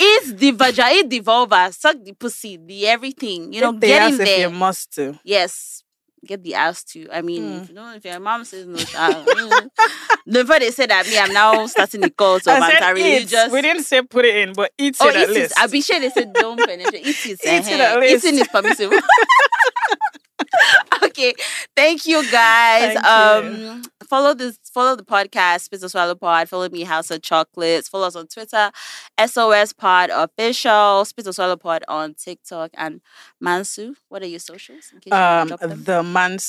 Eat 0.00 0.38
the 0.38 0.50
vagina, 0.52 0.94
eat 0.94 1.10
the 1.10 1.20
vulva, 1.20 1.72
suck 1.72 1.96
the 2.02 2.12
pussy, 2.12 2.56
the 2.56 2.86
everything. 2.86 3.52
You 3.52 3.60
know, 3.60 3.72
they 3.72 3.88
get 3.88 4.10
in 4.12 4.18
there. 4.18 4.40
you 4.40 4.50
must 4.50 4.92
to. 4.94 5.18
Yes. 5.24 5.82
Get 6.24 6.42
the 6.44 6.54
ass 6.54 6.84
too. 6.84 7.08
I 7.12 7.20
mean, 7.20 7.42
Hmm. 7.42 7.62
if 7.62 7.68
you 7.68 7.74
know, 7.74 7.94
if 7.94 8.04
your 8.04 8.20
mom 8.20 8.44
says 8.44 8.66
no, 8.66 8.78
uh, 8.96 9.24
mm. 9.24 10.56
they 10.60 10.70
say 10.70 10.86
that, 10.86 11.06
me, 11.06 11.18
I'm 11.18 11.32
now 11.32 11.66
starting 11.66 12.00
the 12.00 12.10
cult 12.10 12.46
of 12.46 12.62
said 12.62 12.62
anti-religious. 12.62 13.50
We 13.50 13.60
didn't 13.60 13.82
say 13.82 14.02
put 14.02 14.24
it 14.24 14.36
in, 14.36 14.52
but 14.52 14.70
eat 14.78 14.96
Oh, 15.00 15.08
it 15.08 15.16
at 15.16 15.30
least. 15.30 15.54
I'll 15.58 15.68
be 15.68 15.82
sure 15.82 15.98
they 15.98 16.10
said 16.10 16.32
don't 16.32 16.58
penetrate. 16.58 17.04
Eat 17.04 17.26
it. 17.26 17.26
Eat 17.26 17.40
it 17.42 17.68
eh, 17.68 17.84
at 17.84 17.96
eh. 17.96 18.00
least. 18.00 18.24
Eating 18.24 18.38
is 18.38 18.48
permissible. 18.48 19.00
okay. 21.04 21.34
Thank 21.74 22.06
you 22.06 22.22
guys. 22.30 22.94
Thank 22.94 23.04
um 23.04 23.82
follow 24.12 24.34
this 24.34 24.58
follow 24.64 24.94
the 24.94 25.02
podcast, 25.04 25.72
or 25.82 25.88
Swallow 25.88 26.14
Pod. 26.14 26.46
Follow 26.46 26.68
me, 26.68 26.82
Hausa 26.82 27.18
Chocolates. 27.18 27.88
Follow 27.88 28.08
us 28.08 28.14
on 28.14 28.26
Twitter, 28.26 28.70
SOS 29.18 29.72
Pod 29.72 30.10
Official, 30.10 31.06
or 31.26 31.32
Swallow 31.32 31.56
Pod 31.56 31.82
on 31.88 32.12
TikTok 32.12 32.72
and 32.74 33.00
Mansu. 33.42 33.94
What 34.10 34.22
are 34.22 34.26
your 34.26 34.38
socials? 34.38 34.92
In 34.92 35.00
case 35.00 35.12
you 35.12 35.16
um, 35.16 35.48
the 35.48 36.02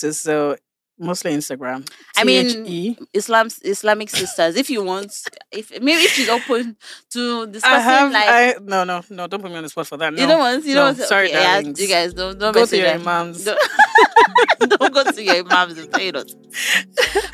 is 0.04 0.20
so 0.20 0.58
mostly 0.98 1.32
Instagram. 1.32 1.90
I 2.16 2.24
mean, 2.24 2.48
T-H-E. 2.66 2.98
Islam 3.14 3.48
Islamic 3.64 4.10
sisters. 4.10 4.56
If 4.56 4.70
you 4.70 4.84
want, 4.84 5.12
if 5.52 5.72
maybe 5.72 6.02
if 6.04 6.12
she's 6.12 6.30
open 6.30 6.78
to 7.12 7.44
I 7.44 7.46
discussing 7.48 7.84
have. 7.84 8.12
like 8.12 8.30
I 8.30 8.56
no 8.62 8.84
no 8.84 9.02
no. 9.10 9.28
Don't 9.28 9.42
put 9.42 9.52
me 9.52 9.58
on 9.58 9.64
the 9.64 9.70
spot 9.70 9.88
for 9.88 9.98
that. 9.98 10.14
No. 10.14 10.22
you 10.22 10.28
don't 10.28 10.40
want 10.40 10.66
you 10.66 10.76
no, 10.76 10.86
don't 10.86 10.98
want 10.98 11.08
sorry, 11.08 11.30
okay, 11.30 11.42
yeah, 11.42 11.60
you 11.60 11.88
guys 11.88 12.14
don't 12.14 12.38
don't 12.38 12.54
Go 12.54 12.66
to 12.66 12.78
your 12.78 12.90
imams. 12.90 13.46
Don't, 13.46 13.60
don't 14.60 14.94
go 14.94 15.04
to 15.04 15.24
your 15.24 15.36
imams 15.38 15.88
you 16.00 16.12
don't. 16.12 16.34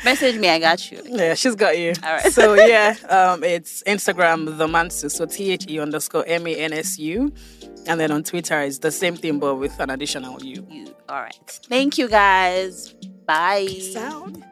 Message 0.04 0.36
me, 0.36 0.48
I 0.48 0.58
got 0.58 0.90
you. 0.90 1.02
Yeah, 1.04 1.34
she's 1.34 1.54
got 1.54 1.78
you. 1.78 1.92
All 2.02 2.14
right. 2.14 2.32
So 2.32 2.54
yeah, 2.54 2.96
um, 3.08 3.44
it's 3.44 3.82
Instagram 3.84 4.58
the 4.58 4.66
Mansu. 4.66 5.10
So 5.10 5.26
T 5.26 5.50
H 5.52 5.66
E 5.68 5.78
underscore 5.78 6.24
M 6.26 6.46
A 6.46 6.54
N 6.54 6.72
S 6.72 6.98
U, 6.98 7.32
and 7.86 8.00
then 8.00 8.10
on 8.10 8.22
Twitter 8.22 8.60
it's 8.60 8.78
the 8.78 8.90
same 8.90 9.16
thing 9.16 9.38
but 9.38 9.56
with 9.56 9.78
an 9.80 9.90
additional 9.90 10.42
U. 10.42 10.66
You 10.70 10.94
all 11.08 11.20
right. 11.20 11.60
Thank 11.68 11.98
you 11.98 12.08
guys. 12.08 12.94
Bye. 13.30 13.78
Sound. 13.78 14.44